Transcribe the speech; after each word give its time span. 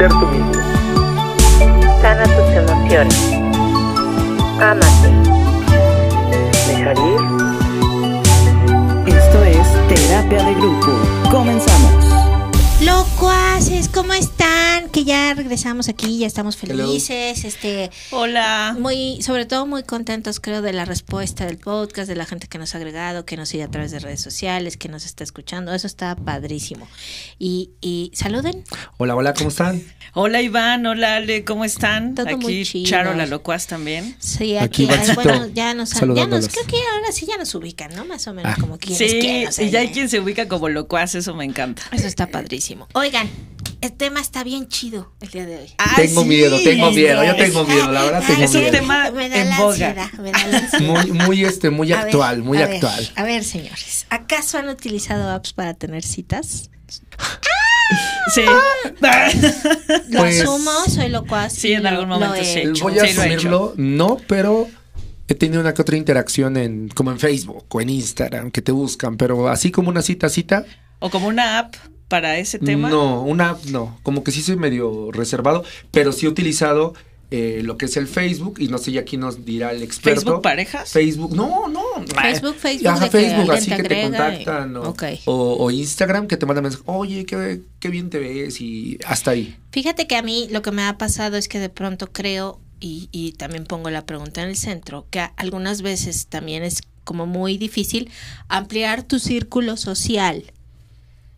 ser 0.00 0.08
tú 0.08 0.26
mismo. 0.28 0.52
Sana 2.00 2.24
tus 2.24 2.48
emociones. 2.56 3.32
Ámate. 4.58 5.10
Dejar 6.68 6.96
ir. 6.98 7.20
Esto 9.14 9.44
es 9.44 9.66
Terapia 9.88 10.42
de 10.44 10.54
Grupo. 10.54 10.90
Comenzamos. 11.30 12.19
Locuaces, 13.24 13.90
¿cómo 13.90 14.14
están? 14.14 14.88
Que 14.88 15.04
ya 15.04 15.34
regresamos 15.34 15.90
aquí, 15.90 16.20
ya 16.20 16.26
estamos 16.26 16.56
felices, 16.56 17.44
este, 17.44 17.90
Hola. 18.12 18.74
muy, 18.78 19.20
sobre 19.20 19.44
todo 19.44 19.66
muy 19.66 19.82
contentos, 19.82 20.40
creo, 20.40 20.62
de 20.62 20.72
la 20.72 20.86
respuesta 20.86 21.44
del 21.44 21.58
podcast, 21.58 22.08
de 22.08 22.16
la 22.16 22.24
gente 22.24 22.48
que 22.48 22.56
nos 22.56 22.74
ha 22.74 22.78
agregado, 22.78 23.26
que 23.26 23.36
nos 23.36 23.50
sigue 23.50 23.62
a 23.64 23.68
través 23.70 23.90
de 23.90 23.98
redes 23.98 24.22
sociales, 24.22 24.78
que 24.78 24.88
nos 24.88 25.04
está 25.04 25.22
escuchando, 25.22 25.74
eso 25.74 25.86
está 25.86 26.16
padrísimo. 26.16 26.88
Y, 27.38 27.72
y 27.82 28.10
saluden. 28.14 28.64
Hola, 28.96 29.14
hola, 29.14 29.34
¿cómo 29.34 29.50
están? 29.50 29.82
Hola 30.14 30.40
Iván, 30.40 30.86
hola 30.86 31.16
Ale, 31.16 31.44
¿cómo 31.44 31.66
están? 31.66 32.14
Todo 32.14 32.24
muy 32.38 32.54
Aquí 32.62 32.64
chido. 32.64 32.88
Charo 32.90 33.14
la 33.14 33.26
locuaz 33.26 33.66
también. 33.66 34.16
Sí, 34.18 34.56
Aquí 34.56 34.90
aquí, 34.90 35.12
bueno, 35.14 35.46
ya 35.52 35.74
nos, 35.74 35.90
ya 35.92 36.26
nos, 36.26 36.48
creo 36.48 36.66
que 36.66 36.76
ahora 36.94 37.12
sí 37.12 37.26
ya 37.26 37.36
nos 37.36 37.54
ubican, 37.54 37.94
¿no? 37.94 38.06
Más 38.06 38.26
o 38.28 38.32
menos 38.32 38.54
Ah. 38.56 38.56
como 38.58 38.78
quienes 38.78 38.96
Sí, 38.98 39.18
quieren, 39.20 39.48
o 39.48 39.52
sea, 39.52 39.64
y 39.66 39.70
ya 39.70 39.80
hay 39.80 39.90
quien 39.90 40.08
se 40.08 40.18
ubica 40.18 40.48
como 40.48 40.70
locuaz, 40.70 41.14
eso 41.14 41.34
me 41.34 41.44
encanta. 41.44 41.82
Eso 41.92 42.06
está 42.08 42.26
padrísimo. 42.26 42.88
Oigan, 42.94 43.09
el 43.80 43.92
tema 43.92 44.20
está 44.20 44.44
bien 44.44 44.68
chido 44.68 45.12
el 45.20 45.28
día 45.30 45.46
de 45.46 45.56
hoy. 45.58 45.68
Ay, 45.78 46.06
tengo 46.08 46.22
sí. 46.22 46.28
miedo, 46.28 46.56
tengo 46.62 46.90
miedo, 46.92 47.24
yo 47.24 47.36
tengo 47.36 47.64
miedo, 47.64 47.90
la 47.90 48.02
verdad 48.04 48.20
ay, 48.22 48.34
tengo 48.34 48.44
Es 48.44 48.54
un 48.54 48.60
miedo. 48.60 48.72
tema 48.72 49.10
me 49.10 49.28
da 49.28 49.36
en 49.36 49.48
la 49.50 49.58
boga. 49.58 49.70
ansiedad, 49.88 50.12
me 50.20 50.32
da 50.32 50.46
la 50.46 50.58
ansiedad. 50.58 50.84
Muy, 50.86 51.12
muy, 51.12 51.44
este, 51.44 51.70
muy 51.70 51.92
A 51.92 51.96
ver, 51.96 52.04
actual, 52.06 52.42
muy 52.42 52.58
a 52.58 52.66
ver, 52.66 52.74
actual. 52.76 53.10
a 53.16 53.22
ver, 53.24 53.44
señores, 53.44 54.06
¿acaso 54.10 54.58
han 54.58 54.68
utilizado 54.68 55.30
apps 55.30 55.52
para 55.52 55.74
tener 55.74 56.02
citas? 56.04 56.70
Sí. 58.34 58.42
Lo 60.10 60.20
Pues- 60.20 60.40
asumo, 60.42 60.70
soy 60.88 61.08
locuaz. 61.08 61.52
Sí, 61.52 61.72
en 61.72 61.82
lo- 61.82 61.88
algún 61.88 62.08
lo 62.08 62.14
momento 62.20 62.36
he 62.36 62.44
sí. 62.44 62.58
hecho. 62.60 62.84
Voy 62.84 62.96
a 62.98 63.04
Sí, 63.06 63.14
lo 63.14 63.22
he 63.22 63.24
asumirlo, 63.26 63.74
no, 63.76 64.16
pero 64.28 64.68
he 65.26 65.34
tenido 65.34 65.60
una 65.60 65.74
que 65.74 65.82
otra 65.82 65.96
interacción 65.96 66.56
en, 66.56 66.88
como 66.90 67.10
en 67.10 67.18
Facebook 67.18 67.64
o 67.68 67.80
en 67.80 67.88
Instagram, 67.90 68.52
que 68.52 68.62
te 68.62 68.70
buscan, 68.70 69.16
pero 69.16 69.48
así 69.48 69.72
como 69.72 69.88
una 69.88 70.02
cita, 70.02 70.28
cita, 70.28 70.64
o 71.00 71.10
como 71.10 71.26
una 71.26 71.58
app 71.58 71.74
para 72.10 72.36
ese 72.38 72.58
tema. 72.58 72.90
no, 72.90 73.22
una 73.22 73.50
app 73.50 73.64
no, 73.66 73.98
como 74.02 74.22
que 74.22 74.32
sí 74.32 74.42
soy 74.42 74.56
medio 74.56 75.10
reservado, 75.12 75.64
pero 75.90 76.12
sí 76.12 76.26
he 76.26 76.28
utilizado 76.28 76.92
eh, 77.30 77.60
lo 77.62 77.78
que 77.78 77.86
es 77.86 77.96
el 77.96 78.08
Facebook, 78.08 78.56
y 78.58 78.66
no 78.66 78.78
sé, 78.78 78.90
ya 78.90 79.02
aquí 79.02 79.16
nos 79.16 79.44
dirá 79.44 79.70
el 79.70 79.84
experto. 79.84 80.20
¿Facebook 80.22 80.42
parejas? 80.42 80.90
Facebook, 80.90 81.32
no, 81.36 81.68
no. 81.68 81.80
Facebook, 82.20 82.56
Facebook, 82.56 82.88
Ajá, 82.88 83.04
de 83.04 83.10
que 83.10 83.18
Facebook, 83.20 83.40
alguien 83.52 83.56
así 83.56 83.70
te 83.70 83.76
que 83.76 83.82
te 83.84 84.02
agrega 84.02 84.08
y- 84.34 84.44
contactan. 84.44 84.76
O, 84.76 84.82
Ok. 84.88 85.02
o, 85.26 85.56
o 85.64 85.70
Instagram 85.70 86.26
que 86.26 86.36
te 86.36 86.44
mandan 86.46 86.64
mensajes, 86.64 86.84
oye, 86.88 87.24
qué, 87.26 87.60
qué 87.78 87.88
bien 87.88 88.10
te 88.10 88.18
ves 88.18 88.60
y 88.60 88.98
hasta 89.06 89.30
ahí. 89.30 89.56
Fíjate 89.70 90.08
que 90.08 90.16
a 90.16 90.22
mí 90.22 90.48
lo 90.50 90.60
que 90.62 90.72
me 90.72 90.82
ha 90.82 90.98
pasado 90.98 91.36
es 91.36 91.46
que 91.46 91.60
de 91.60 91.68
pronto 91.68 92.08
creo, 92.12 92.58
y, 92.80 93.08
y 93.12 93.30
también 93.32 93.64
pongo 93.64 93.90
la 93.90 94.04
pregunta 94.04 94.42
en 94.42 94.48
el 94.48 94.56
centro, 94.56 95.06
que 95.10 95.20
algunas 95.36 95.82
veces 95.82 96.26
también 96.26 96.64
es 96.64 96.80
como 97.04 97.26
muy 97.26 97.58
difícil 97.58 98.10
ampliar 98.48 99.04
tu 99.04 99.20
círculo 99.20 99.76
social, 99.76 100.52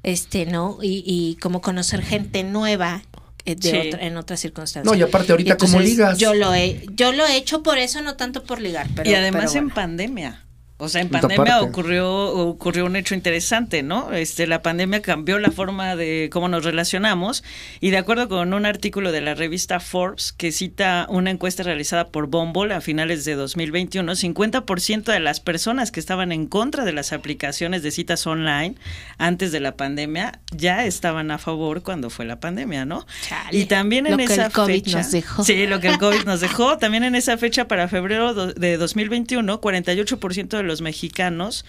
este, 0.02 0.46
¿no? 0.46 0.78
Y, 0.82 1.02
y 1.06 1.36
como 1.36 1.60
conocer 1.60 2.02
gente 2.02 2.42
nueva 2.44 3.02
eh, 3.44 3.56
de 3.56 3.70
Sí. 3.70 3.88
otra- 3.88 4.06
en 4.06 4.16
otras 4.16 4.40
circunstancias. 4.40 4.84
No, 4.84 4.96
y 4.98 5.02
aparte 5.02 5.32
ahorita, 5.32 5.56
¿cómo 5.56 5.72
entonces, 5.72 5.90
ligas? 5.90 6.18
Yo 6.18 6.32
lo 6.34 6.54
he, 6.54 6.84
yo 6.94 7.12
lo 7.12 7.26
he 7.26 7.36
hecho 7.36 7.62
por 7.62 7.78
eso, 7.78 8.00
no 8.02 8.14
tanto 8.16 8.44
por 8.44 8.60
ligar, 8.60 8.86
pero 8.94 9.10
y 9.10 9.14
además 9.14 9.46
pero 9.52 9.58
en 9.58 9.64
bueno. 9.66 9.74
pandemia. 9.74 10.44
O 10.82 10.88
sea, 10.88 11.00
en 11.00 11.08
pandemia 11.10 11.62
ocurrió 11.62 12.10
ocurrió 12.10 12.86
un 12.86 12.96
hecho 12.96 13.14
interesante, 13.14 13.84
¿no? 13.84 14.12
Este 14.12 14.48
la 14.48 14.62
pandemia 14.62 15.00
cambió 15.00 15.38
la 15.38 15.52
forma 15.52 15.94
de 15.94 16.28
cómo 16.32 16.48
nos 16.48 16.64
relacionamos 16.64 17.44
y 17.80 17.90
de 17.90 17.98
acuerdo 17.98 18.28
con 18.28 18.52
un 18.52 18.66
artículo 18.66 19.12
de 19.12 19.20
la 19.20 19.34
revista 19.34 19.78
Forbes 19.78 20.32
que 20.32 20.50
cita 20.50 21.06
una 21.08 21.30
encuesta 21.30 21.62
realizada 21.62 22.08
por 22.08 22.26
Bumble 22.26 22.74
a 22.74 22.80
finales 22.80 23.24
de 23.24 23.36
2021, 23.36 24.12
50% 24.12 25.04
de 25.04 25.20
las 25.20 25.38
personas 25.38 25.92
que 25.92 26.00
estaban 26.00 26.32
en 26.32 26.48
contra 26.48 26.84
de 26.84 26.92
las 26.92 27.12
aplicaciones 27.12 27.84
de 27.84 27.92
citas 27.92 28.26
online 28.26 28.74
antes 29.18 29.52
de 29.52 29.60
la 29.60 29.76
pandemia 29.76 30.40
ya 30.50 30.84
estaban 30.84 31.30
a 31.30 31.38
favor 31.38 31.84
cuando 31.84 32.10
fue 32.10 32.24
la 32.24 32.40
pandemia, 32.40 32.84
¿no? 32.84 33.06
Chale, 33.28 33.56
y 33.56 33.66
también 33.66 34.06
en 34.06 34.12
lo 34.12 34.18
que 34.18 34.24
esa 34.24 34.46
el 34.46 34.52
COVID 34.52 34.72
fecha 34.72 34.98
nos 34.98 35.12
dejó. 35.12 35.44
Sí, 35.44 35.66
lo 35.68 35.78
que 35.78 35.88
el 35.88 35.98
COVID 35.98 36.24
nos 36.24 36.40
dejó. 36.40 36.78
También 36.78 37.04
en 37.04 37.14
esa 37.14 37.38
fecha, 37.38 37.68
para 37.68 37.86
febrero 37.86 38.34
de 38.34 38.76
2021, 38.76 39.60
48% 39.60 40.48
de 40.56 40.62
los 40.62 40.71
mexicanos, 40.80 41.64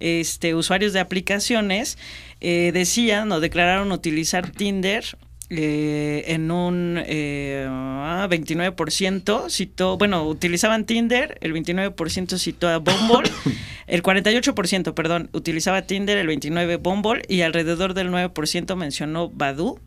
este, 0.00 0.54
usuarios 0.54 0.92
de 0.92 1.00
aplicaciones, 1.00 1.98
eh, 2.40 2.70
decían 2.72 3.30
o 3.32 3.40
declararon 3.40 3.92
utilizar 3.92 4.50
Tinder. 4.50 5.04
eh, 5.48 6.24
en 6.26 6.50
un 6.50 7.00
eh, 7.06 7.66
ah, 7.68 8.26
29% 8.28 9.48
citó, 9.48 9.96
bueno, 9.96 10.24
utilizaban 10.24 10.86
Tinder, 10.86 11.38
el 11.40 11.52
29% 11.52 12.36
citó 12.38 12.68
a 12.68 12.78
Bumble, 12.78 13.30
el 13.86 14.02
48%, 14.02 14.92
perdón, 14.94 15.30
utilizaba 15.32 15.82
Tinder, 15.82 16.18
el 16.18 16.26
29% 16.26 16.80
Bumble 16.82 17.22
y 17.28 17.42
alrededor 17.42 17.94
del 17.94 18.10
9% 18.10 18.74
mencionó 18.74 19.30
Badu, 19.30 19.78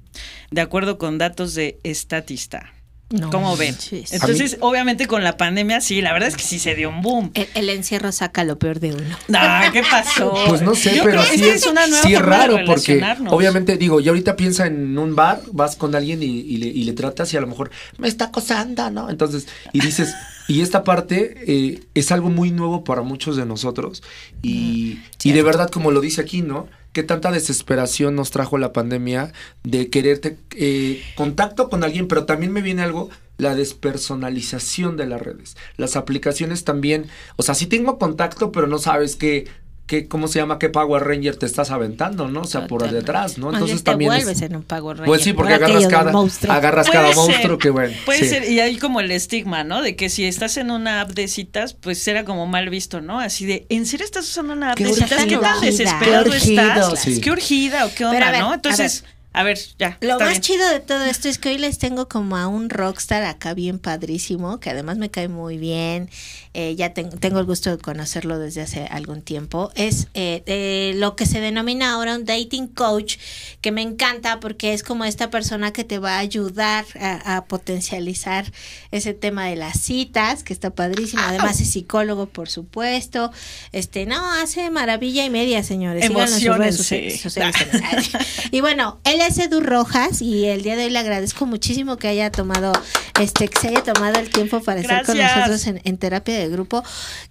de 0.50 0.62
acuerdo 0.62 0.98
con 0.98 1.18
datos 1.18 1.56
de 1.56 1.78
Statista. 1.86 2.79
No 3.12 3.32
¿Cómo 3.32 3.58
ven? 3.58 3.76
Entonces, 4.12 4.58
obviamente 4.60 5.08
con 5.08 5.24
la 5.24 5.36
pandemia, 5.36 5.82
sí, 5.82 6.00
la 6.00 6.14
verdad 6.14 6.30
es 6.30 6.38
que 6.38 6.44
sí 6.44 6.60
se 6.60 6.76
dio 6.76 6.90
un 6.90 7.02
boom. 7.02 7.32
El, 7.34 7.48
el 7.56 7.70
encierro 7.70 8.12
saca 8.12 8.44
lo 8.44 8.60
peor 8.60 8.80
de 8.80 8.94
uno. 8.94 9.18
Ah, 9.34 9.70
¿qué 9.74 9.82
pasó? 9.82 10.32
Pues 10.48 10.62
no 10.62 10.76
sé, 10.76 10.96
Yo 10.96 11.04
pero 11.06 11.24
sí 11.24 11.44
es, 11.44 11.66
una 11.66 11.88
nueva 11.88 12.04
sí 12.04 12.14
es 12.14 12.20
forma 12.20 12.38
de 12.38 12.48
raro 12.48 12.66
porque 12.68 13.04
obviamente 13.30 13.78
digo, 13.78 14.00
y 14.00 14.08
ahorita 14.10 14.36
piensa 14.36 14.68
en 14.68 14.96
un 14.98 15.16
bar, 15.16 15.42
vas 15.52 15.76
con 15.76 15.96
alguien 15.96 16.22
y, 16.22 16.26
y 16.26 16.58
le, 16.58 16.68
y 16.68 16.84
le 16.84 16.94
tratas 16.94 17.34
y 17.34 17.38
a 17.38 17.42
lo 17.42 17.48
mejor 17.48 17.72
me 17.98 18.08
está 18.08 18.26
acosando, 18.26 18.92
¿no? 18.92 19.10
Entonces, 19.10 19.48
y 19.74 19.80
dices, 19.80 20.14
y 20.48 20.62
esta 20.62 20.84
parte 20.84 21.36
eh, 21.48 21.80
es 21.96 22.12
algo 22.12 22.30
muy 22.30 22.52
nuevo 22.52 22.84
para 22.84 23.02
muchos 23.02 23.38
de 23.38 23.46
nosotros 23.46 24.04
y, 24.44 25.00
y 25.24 25.32
de 25.32 25.42
verdad, 25.42 25.70
como 25.72 25.90
lo 25.90 26.00
dice 26.00 26.22
aquí, 26.22 26.44
¿no? 26.44 26.68
¿Qué 26.92 27.04
tanta 27.04 27.32
desesperación 27.32 28.16
nos 28.16 28.32
trajo 28.32 28.58
la 28.58 28.74
pandemia 28.74 29.32
de 29.64 29.90
quererte 29.90 30.38
eh, 30.56 31.04
contacto 31.16 31.70
con 31.70 31.84
alguien, 31.84 32.08
pero 32.08 32.26
también 32.26 32.52
me 32.52 32.62
viene 32.62 32.82
algo, 32.82 33.10
la 33.38 33.56
despersonalización 33.56 34.98
de 34.98 35.06
las 35.06 35.22
redes. 35.22 35.56
Las 35.78 35.96
aplicaciones 35.96 36.64
también, 36.64 37.08
o 37.36 37.44
sea, 37.44 37.56
sí 37.56 37.68
tengo 37.68 38.00
contacto, 38.00 38.52
pero 38.52 38.68
no 38.68 38.80
sabes 38.80 39.16
qué, 39.16 39.48
qué 39.90 40.08
¿cómo 40.08 40.28
se 40.28 40.38
llama? 40.40 40.60
¿Qué 40.60 40.70
Power 40.70 41.04
Ranger 41.04 41.36
te 41.36 41.48
estás 41.48 41.72
aventando, 41.72 42.28
no? 42.30 42.42
O 42.42 42.46
sea, 42.46 42.62
por 42.68 42.82
Totalmente. 42.82 43.02
detrás, 43.06 43.38
¿no? 43.40 43.48
Más 43.48 43.56
Entonces 43.56 43.76
bien 43.78 43.84
te 43.84 43.92
también... 43.92 44.12
es- 44.14 44.24
vuelves 44.24 44.42
en 44.44 44.56
un 44.56 44.64
pago 44.64 44.94
pues 45.04 45.24
sí, 45.24 45.34
porque 45.34 45.56
por 45.56 45.64
agarras 45.66 45.88
cada, 45.88 46.12
monstruo. 46.12 46.54
agarras 46.54 46.88
Puede 46.88 47.00
cada 47.02 47.14
ser, 47.14 47.24
monstruo 47.24 47.58
que 47.58 47.70
bueno. 47.72 47.94
Puede 48.06 48.20
sí. 48.20 48.30
ser, 48.30 48.50
y 48.50 48.60
hay 48.60 48.78
como 48.78 49.00
el 49.02 49.10
estigma, 49.12 49.64
¿no? 49.64 49.82
De 49.82 49.96
que 49.96 50.10
si 50.10 50.24
estás 50.26 50.56
en 50.58 50.70
una 50.72 51.02
app 51.02 51.10
de 51.12 51.28
citas, 51.28 51.74
pues 51.74 52.08
era 52.08 52.24
como 52.24 52.46
mal 52.46 52.70
visto, 52.70 53.02
¿no? 53.02 53.20
Así 53.20 53.46
de, 53.46 53.66
¿en 53.70 53.86
serio 53.88 54.06
estás 54.06 54.26
usando 54.30 54.54
una 54.54 54.72
app 54.72 54.78
Qué 54.78 54.86
de 54.86 54.94
citas? 54.94 55.26
¿Qué 55.26 55.38
tan 55.38 55.60
Qué 55.60 55.66
desesperado 55.66 56.30
urgido, 56.30 56.62
estás? 56.62 57.00
sí. 57.00 57.20
¿Qué 57.20 57.32
urgida 57.32 57.86
o 57.88 57.94
qué 57.94 58.06
onda, 58.06 58.28
a 58.28 58.32
ver, 58.32 58.42
no? 58.42 58.52
a 58.52 58.56
Entonces, 58.56 59.04
a 59.32 59.44
ver, 59.44 59.60
ya. 59.78 59.98
Lo 60.02 60.18
más 60.20 60.30
bien. 60.30 60.42
chido 60.42 60.68
de 60.70 60.80
todo 60.80 61.06
esto 61.06 61.30
es 61.30 61.38
que 61.38 61.50
hoy 61.50 61.58
les 61.60 61.78
tengo 61.78 62.08
como 62.10 62.36
a 62.36 62.48
un 62.48 62.70
rockstar 62.70 63.24
acá 63.24 63.54
bien 63.54 63.78
padrísimo, 63.80 64.60
que 64.60 64.70
además 64.72 64.98
me 64.98 65.10
cae 65.12 65.28
muy 65.28 65.58
bien. 65.58 66.10
eh, 66.56 66.76
ya 66.76 66.94
ten- 66.96 67.12
tengo 67.20 67.40
el 67.40 67.46
gusto 67.46 67.70
de 67.70 67.78
conocerlo 67.78 68.40
desde 68.40 68.62
hace 68.62 68.86
algún 68.88 69.22
tiempo. 69.22 69.72
Es 69.76 70.08
eh, 70.16 70.42
eh, 70.48 70.94
lo 70.96 71.16
que 71.16 71.28
se 71.28 71.40
denomina 71.42 71.94
ahora 71.94 72.16
un 72.16 72.26
dating 72.26 72.68
coach, 72.68 73.18
que 73.62 73.72
me 73.72 73.84
encanta 73.84 74.40
porque 74.40 74.74
es 74.74 74.82
como 74.82 75.06
esta 75.06 75.30
persona 75.30 75.72
que 75.74 75.84
te 75.84 76.00
va 76.00 76.16
a 76.16 76.20
ayudar 76.20 76.86
a, 77.00 77.38
a 77.38 77.46
potencializar 77.46 78.52
ese 78.92 79.14
tema 79.14 79.46
de 79.46 79.56
las 79.58 79.80
citas, 79.80 80.42
que 80.44 80.52
está 80.54 80.72
padrísimo. 80.72 81.22
Además 81.24 81.62
es 81.62 81.70
psicólogo, 81.70 82.26
por 82.26 82.50
supuesto. 82.50 83.32
Este, 83.72 84.08
no, 84.08 84.32
hace 84.34 84.72
maravilla 84.72 85.24
y 85.26 85.30
media, 85.30 85.64
señores. 85.64 86.04
Síganlo 86.08 86.24
en 86.36 86.74
sus 86.74 86.90
redes 86.90 87.22
sociales. 87.22 87.56
Y 88.52 88.62
bueno, 88.62 89.00
él 89.04 89.19
es 89.28 89.38
Edu 89.38 89.60
Rojas 89.60 90.22
y 90.22 90.46
el 90.46 90.62
día 90.62 90.76
de 90.76 90.86
hoy 90.86 90.90
le 90.90 91.00
agradezco 91.00 91.46
muchísimo 91.46 91.98
que 91.98 92.08
haya 92.08 92.32
tomado, 92.32 92.72
este, 93.20 93.48
que 93.48 93.60
se 93.60 93.68
haya 93.70 93.84
tomado 93.84 94.20
el 94.20 94.30
tiempo 94.30 94.62
para 94.62 94.80
estar 94.80 95.06
con 95.06 95.18
nosotros 95.18 95.66
en, 95.68 95.82
en 95.84 95.98
terapia 95.98 96.38
de 96.38 96.50
grupo. 96.50 96.84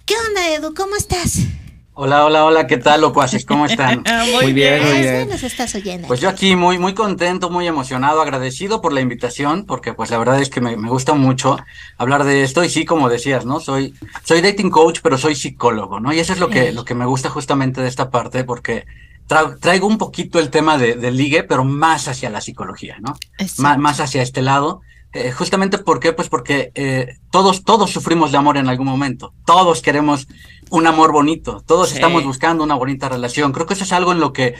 ¿Qué 0.04 0.14
onda, 0.28 0.54
Edu? 0.54 0.74
¿Cómo 0.74 0.96
estás? 0.96 1.38
Hola, 2.00 2.24
hola, 2.24 2.44
hola, 2.44 2.66
¿qué 2.68 2.76
tal, 2.76 3.00
locuaces? 3.00 3.44
¿Cómo 3.44 3.66
están? 3.66 4.04
Ah, 4.06 4.24
Muy 4.40 4.52
bien, 4.52 4.80
muy 4.84 5.00
bien. 5.00 5.28
nos 5.28 5.42
estás 5.42 5.74
oyendo. 5.74 6.06
Pues 6.06 6.20
yo 6.20 6.28
aquí 6.28 6.54
muy, 6.54 6.78
muy 6.78 6.94
contento, 6.94 7.50
muy 7.50 7.66
emocionado, 7.66 8.22
agradecido 8.22 8.80
por 8.80 8.92
la 8.92 9.00
invitación, 9.00 9.64
porque 9.66 9.94
pues 9.94 10.10
la 10.12 10.18
verdad 10.18 10.40
es 10.40 10.48
que 10.48 10.60
me, 10.60 10.76
me 10.76 10.90
gusta 10.90 11.14
mucho 11.14 11.56
hablar 11.96 12.22
de 12.22 12.44
esto 12.44 12.62
y 12.62 12.68
sí, 12.70 12.84
como 12.84 13.08
decías, 13.08 13.44
¿no? 13.46 13.58
Soy, 13.58 13.94
soy 14.22 14.42
dating 14.42 14.70
coach, 14.70 15.00
pero 15.02 15.18
soy 15.18 15.34
psicólogo, 15.34 15.98
¿no? 15.98 16.12
Y 16.12 16.20
eso 16.20 16.32
es 16.32 16.38
lo 16.38 16.48
que, 16.48 16.70
lo 16.70 16.84
que 16.84 16.94
me 16.94 17.04
gusta 17.04 17.30
justamente 17.30 17.80
de 17.80 17.88
esta 17.88 18.10
parte, 18.10 18.44
porque 18.44 18.86
tra- 19.28 19.58
traigo 19.60 19.86
un 19.86 19.98
poquito 19.98 20.38
el 20.38 20.50
tema 20.50 20.78
de, 20.78 21.10
ligue, 21.12 21.42
pero 21.44 21.64
más 21.64 22.08
hacia 22.08 22.30
la 22.30 22.40
psicología, 22.40 22.96
¿no? 23.00 23.14
Más 23.78 24.00
hacia 24.00 24.22
este 24.22 24.42
lado. 24.42 24.80
Eh, 25.14 25.32
justamente 25.32 25.78
¿por 25.78 26.00
qué? 26.00 26.12
Pues 26.12 26.28
porque 26.28 26.70
eh, 26.74 27.16
todos, 27.30 27.64
todos 27.64 27.90
sufrimos 27.90 28.30
de 28.30 28.38
amor 28.38 28.56
en 28.58 28.68
algún 28.68 28.86
momento. 28.86 29.32
Todos 29.46 29.80
queremos 29.80 30.28
un 30.70 30.86
amor 30.86 31.12
bonito. 31.12 31.62
Todos 31.66 31.88
Sí. 31.90 31.94
estamos 31.94 32.24
buscando 32.24 32.62
una 32.62 32.74
bonita 32.74 33.08
relación. 33.08 33.52
Creo 33.52 33.66
que 33.66 33.74
eso 33.74 33.84
es 33.84 33.92
algo 33.92 34.12
en 34.12 34.20
lo 34.20 34.32
que 34.32 34.54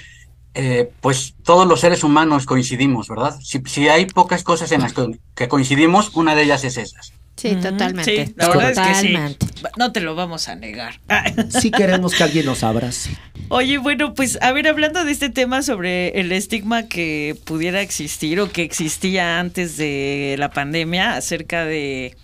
eh, 0.55 0.91
pues 1.03 1.35
todos 1.45 1.69
los 1.69 1.81
seres 1.81 2.03
humanos 2.03 2.47
coincidimos, 2.47 3.09
¿verdad? 3.09 3.39
Si, 3.43 3.61
si 3.67 3.89
hay 3.89 4.07
pocas 4.07 4.43
cosas 4.43 4.73
en 4.73 4.81
las 4.81 4.93
que, 4.95 5.19
que 5.35 5.49
coincidimos, 5.49 6.17
una 6.17 6.35
de 6.35 6.43
ellas 6.45 6.65
es 6.65 6.79
esas. 6.79 7.13
Sí, 7.39 7.55
totalmente. 7.55 8.27
Sí, 8.27 8.35
la 8.37 8.49
verdad 8.49 8.71
es 8.73 8.79
que 8.79 8.95
sí. 8.97 9.07
Totalmente. 9.13 9.47
No 9.79 9.93
te 9.93 10.01
lo 10.01 10.17
vamos 10.17 10.49
a 10.49 10.57
negar. 10.57 11.01
Sí 11.49 11.71
queremos 11.71 12.15
que 12.15 12.25
alguien 12.25 12.47
nos 12.47 12.65
abrace. 12.65 13.11
Oye, 13.49 13.79
bueno, 13.79 14.13
pues 14.15 14.39
a 14.43 14.51
ver, 14.53 14.67
hablando 14.67 15.05
de 15.05 15.13
este 15.13 15.31
tema 15.31 15.63
sobre 15.63 16.21
el 16.21 16.33
estigma 16.33 16.89
que 16.89 17.37
pudiera 17.45 17.81
existir 17.81 18.41
o 18.41 18.51
que 18.51 18.63
existía 18.63 19.39
antes 19.39 19.77
de 19.77 20.35
la 20.37 20.51
pandemia 20.51 21.15
acerca 21.15 21.65
de, 21.65 22.17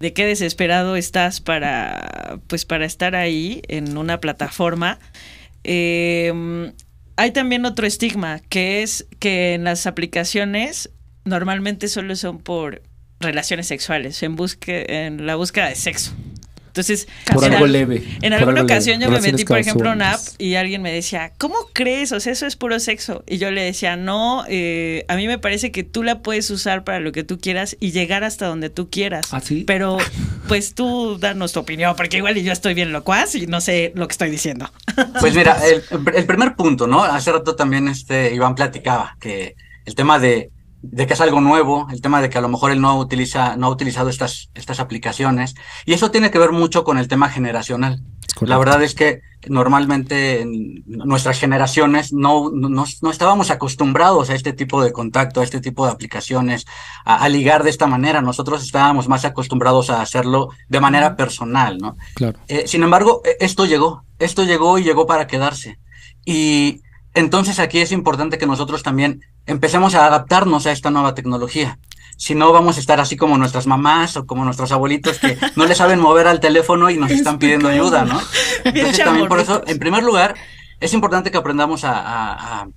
de 0.00 0.12
qué 0.12 0.26
desesperado 0.26 0.96
estás 0.96 1.40
para, 1.40 2.40
pues 2.48 2.64
para 2.64 2.84
estar 2.84 3.14
ahí 3.14 3.62
en 3.68 3.96
una 3.96 4.18
plataforma. 4.20 4.98
eh, 5.64 6.72
hay 7.16 7.32
también 7.32 7.64
otro 7.66 7.84
estigma 7.86 8.40
que 8.48 8.82
es 8.82 9.06
que 9.18 9.54
en 9.54 9.64
las 9.64 9.86
aplicaciones 9.88 10.90
normalmente 11.24 11.88
solo 11.88 12.14
son 12.14 12.38
por 12.38 12.82
relaciones 13.20 13.66
sexuales, 13.66 14.22
en, 14.22 14.36
busque, 14.36 14.86
en 15.06 15.26
la 15.26 15.36
búsqueda 15.36 15.68
de 15.68 15.74
sexo. 15.74 16.12
Entonces, 16.68 17.08
Por 17.32 17.42
en 17.44 17.54
algo 17.54 17.64
al- 17.64 17.72
leve. 17.72 17.96
En 17.96 18.04
por 18.04 18.34
alguna 18.34 18.36
algo 18.36 18.52
leve. 18.52 18.60
ocasión 18.62 19.00
yo 19.00 19.10
me 19.10 19.20
metí, 19.20 19.44
por 19.44 19.58
ejemplo, 19.58 19.90
a 19.90 19.94
una 19.94 20.12
app 20.12 20.20
y 20.38 20.54
alguien 20.54 20.80
me 20.80 20.92
decía, 20.92 21.32
¿cómo 21.36 21.56
crees? 21.72 22.12
O 22.12 22.20
sea, 22.20 22.32
eso 22.32 22.46
es 22.46 22.54
puro 22.54 22.78
sexo. 22.78 23.24
Y 23.26 23.38
yo 23.38 23.50
le 23.50 23.62
decía, 23.64 23.96
no, 23.96 24.44
eh, 24.48 25.04
a 25.08 25.16
mí 25.16 25.26
me 25.26 25.38
parece 25.38 25.72
que 25.72 25.82
tú 25.82 26.04
la 26.04 26.22
puedes 26.22 26.48
usar 26.50 26.84
para 26.84 27.00
lo 27.00 27.10
que 27.10 27.24
tú 27.24 27.38
quieras 27.40 27.76
y 27.80 27.90
llegar 27.90 28.22
hasta 28.22 28.46
donde 28.46 28.70
tú 28.70 28.90
quieras. 28.90 29.26
¿Ah, 29.32 29.40
sí? 29.40 29.64
Pero, 29.66 29.96
pues 30.46 30.74
tú 30.74 31.18
danos 31.18 31.52
tu 31.52 31.58
opinión, 31.58 31.96
porque 31.96 32.18
igual 32.18 32.36
y 32.38 32.44
yo 32.44 32.52
estoy 32.52 32.74
bien 32.74 32.92
locuaz 32.92 33.34
y 33.34 33.48
no 33.48 33.60
sé 33.60 33.90
lo 33.96 34.06
que 34.06 34.12
estoy 34.12 34.30
diciendo. 34.30 34.70
Pues 35.20 35.34
mira, 35.34 35.58
el, 35.66 35.82
el 36.14 36.26
primer 36.26 36.54
punto, 36.54 36.86
¿no? 36.86 37.02
Hace 37.02 37.32
rato 37.32 37.56
también 37.56 37.88
este 37.88 38.32
Iván 38.34 38.54
platicaba 38.54 39.16
que 39.20 39.56
el 39.84 39.94
tema 39.96 40.18
de, 40.20 40.50
de 40.90 41.06
que 41.06 41.14
es 41.14 41.20
algo 41.20 41.40
nuevo, 41.40 41.86
el 41.90 42.00
tema 42.00 42.20
de 42.20 42.30
que 42.30 42.38
a 42.38 42.40
lo 42.40 42.48
mejor 42.48 42.70
él 42.70 42.80
no 42.80 42.98
utiliza, 42.98 43.56
no 43.56 43.66
ha 43.66 43.70
utilizado 43.70 44.08
estas, 44.08 44.50
estas 44.54 44.80
aplicaciones, 44.80 45.54
y 45.84 45.92
eso 45.92 46.10
tiene 46.10 46.30
que 46.30 46.38
ver 46.38 46.52
mucho 46.52 46.84
con 46.84 46.98
el 46.98 47.08
tema 47.08 47.28
generacional. 47.28 48.02
correcto. 48.34 48.46
La 48.46 48.58
verdad 48.58 48.82
es 48.82 48.94
que 48.94 49.20
normalmente 49.48 50.40
en 50.40 50.82
nuestras 50.86 51.38
generaciones 51.38 52.12
no, 52.12 52.50
no, 52.50 52.84
no 53.02 53.10
estábamos 53.10 53.50
acostumbrados 53.50 54.30
a 54.30 54.34
este 54.34 54.52
tipo 54.52 54.82
de 54.82 54.92
contacto, 54.92 55.40
a 55.40 55.44
este 55.44 55.60
tipo 55.60 55.86
de 55.86 55.92
aplicaciones, 55.92 56.66
a, 57.04 57.16
a 57.16 57.28
ligar 57.28 57.62
de 57.62 57.70
esta 57.70 57.86
manera. 57.86 58.20
Nosotros 58.20 58.62
estábamos 58.62 59.08
más 59.08 59.24
acostumbrados 59.24 59.90
a 59.90 60.02
hacerlo 60.02 60.48
de 60.68 60.80
manera 60.80 61.14
personal, 61.16 61.78
¿no? 61.78 61.96
Claro. 62.14 62.38
Eh, 62.48 62.64
sin 62.66 62.82
embargo, 62.82 63.22
eh, 63.24 63.36
esto 63.40 63.64
llegó, 63.64 64.04
esto 64.18 64.44
llegó 64.44 64.78
y 64.78 64.84
llegó 64.84 65.06
para 65.06 65.26
quedarse. 65.26 65.78
Y 66.24 66.82
entonces 67.18 67.58
aquí 67.58 67.78
es 67.80 67.92
importante 67.92 68.38
que 68.38 68.46
nosotros 68.46 68.82
también 68.82 69.22
empecemos 69.46 69.94
a 69.94 70.06
adaptarnos 70.06 70.66
a 70.66 70.72
esta 70.72 70.90
nueva 70.90 71.14
tecnología. 71.14 71.78
Si 72.16 72.34
no, 72.34 72.52
vamos 72.52 72.76
a 72.76 72.80
estar 72.80 72.98
así 73.00 73.16
como 73.16 73.38
nuestras 73.38 73.66
mamás 73.66 74.16
o 74.16 74.26
como 74.26 74.44
nuestros 74.44 74.72
abuelitos 74.72 75.18
que 75.18 75.38
no 75.54 75.66
le 75.66 75.74
saben 75.76 76.00
mover 76.00 76.26
al 76.26 76.40
teléfono 76.40 76.90
y 76.90 76.96
nos 76.96 77.10
están 77.12 77.38
pidiendo 77.38 77.68
ayuda, 77.68 78.04
¿no? 78.04 78.20
Entonces 78.64 78.98
también 79.04 79.28
por 79.28 79.38
eso, 79.40 79.62
en 79.66 79.78
primer 79.78 80.02
lugar, 80.02 80.34
es 80.80 80.92
importante 80.94 81.30
que 81.30 81.38
aprendamos 81.38 81.84
a, 81.84 81.92
a- 81.98 82.60
a, 82.62 82.68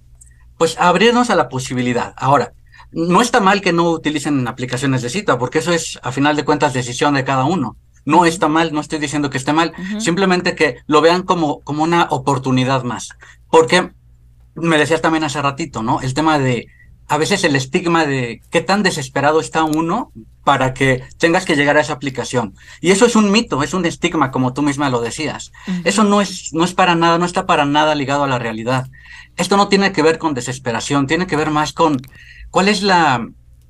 pues, 0.57 0.77
a 0.79 0.89
abrirnos 0.89 1.29
a 1.31 1.35
la 1.35 1.49
posibilidad. 1.49 2.13
Ahora, 2.17 2.53
no 2.91 3.21
está 3.21 3.39
mal 3.39 3.61
que 3.61 3.73
no 3.73 3.89
utilicen 3.89 4.47
aplicaciones 4.47 5.01
de 5.01 5.09
cita, 5.09 5.39
porque 5.39 5.59
eso 5.59 5.71
es, 5.73 5.99
a 6.03 6.11
final 6.11 6.35
de 6.35 6.45
cuentas, 6.45 6.73
decisión 6.73 7.15
de 7.15 7.23
cada 7.23 7.45
uno. 7.45 7.77
No 8.05 8.25
está 8.25 8.47
mal, 8.47 8.73
no 8.73 8.81
estoy 8.81 8.99
diciendo 8.99 9.29
que 9.29 9.37
esté 9.37 9.53
mal, 9.53 9.73
simplemente 9.99 10.55
que 10.55 10.77
lo 10.87 11.01
vean 11.01 11.23
como, 11.23 11.61
como 11.61 11.83
una 11.83 12.07
oportunidad 12.11 12.83
más. 12.83 13.09
Porque 13.49 13.91
me 14.55 14.77
decías 14.77 15.01
también 15.01 15.23
hace 15.23 15.41
ratito, 15.41 15.83
¿no? 15.83 16.01
El 16.01 16.13
tema 16.13 16.39
de 16.39 16.67
a 17.07 17.17
veces 17.17 17.43
el 17.43 17.57
estigma 17.57 18.05
de 18.05 18.41
qué 18.49 18.61
tan 18.61 18.83
desesperado 18.83 19.41
está 19.41 19.63
uno 19.65 20.13
para 20.45 20.73
que 20.73 21.03
tengas 21.17 21.43
que 21.45 21.57
llegar 21.57 21.75
a 21.75 21.81
esa 21.81 21.91
aplicación. 21.91 22.55
Y 22.79 22.91
eso 22.91 23.05
es 23.05 23.17
un 23.17 23.31
mito, 23.31 23.63
es 23.63 23.73
un 23.73 23.85
estigma, 23.85 24.31
como 24.31 24.53
tú 24.53 24.61
misma 24.61 24.89
lo 24.89 25.01
decías. 25.01 25.51
Eso 25.83 26.05
no 26.05 26.21
es, 26.21 26.53
no 26.53 26.63
es 26.63 26.73
para 26.73 26.95
nada, 26.95 27.17
no 27.17 27.25
está 27.25 27.45
para 27.45 27.65
nada 27.65 27.95
ligado 27.95 28.23
a 28.23 28.27
la 28.27 28.39
realidad. 28.39 28.89
Esto 29.35 29.57
no 29.57 29.67
tiene 29.67 29.91
que 29.91 30.01
ver 30.01 30.19
con 30.19 30.33
desesperación, 30.33 31.05
tiene 31.05 31.27
que 31.27 31.35
ver 31.35 31.51
más 31.51 31.73
con 31.73 31.97
cuál 32.49 32.69
es 32.69 32.81
la, 32.81 33.27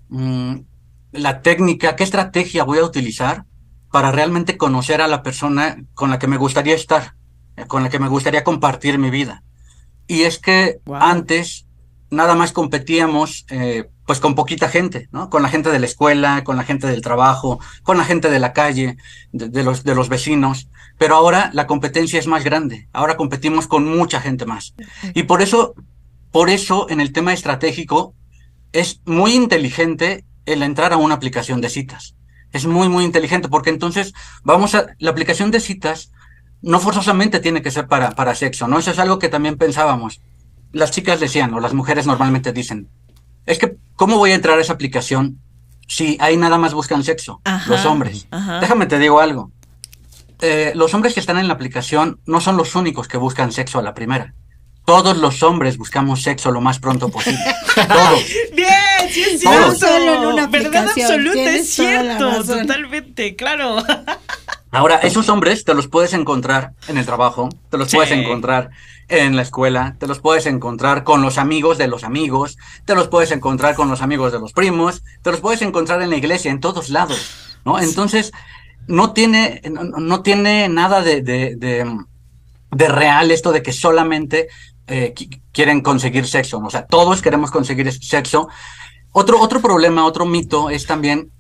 mm, 0.10 0.56
la 1.14 1.42
técnica, 1.42 1.96
qué 1.96 2.04
estrategia 2.04 2.64
voy 2.64 2.78
a 2.78 2.86
utilizar 2.86 3.46
para 3.92 4.12
realmente 4.12 4.58
conocer 4.58 5.02
a 5.02 5.08
la 5.08 5.24
persona 5.24 5.78
con 5.94 6.10
la 6.10 6.20
que 6.20 6.28
me 6.28 6.38
gustaría 6.38 6.76
estar, 6.76 7.16
eh, 7.58 7.66
con 7.66 7.84
la 7.84 7.90
que 7.90 8.00
me 8.00 8.08
gustaría 8.08 8.44
compartir 8.44 9.00
mi 9.00 9.10
vida. 9.10 9.44
Y 10.08 10.24
es 10.24 10.40
que 10.40 10.80
Wow. 10.86 10.98
antes 11.02 11.68
nada 12.10 12.36
más 12.36 12.52
competíamos 12.52 13.46
eh, 13.50 13.90
pues 14.06 14.20
con 14.20 14.36
poquita 14.36 14.68
gente, 14.68 15.08
¿no? 15.12 15.30
Con 15.30 15.42
la 15.42 15.50
gente 15.50 15.70
de 15.72 15.80
la 15.80 15.86
escuela, 15.86 16.44
con 16.44 16.58
la 16.58 16.64
gente 16.64 16.88
del 16.88 17.02
trabajo, 17.02 17.60
con 17.84 17.98
la 17.98 18.04
gente 18.04 18.30
de 18.30 18.40
la 18.40 18.52
calle, 18.52 18.98
de, 19.32 19.48
de 19.48 19.64
los, 19.64 19.84
de 19.84 19.96
los 19.96 20.10
vecinos. 20.10 20.68
Pero 20.98 21.16
ahora 21.16 21.50
la 21.54 21.68
competencia 21.68 22.20
es 22.20 22.28
más 22.28 22.44
grande. 22.44 22.90
Ahora 22.92 23.16
competimos 23.16 23.68
con 23.68 23.86
mucha 23.86 24.20
gente 24.20 24.46
más. 24.46 24.76
Y 25.14 25.24
por 25.24 25.42
eso, 25.42 25.74
por 26.32 26.50
eso 26.50 26.88
en 26.90 27.00
el 27.00 27.14
tema 27.14 27.32
estratégico 27.34 28.14
es 28.74 29.02
muy 29.06 29.34
inteligente 29.34 30.26
el 30.46 30.64
entrar 30.64 30.92
a 30.92 30.98
una 30.98 31.16
aplicación 31.16 31.62
de 31.62 31.70
citas. 31.70 32.16
Es 32.52 32.66
muy, 32.66 32.90
muy 32.90 33.06
inteligente 33.06 33.48
porque 33.48 33.70
entonces 33.70 34.14
vamos 34.44 34.76
a, 34.76 34.88
la 35.00 35.12
aplicación 35.12 35.52
de 35.52 35.62
citas 35.62 36.12
no 36.62 36.80
forzosamente 36.80 37.40
tiene 37.40 37.62
que 37.62 37.72
ser 37.72 37.88
para, 37.88 38.12
para 38.12 38.36
sexo, 38.36 38.68
¿no? 38.68 38.80
Eso 38.80 38.92
es 38.92 39.00
algo 39.00 39.20
que 39.20 39.30
también 39.30 39.58
pensábamos. 39.58 40.22
Las 40.72 40.92
chicas 40.92 41.20
decían, 41.20 41.54
o 41.54 41.60
las 41.60 41.74
mujeres 41.74 42.06
normalmente 42.06 42.54
dicen, 42.54 42.90
es 43.46 43.58
que, 43.58 43.78
¿cómo 43.96 44.18
voy 44.18 44.32
a 44.32 44.36
entrar 44.36 44.58
a 44.58 44.62
esa 44.62 44.74
aplicación 44.74 45.40
si 45.88 46.18
ahí 46.22 46.38
nada 46.38 46.58
más 46.58 46.74
buscan 46.74 47.04
sexo? 47.04 47.42
Ajá, 47.44 47.70
los 47.70 47.86
hombres. 47.86 48.28
ajá. 48.32 48.60
Déjame 48.60 48.86
te 48.86 49.00
digo 49.00 49.20
algo. 49.20 49.52
Eh, 50.40 50.72
los 50.76 50.94
hombres 50.94 51.14
que 51.14 51.20
están 51.20 51.38
en 51.38 51.48
la 51.48 51.54
aplicación 51.54 52.20
no 52.26 52.42
son 52.42 52.58
los 52.58 52.76
únicos 52.76 53.08
que 53.08 53.18
buscan 53.18 53.52
sexo 53.52 53.80
a 53.80 53.82
la 53.82 53.94
primera. 53.94 54.34
Todos 54.86 55.18
los 55.18 55.44
hombres 55.44 55.78
buscamos 55.78 56.24
sexo 56.24 56.52
lo 56.52 56.62
más 56.62 56.80
pronto 56.80 57.10
posible. 57.10 57.40
Todos. 57.76 58.26
Bien, 58.54 59.10
sí 59.12 59.22
es 59.22 59.40
cierto. 59.42 59.76
solo 59.76 60.16
en 60.16 60.26
una 60.26 60.48
Verdad 60.48 60.88
absoluta, 60.90 61.52
es 61.52 61.70
cierto, 61.70 62.44
totalmente, 62.44 63.36
claro. 63.36 63.78
Ahora, 64.72 64.96
esos 64.98 65.28
hombres 65.28 65.66
te 65.66 65.74
los 65.74 65.88
puedes 65.90 66.14
encontrar 66.14 66.74
en 66.88 66.98
el 66.98 67.06
trabajo, 67.06 67.50
te 67.70 67.78
los 67.78 67.90
Sí. 67.90 67.98
puedes 67.98 68.12
encontrar 68.12 68.70
en 69.10 69.36
la 69.36 69.42
escuela, 69.42 69.98
te 70.00 70.08
los 70.08 70.20
puedes 70.20 70.46
encontrar 70.46 71.04
con 71.04 71.22
los 71.22 71.38
amigos 71.38 71.78
de 71.78 71.88
los 71.90 72.06
amigos, 72.06 72.58
te 72.86 72.96
los 72.96 73.10
puedes 73.10 73.32
encontrar 73.32 73.76
con 73.76 73.90
los 73.90 74.02
amigos 74.02 74.32
de 74.32 74.40
los 74.40 74.54
primos, 74.54 75.04
te 75.22 75.32
los 75.32 75.42
puedes 75.42 75.62
encontrar 75.62 76.02
en 76.02 76.10
la 76.10 76.16
iglesia, 76.16 76.52
en 76.52 76.62
todos 76.62 76.90
lados, 76.90 77.20
¿no? 77.66 77.80
Entonces, 77.80 78.32
no 78.88 79.12
tiene, 79.12 79.62
no, 79.70 79.84
no 79.84 80.22
tiene 80.22 80.70
nada 80.70 81.02
de, 81.02 81.22
de, 81.22 81.56
de, 81.58 81.98
de 82.72 82.88
real 82.88 83.32
esto 83.32 83.52
de 83.52 83.62
que 83.62 83.74
solamente 83.74 84.48
eh, 84.88 85.14
qui- 85.14 85.42
quieren 85.52 85.82
conseguir 85.82 86.26
sexo, 86.28 86.62
¿no? 86.62 86.68
o 86.68 86.72
sea, 86.72 86.86
todos 86.86 87.22
queremos 87.22 87.52
conseguir 87.52 87.92
sexo. 87.92 88.48
Otro, 89.12 89.40
otro 89.42 89.60
problema, 89.62 90.06
otro 90.06 90.26
mito 90.26 90.70
es 90.70 90.86
también 90.86 91.32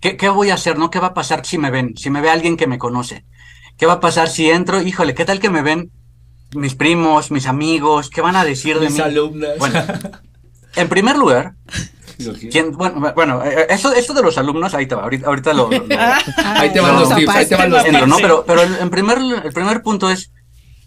¿Qué, 0.00 0.16
¿Qué 0.16 0.28
voy 0.28 0.50
a 0.50 0.54
hacer? 0.54 0.78
¿No? 0.78 0.90
¿Qué 0.90 0.98
va 1.00 1.08
a 1.08 1.14
pasar 1.14 1.44
si 1.46 1.58
me 1.58 1.70
ven? 1.70 1.94
Si 1.96 2.10
me 2.10 2.20
ve 2.20 2.30
alguien 2.30 2.56
que 2.56 2.66
me 2.66 2.78
conoce. 2.78 3.24
¿Qué 3.78 3.86
va 3.86 3.94
a 3.94 4.00
pasar 4.00 4.28
si 4.28 4.50
entro? 4.50 4.80
Híjole, 4.82 5.14
¿qué 5.14 5.24
tal 5.24 5.40
que 5.40 5.50
me 5.50 5.62
ven 5.62 5.90
mis 6.54 6.74
primos, 6.74 7.30
mis 7.30 7.46
amigos? 7.46 8.08
¿Qué 8.10 8.20
van 8.20 8.36
a 8.36 8.44
decir 8.44 8.78
de 8.78 8.86
Mis 8.86 8.94
mí? 8.96 9.00
alumnas. 9.00 9.58
Bueno, 9.58 9.82
en 10.76 10.88
primer 10.88 11.16
lugar, 11.16 11.54
¿quién- 12.50 12.72
bueno, 12.72 13.12
bueno, 13.14 13.44
eh, 13.44 13.66
eso, 13.70 13.92
esto 13.92 14.14
de 14.14 14.22
los 14.22 14.38
alumnos, 14.38 14.72
ahí 14.74 14.86
te 14.86 14.94
va, 14.94 15.02
ahorita, 15.02 15.26
ahorita 15.26 15.52
lo, 15.52 15.70
lo- 15.70 15.86
lo- 15.86 15.96
Ahí 16.44 16.70
te 16.72 16.80
van 16.80 16.94
los 16.96 17.14
tips, 17.14 17.28
ahí 17.34 17.46
te 17.46 17.56
van 17.56 17.70
los 17.70 17.84
entro, 17.84 18.00
tips. 18.04 18.08
¿no? 18.08 18.16
Pero, 18.18 18.44
pero 18.46 18.62
el, 18.62 18.74
en 18.76 18.90
primer, 18.90 19.18
el 19.44 19.52
primer 19.52 19.82
punto 19.82 20.10
es, 20.10 20.30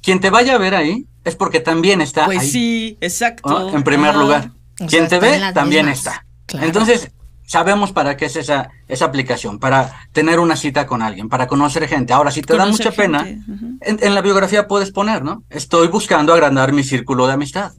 quien 0.01 0.19
te 0.19 0.29
vaya 0.29 0.55
a 0.55 0.57
ver 0.57 0.73
ahí 0.75 1.05
es 1.25 1.35
porque 1.35 1.59
también 1.59 2.01
está 2.01 2.25
Pues 2.25 2.39
ahí. 2.39 2.49
sí, 2.49 2.97
exacto. 3.01 3.49
¿no? 3.49 3.69
En 3.75 3.83
primer 3.83 4.15
lugar. 4.15 4.51
Quien 4.77 5.07
sea, 5.07 5.07
te 5.09 5.19
ve 5.19 5.41
también 5.53 5.85
mismas. 5.87 5.97
está. 6.15 6.25
Claro. 6.47 6.65
Entonces, 6.65 7.11
sabemos 7.49 7.91
para 7.91 8.15
qué 8.15 8.25
es 8.25 8.35
esa, 8.35 8.69
esa 8.87 9.05
aplicación, 9.05 9.57
para 9.57 9.91
tener 10.11 10.39
una 10.39 10.55
cita 10.55 10.85
con 10.85 11.01
alguien, 11.01 11.29
para 11.29 11.47
conocer 11.47 11.87
gente. 11.87 12.13
Ahora, 12.13 12.29
si 12.29 12.41
te 12.43 12.55
da 12.55 12.67
mucha 12.67 12.91
pena, 12.91 13.27
en, 13.27 13.79
en 13.81 14.13
la 14.15 14.21
biografía 14.21 14.67
puedes 14.67 14.91
poner, 14.91 15.23
¿no? 15.23 15.43
Estoy 15.49 15.87
buscando 15.87 16.31
agrandar 16.31 16.71
mi 16.73 16.83
círculo 16.83 17.25
de 17.25 17.33
amistad. 17.33 17.71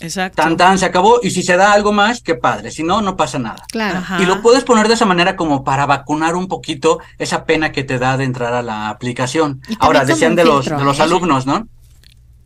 Exacto. 0.00 0.40
Tan, 0.40 0.56
tan, 0.56 0.78
se 0.78 0.86
acabó. 0.86 1.18
Y 1.20 1.30
si 1.32 1.42
se 1.42 1.56
da 1.56 1.72
algo 1.72 1.90
más, 1.92 2.22
qué 2.22 2.36
padre. 2.36 2.70
Si 2.70 2.84
no, 2.84 3.02
no 3.02 3.16
pasa 3.16 3.40
nada. 3.40 3.64
Claro. 3.72 3.98
Ajá. 3.98 4.22
Y 4.22 4.26
lo 4.26 4.40
puedes 4.40 4.62
poner 4.62 4.86
de 4.86 4.94
esa 4.94 5.04
manera 5.06 5.34
como 5.34 5.64
para 5.64 5.86
vacunar 5.86 6.36
un 6.36 6.46
poquito 6.46 7.00
esa 7.18 7.44
pena 7.44 7.72
que 7.72 7.82
te 7.82 7.98
da 7.98 8.16
de 8.16 8.22
entrar 8.22 8.54
a 8.54 8.62
la 8.62 8.88
aplicación. 8.90 9.60
Ahora, 9.80 10.04
decían 10.04 10.36
de 10.36 10.44
los, 10.44 10.60
filtro, 10.66 10.78
de 10.78 10.84
los 10.84 11.00
¿eh? 11.00 11.02
alumnos, 11.02 11.46
¿no? 11.46 11.66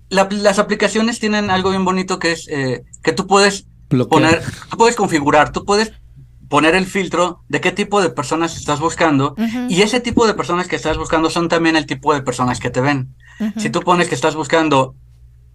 La- 0.08 0.28
las 0.30 0.58
aplicaciones 0.58 1.20
tienen 1.20 1.50
algo 1.50 1.68
bien 1.68 1.84
bonito 1.84 2.18
que 2.18 2.32
es 2.32 2.48
eh, 2.48 2.84
que 3.02 3.12
tú 3.12 3.26
puedes 3.26 3.66
Bloquear. 3.90 4.08
poner, 4.08 4.42
tú 4.70 4.76
puedes 4.78 4.96
configurar, 4.96 5.52
tú 5.52 5.66
puedes 5.66 5.92
poner 6.52 6.74
el 6.74 6.84
filtro 6.84 7.40
de 7.48 7.62
qué 7.62 7.72
tipo 7.72 8.02
de 8.02 8.10
personas 8.10 8.58
estás 8.58 8.78
buscando 8.78 9.34
y 9.70 9.80
ese 9.80 10.00
tipo 10.00 10.26
de 10.26 10.34
personas 10.34 10.68
que 10.68 10.76
estás 10.76 10.98
buscando 10.98 11.30
son 11.30 11.48
también 11.48 11.76
el 11.76 11.86
tipo 11.86 12.12
de 12.12 12.20
personas 12.20 12.60
que 12.60 12.68
te 12.68 12.82
ven. 12.82 13.16
Si 13.56 13.70
tú 13.70 13.80
pones 13.80 14.06
que 14.06 14.14
estás 14.14 14.34
buscando 14.34 14.94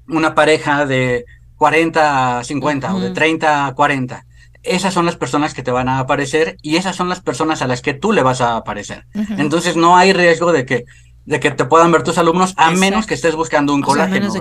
una 0.08 0.34
pareja 0.34 0.88
de 0.88 1.26
40 1.58 2.40
a 2.40 2.44
50 2.44 2.96
o 2.96 3.00
de 3.00 3.12
30 3.12 3.68
a 3.68 3.76
40. 3.76 4.26
Esas 4.64 4.92
son 4.92 5.06
las 5.06 5.18
personas 5.18 5.54
que 5.54 5.62
te 5.62 5.70
van 5.70 5.88
a 5.88 6.00
aparecer 6.00 6.58
y 6.64 6.78
esas 6.78 6.96
son 6.96 7.10
las 7.10 7.22
personas 7.22 7.62
a 7.62 7.68
las 7.68 7.84
que 7.84 7.94
tú 7.94 8.12
le 8.12 8.24
vas 8.24 8.42
a 8.42 8.56
aparecer. 8.56 9.06
Entonces 9.38 9.76
no 9.76 9.98
hay 9.98 10.14
riesgo 10.14 10.52
de 10.52 10.66
que 10.66 10.86
de 11.28 11.42
que 11.42 11.52
te 11.52 11.66
puedan 11.66 11.92
ver 11.92 12.04
tus 12.04 12.18
alumnos 12.18 12.52
a 12.56 12.72
Exacto. 12.72 12.80
menos 12.80 13.06
que 13.06 13.14
estés 13.14 13.36
buscando 13.36 13.74
un 13.74 13.84
O 13.84 13.94
sea, 13.94 14.06
colágeno, 14.08 14.32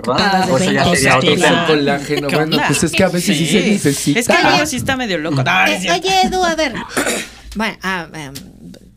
O 0.53 0.57
eso 0.57 0.71
ya 0.71 0.85
20 0.85 0.97
sería 0.97 1.19
otro 1.19 1.35
tema. 1.35 1.67
Colágeno, 1.67 2.29
¿Qué 2.29 2.37
bueno, 2.37 2.59
pues 2.69 2.85
es 2.85 2.93
que 2.93 3.03
a 3.03 3.09
veces 3.09 3.37
sí, 3.37 3.47
se 3.47 3.61
necesita. 3.61 4.21
Es 4.21 4.29
que 4.29 4.41
luego 4.41 4.67
sí 4.67 4.77
está 4.77 4.97
medio 4.97 5.19
loco. 5.19 5.43
No, 5.43 5.65
es 5.67 5.85
Eh, 5.85 5.91
oye, 5.91 6.23
Edu, 6.25 6.43
a 6.43 6.55
ver. 6.55 6.75
Bueno, 7.57 7.79
ah, 7.83 8.07
em, 8.13 8.35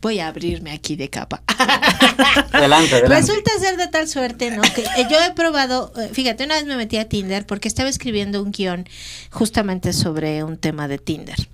voy 0.02 0.20
a 0.20 0.28
abrirme 0.28 0.72
aquí 0.72 0.94
de 0.94 1.08
capa. 1.08 1.42
Adelante, 2.52 2.94
adelante. 2.96 3.08
Resulta 3.08 3.50
ser 3.58 3.78
de 3.78 3.88
tal 3.88 4.06
suerte, 4.06 4.50
¿no? 4.50 4.60
Que 4.60 4.82
eh, 4.82 5.06
yo 5.10 5.16
he 5.18 5.32
probado, 5.32 5.94
eh, 5.96 6.10
fíjate, 6.12 6.44
una 6.44 6.56
vez 6.56 6.66
me 6.66 6.76
metí 6.76 6.98
a 6.98 7.08
Tinder 7.08 7.46
porque 7.46 7.68
estaba 7.68 7.88
escribiendo 7.88 8.42
un 8.42 8.50
guion 8.50 8.86
justamente 9.30 9.94
sobre 9.94 10.44
un 10.44 10.58
tema 10.58 10.88
de 10.88 10.98
Tinder. 10.98 11.48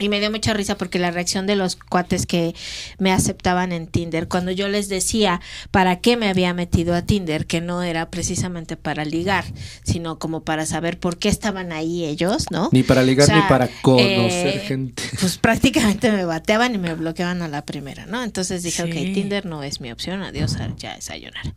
Y 0.00 0.08
me 0.08 0.18
dio 0.18 0.30
mucha 0.30 0.52
risa 0.54 0.76
porque 0.76 0.98
la 0.98 1.10
reacción 1.10 1.46
de 1.46 1.54
los 1.56 1.76
cuates 1.76 2.26
que 2.26 2.54
me 2.98 3.12
aceptaban 3.12 3.70
en 3.72 3.86
Tinder, 3.86 4.26
cuando 4.28 4.50
yo 4.50 4.68
les 4.68 4.88
decía 4.88 5.40
para 5.70 6.00
qué 6.00 6.16
me 6.16 6.28
había 6.28 6.54
metido 6.54 6.94
a 6.94 7.02
Tinder, 7.02 7.46
que 7.46 7.60
no 7.60 7.82
era 7.82 8.10
precisamente 8.10 8.76
para 8.76 9.04
ligar, 9.04 9.44
sino 9.84 10.18
como 10.18 10.42
para 10.42 10.64
saber 10.66 10.98
por 10.98 11.18
qué 11.18 11.28
estaban 11.28 11.70
ahí 11.72 12.04
ellos, 12.04 12.46
¿no? 12.50 12.70
Ni 12.72 12.82
para 12.82 13.02
ligar 13.02 13.24
O 13.24 13.26
sea, 13.26 13.36
ni 13.36 13.42
para 13.42 13.68
conocer 13.82 14.56
eh, 14.56 14.64
gente. 14.66 15.02
Pues 15.20 15.36
prácticamente 15.36 16.10
me 16.10 16.24
bateaban 16.24 16.74
y 16.74 16.78
me 16.78 16.94
bloqueaban 16.94 17.42
a 17.42 17.48
la 17.48 17.64
primera, 17.66 18.06
¿no? 18.06 18.22
Entonces 18.22 18.62
dije, 18.62 18.82
Sí. 18.82 18.88
ok, 18.88 19.14
Tinder 19.14 19.44
no 19.46 19.62
es 19.62 19.80
mi 19.82 19.92
opción, 19.92 20.22
adiós, 20.22 20.56
a- 20.56 20.74
ya 20.76 20.94
desayunar. 20.96 21.54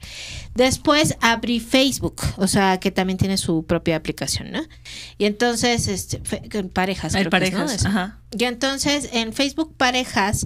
Después 0.55 1.15
abrí 1.21 1.59
Facebook, 1.61 2.21
o 2.37 2.47
sea, 2.47 2.79
que 2.79 2.91
también 2.91 3.17
tiene 3.17 3.37
su 3.37 3.63
propia 3.65 3.95
aplicación, 3.95 4.51
¿no? 4.51 4.61
Y 5.17 5.25
entonces, 5.25 5.87
este, 5.87 6.19
parejas, 6.73 7.15
Hay 7.15 7.25
creo 7.25 7.39
que 7.39 7.45
es, 7.47 7.53
¿no? 7.53 7.59
parejas, 7.59 7.75
Eso. 7.79 7.87
ajá. 7.87 8.19
Y 8.37 8.43
entonces 8.45 9.09
en 9.13 9.33
Facebook 9.33 9.75
Parejas 9.77 10.45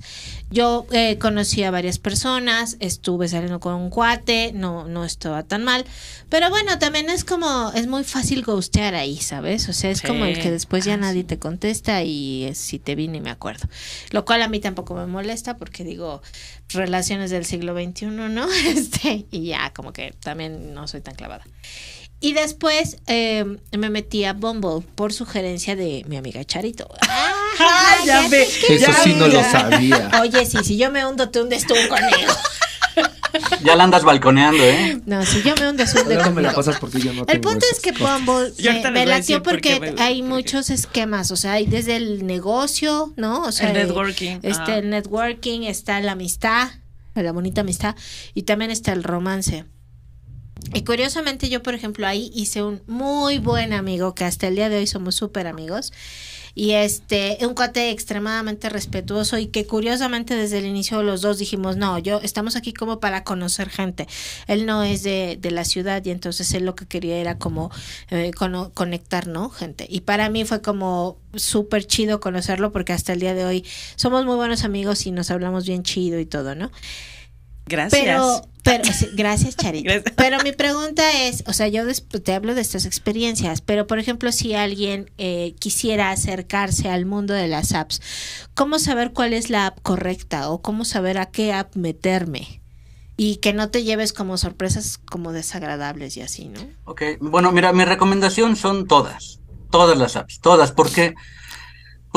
yo 0.49 0.85
eh, 0.91 1.17
conocí 1.17 1.63
a 1.63 1.71
varias 1.71 1.99
personas, 1.99 2.77
estuve 2.79 3.27
saliendo 3.27 3.59
con 3.59 3.73
un 3.75 3.89
cuate, 3.89 4.51
no, 4.53 4.87
no 4.87 5.03
estaba 5.03 5.43
tan 5.43 5.63
mal, 5.65 5.85
pero 6.29 6.49
bueno, 6.49 6.79
también 6.79 7.09
es 7.09 7.25
como, 7.25 7.71
es 7.75 7.87
muy 7.87 8.05
fácil 8.05 8.43
ghostear 8.43 8.95
ahí, 8.95 9.17
¿sabes? 9.17 9.67
O 9.67 9.73
sea, 9.73 9.91
es 9.91 9.99
Sí. 9.99 10.07
como 10.07 10.23
el 10.25 10.39
que 10.41 10.49
después 10.51 10.85
ya 10.85 10.93
Ah, 10.93 10.97
nadie 10.97 11.23
te 11.25 11.37
contesta 11.37 12.01
y 12.03 12.45
es, 12.45 12.57
si 12.57 12.79
te 12.79 12.95
vi 12.95 13.07
ni 13.09 13.19
me 13.19 13.29
acuerdo. 13.29 13.67
Lo 14.11 14.23
cual 14.25 14.41
a 14.41 14.47
mí 14.47 14.59
tampoco 14.59 14.93
me 14.95 15.05
molesta 15.05 15.57
porque 15.57 15.83
digo, 15.83 16.21
relaciones 16.69 17.29
del 17.29 17.43
siglo 17.45 17.73
XXI, 17.73 18.05
¿no? 18.07 18.47
Este, 18.67 19.25
y 19.31 19.47
ya 19.47 19.73
como 19.73 19.91
que 19.93 20.13
también 20.21 20.73
no 20.73 20.87
soy 20.87 21.01
tan 21.01 21.15
clavada. 21.15 21.43
Y 22.19 22.33
después 22.33 22.97
eh, 23.05 23.45
me 23.77 23.89
metí 23.91 24.23
a 24.23 24.33
Bumble 24.33 24.83
por 24.95 25.13
sugerencia 25.13 25.75
de 25.75 26.03
mi 26.07 26.17
amiga 26.17 26.43
Charito. 26.43 26.87
Ah, 27.01 27.36
ya 28.05 28.27
ve. 28.29 28.43
Eso 28.43 28.73
ya 28.75 28.93
sí 28.93 29.13
no 29.13 29.27
lo 29.27 29.41
sabía. 29.43 30.09
Oye, 30.21 30.45
sí, 30.45 30.57
si 30.63 30.77
yo 30.77 30.91
me 30.91 31.05
hundo, 31.05 31.29
te 31.29 31.41
hundes 31.41 31.65
tú 31.65 31.75
conmigo. 31.89 32.33
Ya 33.63 33.75
la 33.75 33.83
andas 33.83 34.03
balconeando, 34.03 34.63
¿eh? 34.63 34.99
No, 35.05 35.23
si 35.23 35.43
yo 35.43 35.53
me 35.59 35.69
hundo, 35.69 35.85
se 35.85 36.01
hunde 36.01 36.17
me 36.31 36.41
la 36.41 36.53
pasas 36.53 36.79
porque 36.79 36.99
yo 36.99 37.13
no 37.13 37.21
El 37.21 37.27
tengo 37.27 37.49
punto 37.51 37.65
es 37.71 37.79
que 37.79 37.93
cosas. 37.93 38.25
Bumble 38.25 38.51
me, 38.83 38.91
me 38.91 39.05
latió 39.05 39.43
porque 39.43 39.79
me- 39.79 39.93
hay 40.01 40.23
muchos 40.23 40.71
esquemas, 40.71 41.29
o 41.29 41.35
sea, 41.35 41.51
hay 41.53 41.67
desde 41.67 41.97
el 41.97 42.25
negocio, 42.25 43.13
¿no? 43.15 43.43
O 43.43 43.51
sea, 43.51 43.67
El 43.69 43.73
networking, 43.87 44.39
Está 44.41 44.63
ajá. 44.63 44.77
el 44.77 44.89
networking, 44.89 45.63
está 45.63 45.99
la 45.99 46.13
amistad, 46.13 46.69
la 47.13 47.31
bonita 47.31 47.61
amistad, 47.61 47.95
y 48.33 48.43
también 48.43 48.71
está 48.71 48.93
el 48.93 49.03
romance. 49.03 49.65
Y 50.73 50.81
curiosamente 50.83 51.49
yo, 51.49 51.61
por 51.61 51.75
ejemplo, 51.75 52.07
ahí 52.07 52.31
hice 52.33 52.63
un 52.63 52.81
muy 52.87 53.37
buen 53.37 53.71
amigo, 53.73 54.15
que 54.15 54.25
hasta 54.25 54.47
el 54.47 54.55
día 54.55 54.69
de 54.69 54.77
hoy 54.77 54.87
somos 54.87 55.13
súper 55.13 55.45
amigos. 55.45 55.93
Y 56.59 56.71
este, 56.71 57.37
un 57.41 57.53
cuate 57.53 57.91
extremadamente 57.91 58.67
respetuoso 58.69 59.37
y 59.37 59.45
que 59.45 59.67
curiosamente 59.67 60.33
desde 60.33 60.57
el 60.57 60.65
inicio 60.65 61.03
los 61.03 61.21
dos 61.21 61.37
dijimos, 61.37 61.77
no, 61.77 61.99
yo 61.99 62.19
estamos 62.23 62.55
aquí 62.55 62.73
como 62.73 62.99
para 62.99 63.23
conocer 63.23 63.69
gente. 63.69 64.07
Él 64.47 64.65
no 64.65 64.81
es 64.81 65.03
de, 65.03 65.37
de 65.39 65.51
la 65.51 65.65
ciudad 65.65 66.03
y 66.03 66.09
entonces 66.09 66.51
él 66.55 66.65
lo 66.65 66.73
que 66.73 66.87
quería 66.87 67.17
era 67.17 67.37
como 67.37 67.69
eh, 68.09 68.31
conectar, 68.73 69.27
¿no? 69.27 69.51
Gente. 69.51 69.85
Y 69.87 70.01
para 70.01 70.31
mí 70.31 70.45
fue 70.45 70.63
como 70.63 71.19
súper 71.35 71.85
chido 71.85 72.19
conocerlo 72.19 72.71
porque 72.71 72.91
hasta 72.91 73.13
el 73.13 73.19
día 73.19 73.35
de 73.35 73.45
hoy 73.45 73.63
somos 73.95 74.25
muy 74.25 74.35
buenos 74.35 74.63
amigos 74.63 75.05
y 75.05 75.11
nos 75.11 75.29
hablamos 75.29 75.67
bien 75.67 75.83
chido 75.83 76.19
y 76.19 76.25
todo, 76.25 76.55
¿no? 76.55 76.71
Gracias. 77.67 78.01
Pero, 78.01 78.41
pero 78.63 78.83
sí, 78.85 79.09
gracias, 79.13 79.55
Charito. 79.55 79.85
Gracias. 79.89 80.13
Pero 80.15 80.43
mi 80.43 80.51
pregunta 80.51 81.23
es, 81.23 81.43
o 81.47 81.53
sea, 81.53 81.67
yo 81.67 81.83
te 82.23 82.33
hablo 82.33 82.55
de 82.55 82.61
estas 82.61 82.85
experiencias, 82.85 83.61
pero 83.61 83.87
por 83.87 83.99
ejemplo, 83.99 84.31
si 84.31 84.53
alguien 84.53 85.11
eh, 85.17 85.55
quisiera 85.59 86.11
acercarse 86.11 86.89
al 86.89 87.05
mundo 87.05 87.33
de 87.33 87.47
las 87.47 87.73
apps, 87.73 88.01
¿cómo 88.53 88.79
saber 88.79 89.13
cuál 89.13 89.33
es 89.33 89.49
la 89.49 89.67
app 89.67 89.81
correcta 89.81 90.49
o 90.49 90.61
cómo 90.61 90.85
saber 90.85 91.17
a 91.17 91.27
qué 91.27 91.53
app 91.53 91.75
meterme? 91.75 92.61
Y 93.15 93.37
que 93.37 93.53
no 93.53 93.69
te 93.69 93.83
lleves 93.83 94.13
como 94.13 94.37
sorpresas 94.37 94.99
como 94.99 95.31
desagradables 95.31 96.17
y 96.17 96.21
así, 96.21 96.49
¿no? 96.49 96.59
Ok, 96.85 97.01
bueno, 97.19 97.51
mira, 97.51 97.73
mi 97.73 97.83
recomendación 97.83 98.55
son 98.55 98.87
todas, 98.87 99.39
todas 99.71 99.97
las 99.97 100.15
apps, 100.15 100.39
todas, 100.39 100.71
porque 100.71 101.15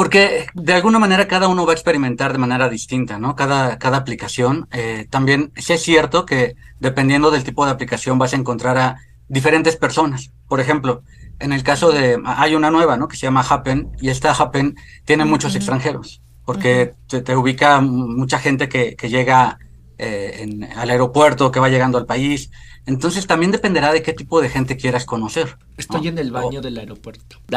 porque 0.01 0.47
de 0.55 0.73
alguna 0.73 0.99
manera 0.99 1.29
cada 1.29 1.47
uno 1.47 1.67
va 1.67 1.73
a 1.73 1.75
experimentar 1.75 2.33
de 2.33 2.39
manera 2.39 2.71
distinta, 2.71 3.19
¿no? 3.19 3.37
Cada, 3.37 3.79
cada 3.79 3.99
aplicación. 3.99 4.67
eh, 4.73 5.07
también 5.11 5.53
sí 5.57 5.75
es 5.75 5.83
cierto 5.83 6.25
que 6.25 6.57
dependiendo 6.79 7.31
del 7.31 7.45
tipo 7.45 7.67
de 7.67 7.73
aplicación 7.73 8.19
vas 8.19 8.33
a 8.33 8.37
encontrar 8.37 8.79
a 8.79 8.97
diferentes 9.29 9.77
personas. 9.77 10.31
Por 10.49 10.59
ejemplo, 10.59 11.03
en 11.39 11.53
el 11.53 11.63
caso 11.63 11.93
de, 11.93 12.19
hay 12.25 12.55
una 12.55 12.71
nueva, 12.71 12.97
¿no? 12.97 13.09
Que 13.09 13.17
se 13.19 13.27
llama 13.27 13.45
Happen 13.47 13.91
y 14.01 14.09
esta 14.09 14.33
Happen 14.33 14.75
tiene 15.05 15.27
muchos 15.27 15.55
extranjeros, 15.55 16.23
porque 16.47 16.95
te, 17.07 17.21
te 17.21 17.37
ubica 17.37 17.83
mucha 17.83 18.39
gente 18.39 18.71
que, 18.71 18.97
que 18.97 19.11
llega 19.11 19.59
eh, 20.01 20.43
en- 20.43 20.65
al 20.65 20.91
aeropuerto, 20.91 21.51
que 21.51 21.61
va 21.61 21.69
llegando 21.69 21.99
al 21.99 22.07
país. 22.07 22.51
Entonces 22.87 23.27
también 23.27 23.53
dependerá 23.53 23.93
de 23.93 24.03
qué 24.03 24.15
tipo 24.15 24.41
de 24.41 24.49
gente 24.49 24.77
quieras 24.77 25.05
conocer. 25.05 25.59
Estoy 25.77 26.01
¿no? 26.05 26.09
en 26.09 26.19
el 26.19 26.31
O- 26.31 26.41
baño 26.41 26.61
del 26.63 26.79
aeropuerto. 26.79 27.37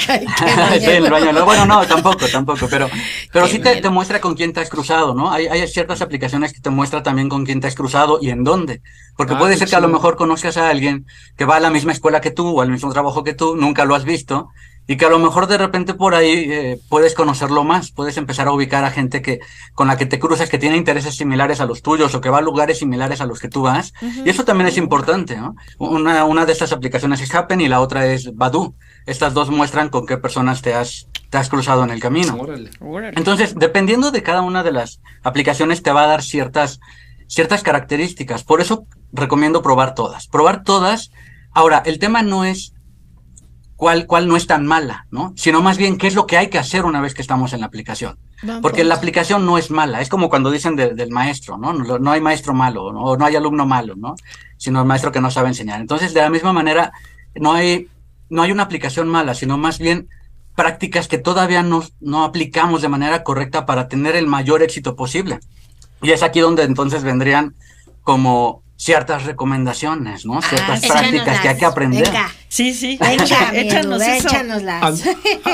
Estoy 0.00 0.94
en 0.96 1.04
el 1.04 1.10
baño. 1.10 1.32
No, 1.32 1.44
bueno, 1.44 1.66
no, 1.66 1.86
tampoco, 1.86 2.26
tampoco, 2.26 2.66
pero, 2.70 2.88
pero 3.32 3.46
Qué 3.46 3.52
sí 3.52 3.58
te, 3.58 3.88
muestra 3.90 4.20
con 4.20 4.34
quién 4.34 4.52
te 4.52 4.60
has 4.60 4.70
cruzado, 4.70 5.14
¿no? 5.14 5.30
Hay, 5.30 5.46
hay 5.46 5.66
ciertas 5.68 6.00
aplicaciones 6.02 6.52
que 6.52 6.60
te 6.60 6.70
muestra 6.70 7.02
también 7.02 7.28
con 7.28 7.44
quién 7.44 7.60
te 7.60 7.66
has 7.66 7.74
cruzado 7.74 8.18
y 8.20 8.30
en 8.30 8.44
dónde. 8.44 8.82
Porque 9.16 9.34
Ah, 9.34 9.38
puede 9.38 9.56
ser 9.56 9.68
que 9.68 9.76
a 9.76 9.80
lo 9.80 9.88
mejor 9.88 10.16
conozcas 10.16 10.56
a 10.56 10.70
alguien 10.70 11.06
que 11.36 11.44
va 11.44 11.56
a 11.56 11.60
la 11.60 11.70
misma 11.70 11.92
escuela 11.92 12.20
que 12.20 12.30
tú 12.30 12.48
o 12.58 12.62
al 12.62 12.70
mismo 12.70 12.90
trabajo 12.92 13.22
que 13.24 13.34
tú, 13.34 13.56
nunca 13.56 13.84
lo 13.84 13.94
has 13.94 14.04
visto, 14.04 14.48
y 14.86 14.96
que 14.96 15.04
a 15.06 15.10
lo 15.10 15.18
mejor 15.18 15.46
de 15.46 15.58
repente 15.58 15.94
por 15.94 16.14
ahí 16.14 16.46
eh, 16.50 16.80
puedes 16.88 17.14
conocerlo 17.14 17.62
más, 17.64 17.92
puedes 17.92 18.16
empezar 18.16 18.48
a 18.48 18.52
ubicar 18.52 18.84
a 18.84 18.90
gente 18.90 19.22
que 19.22 19.40
con 19.74 19.86
la 19.86 19.96
que 19.96 20.06
te 20.06 20.18
cruzas 20.18 20.50
que 20.50 20.58
tiene 20.58 20.76
intereses 20.76 21.14
similares 21.14 21.60
a 21.60 21.66
los 21.66 21.82
tuyos 21.82 22.14
o 22.14 22.20
que 22.20 22.30
va 22.30 22.38
a 22.38 22.42
lugares 22.42 22.78
similares 22.78 23.20
a 23.20 23.26
los 23.26 23.38
que 23.38 23.48
tú 23.48 23.62
vas. 23.62 23.92
Y 24.24 24.28
eso 24.28 24.44
también 24.44 24.68
es 24.68 24.76
importante, 24.76 25.36
¿no? 25.36 25.54
Una, 25.78 26.24
una 26.24 26.46
de 26.46 26.52
estas 26.52 26.72
aplicaciones 26.72 27.20
es 27.20 27.32
Happen 27.34 27.60
y 27.60 27.68
la 27.68 27.80
otra 27.80 28.06
es 28.06 28.34
Badu. 28.34 28.74
Estas 29.06 29.34
dos 29.34 29.50
muestran 29.50 29.88
con 29.88 30.06
qué 30.06 30.16
personas 30.16 30.62
te 30.62 30.74
has, 30.74 31.06
te 31.30 31.38
has 31.38 31.48
cruzado 31.48 31.84
en 31.84 31.90
el 31.90 32.00
camino. 32.00 32.36
Órale. 32.36 32.70
Órale. 32.80 33.16
Entonces, 33.16 33.54
dependiendo 33.56 34.10
de 34.10 34.22
cada 34.22 34.42
una 34.42 34.62
de 34.62 34.72
las 34.72 35.00
aplicaciones, 35.22 35.82
te 35.82 35.92
va 35.92 36.04
a 36.04 36.08
dar 36.08 36.22
ciertas, 36.22 36.80
ciertas 37.28 37.62
características. 37.62 38.42
Por 38.42 38.60
eso 38.60 38.86
recomiendo 39.12 39.62
probar 39.62 39.94
todas. 39.94 40.26
Probar 40.26 40.64
todas. 40.64 41.12
Ahora, 41.52 41.82
el 41.84 41.98
tema 41.98 42.22
no 42.22 42.44
es 42.44 42.74
cuál, 43.82 44.06
cuál 44.06 44.28
no 44.28 44.36
es 44.36 44.46
tan 44.46 44.64
mala, 44.64 45.08
¿no? 45.10 45.32
Sino 45.34 45.60
más 45.60 45.76
bien 45.76 45.98
qué 45.98 46.06
es 46.06 46.14
lo 46.14 46.24
que 46.24 46.38
hay 46.38 46.46
que 46.50 46.58
hacer 46.60 46.84
una 46.84 47.00
vez 47.00 47.14
que 47.14 47.20
estamos 47.20 47.52
en 47.52 47.58
la 47.62 47.66
aplicación. 47.66 48.16
Porque 48.62 48.84
la 48.84 48.94
aplicación 48.94 49.44
no 49.44 49.58
es 49.58 49.72
mala, 49.72 50.00
es 50.00 50.08
como 50.08 50.28
cuando 50.30 50.52
dicen 50.52 50.76
de- 50.76 50.94
del 50.94 51.10
maestro, 51.10 51.58
¿no? 51.58 51.72
¿no? 51.72 51.98
No 51.98 52.12
hay 52.12 52.20
maestro 52.20 52.54
malo, 52.54 52.92
¿no? 52.92 53.00
o 53.00 53.16
no 53.16 53.24
hay 53.24 53.34
alumno 53.34 53.66
malo, 53.66 53.96
¿no? 53.96 54.14
Sino 54.56 54.78
el 54.82 54.86
maestro 54.86 55.10
que 55.10 55.20
no 55.20 55.32
sabe 55.32 55.48
enseñar. 55.48 55.80
Entonces, 55.80 56.14
de 56.14 56.20
la 56.20 56.30
misma 56.30 56.52
manera, 56.52 56.92
no 57.34 57.54
hay, 57.54 57.88
no 58.30 58.42
hay 58.42 58.52
una 58.52 58.62
aplicación 58.62 59.08
mala, 59.08 59.34
sino 59.34 59.58
más 59.58 59.80
bien 59.80 60.06
prácticas 60.54 61.08
que 61.08 61.18
todavía 61.18 61.64
no, 61.64 61.82
no 62.00 62.22
aplicamos 62.22 62.82
de 62.82 62.88
manera 62.88 63.24
correcta 63.24 63.66
para 63.66 63.88
tener 63.88 64.14
el 64.14 64.28
mayor 64.28 64.62
éxito 64.62 64.94
posible. 64.94 65.40
Y 66.02 66.12
es 66.12 66.22
aquí 66.22 66.38
donde 66.38 66.62
entonces 66.62 67.02
vendrían 67.02 67.56
como 68.04 68.62
ciertas 68.84 69.24
recomendaciones, 69.26 70.26
¿no? 70.26 70.42
Ciertas 70.42 70.82
Ah, 70.84 70.88
prácticas 70.88 71.40
que 71.40 71.48
hay 71.50 71.56
que 71.56 71.64
aprender. 71.64 72.02
Venga, 72.04 72.28
Sí, 72.48 72.74
sí. 72.74 72.98
venga, 73.00 73.24
Échanos 73.54 74.02
eso. 74.02 74.26
Échanoslas. 74.28 75.04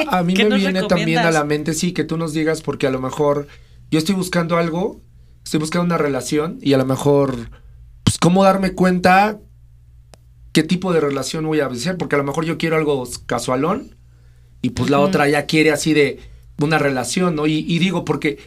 a- 0.08 0.18
a 0.18 0.22
mí 0.22 0.32
¿Qué 0.34 0.46
me 0.46 0.56
viene 0.56 0.82
también 0.84 1.18
a 1.18 1.30
la 1.30 1.44
mente, 1.44 1.74
sí, 1.74 1.92
que 1.92 2.04
tú 2.04 2.16
nos 2.16 2.32
digas, 2.32 2.62
porque 2.62 2.86
a 2.86 2.90
lo 2.90 3.00
mejor 3.00 3.46
yo 3.90 3.98
estoy 3.98 4.14
buscando 4.14 4.56
algo, 4.56 5.02
estoy 5.44 5.60
buscando 5.60 5.84
una 5.84 5.98
relación 5.98 6.58
y 6.62 6.72
a 6.72 6.78
lo 6.78 6.86
mejor, 6.86 7.50
pues, 8.02 8.16
¿cómo 8.18 8.44
darme 8.44 8.72
cuenta 8.72 9.38
qué 10.52 10.62
tipo 10.62 10.94
de 10.94 11.00
relación 11.00 11.44
voy 11.46 11.60
a 11.60 11.66
hacer? 11.66 11.98
Porque 11.98 12.14
a 12.14 12.18
lo 12.18 12.24
mejor 12.24 12.46
yo 12.46 12.56
quiero 12.56 12.76
algo 12.76 13.06
casualón 13.26 13.94
y 14.62 14.70
pues 14.70 14.88
la 14.88 15.00
otra 15.00 15.28
ya 15.28 15.44
quiere 15.44 15.70
así 15.70 15.92
de 15.92 16.18
una 16.60 16.78
relación, 16.78 17.34
¿no? 17.36 17.46
Y, 17.46 17.58
y 17.68 17.78
digo, 17.78 18.06
porque 18.06 18.38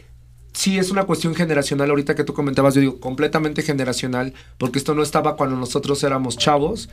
sí 0.52 0.78
es 0.78 0.90
una 0.90 1.04
cuestión 1.04 1.34
generacional. 1.34 1.90
Ahorita 1.90 2.14
que 2.14 2.24
tú 2.24 2.34
comentabas, 2.34 2.74
yo 2.74 2.80
digo 2.80 3.00
completamente 3.00 3.62
generacional, 3.62 4.34
porque 4.58 4.78
esto 4.78 4.94
no 4.94 5.02
estaba 5.02 5.36
cuando 5.36 5.56
nosotros 5.56 6.02
éramos 6.04 6.36
chavos. 6.36 6.88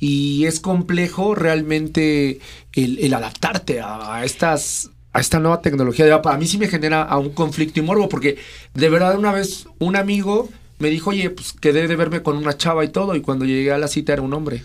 Y 0.00 0.46
es 0.46 0.60
complejo 0.60 1.34
realmente 1.34 2.40
el, 2.74 3.14
adaptarte 3.14 3.80
a, 3.80 4.16
a 4.16 4.24
estas 4.24 4.90
a 5.12 5.20
esta 5.20 5.38
nueva 5.38 5.60
tecnología. 5.60 6.12
A 6.22 6.38
mí 6.38 6.46
sí 6.46 6.58
me 6.58 6.66
genera 6.66 7.02
a 7.02 7.18
un 7.18 7.30
conflicto 7.30 7.78
y 7.78 7.84
morbo, 7.84 8.08
porque 8.08 8.36
de 8.74 8.88
verdad 8.88 9.16
una 9.16 9.32
vez 9.32 9.68
un 9.78 9.94
amigo 9.94 10.48
me 10.78 10.90
dijo, 10.90 11.10
oye, 11.10 11.30
pues 11.30 11.52
quedé 11.52 11.86
de 11.86 11.96
verme 11.96 12.22
con 12.22 12.36
una 12.36 12.56
chava 12.56 12.84
y 12.84 12.88
todo, 12.88 13.14
y 13.14 13.20
cuando 13.20 13.44
llegué 13.44 13.72
a 13.72 13.78
la 13.78 13.88
cita 13.88 14.12
era 14.12 14.22
un 14.22 14.34
hombre. 14.34 14.64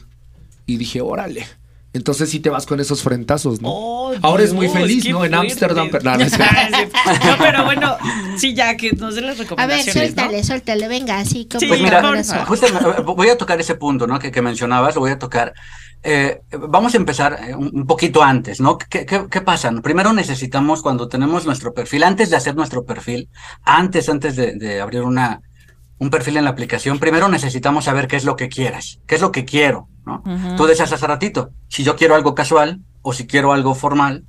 Y 0.65 0.77
dije, 0.77 1.01
órale. 1.01 1.45
Entonces 1.91 2.29
sí 2.29 2.39
te 2.39 2.49
vas 2.51 2.65
con 2.67 2.79
esos 2.79 3.01
frentazos, 3.01 3.61
¿no? 3.61 3.69
Oh, 3.71 4.13
Ahora 4.21 4.43
es 4.43 4.53
muy 4.53 4.69
feliz, 4.69 5.07
¿no? 5.09 5.25
En. 5.25 5.33
Ámsterdam. 5.33 5.89
pero- 5.91 6.03
no, 6.03 6.17
no 6.17 7.37
pero 7.39 7.65
bueno, 7.65 7.97
sí, 8.37 8.53
ya 8.53 8.77
que 8.77 8.91
nos 8.91 9.15
den 9.15 9.25
las 9.25 9.35
A 9.35 9.39
ver, 9.39 9.49
recomendaciones. 9.49 9.93
suéltale, 9.93 10.37
¿no? 10.37 10.43
suéltale, 10.43 10.87
venga, 10.87 11.17
así 11.19 11.47
como 11.47 11.59
Sí, 11.61 11.67
Pues 11.67 11.81
mira, 11.81 12.01
justamente, 12.45 13.01
voy 13.01 13.29
a 13.29 13.37
tocar 13.37 13.59
ese 13.59 13.75
punto, 13.75 14.05
¿no? 14.05 14.19
Que, 14.19 14.31
que 14.31 14.41
mencionabas, 14.41 14.93
lo 14.95 15.01
voy 15.01 15.11
a 15.11 15.19
tocar. 15.19 15.53
Eh, 16.03 16.41
vamos 16.69 16.93
a 16.93 16.97
empezar 16.97 17.39
eh, 17.45 17.55
un, 17.55 17.71
un 17.73 17.85
poquito 17.87 18.23
antes, 18.23 18.61
¿no? 18.61 18.77
¿Qué, 18.77 19.05
qué, 19.05 19.25
qué 19.29 19.41
pasa? 19.41 19.71
Primero 19.83 20.13
necesitamos, 20.13 20.81
cuando 20.81 21.07
tenemos 21.09 21.45
nuestro 21.45 21.73
perfil, 21.73 22.03
antes 22.03 22.29
de 22.29 22.35
hacer 22.37 22.55
nuestro 22.55 22.85
perfil, 22.85 23.29
antes, 23.63 24.07
antes 24.09 24.35
de, 24.35 24.53
de 24.53 24.79
abrir 24.79 25.01
una, 25.01 25.41
un 25.99 26.09
perfil 26.09 26.37
en 26.37 26.45
la 26.45 26.51
aplicación, 26.51 26.97
primero 26.97 27.27
necesitamos 27.27 27.85
saber 27.85 28.07
qué 28.07 28.15
es 28.15 28.23
lo 28.23 28.37
que 28.37 28.47
quieres, 28.47 28.99
qué 29.05 29.15
es 29.15 29.21
lo 29.21 29.31
que 29.31 29.45
quiero, 29.45 29.89
¿no? 30.05 30.23
Tú 30.55 30.65
decías 30.65 30.91
hace 30.91 31.05
ratito, 31.05 31.51
si 31.67 31.83
yo 31.83 31.97
quiero 31.97 32.15
algo 32.15 32.33
casual 32.33 32.79
o 33.01 33.13
si 33.13 33.27
quiero 33.27 33.51
algo 33.51 33.75
formal, 33.75 34.23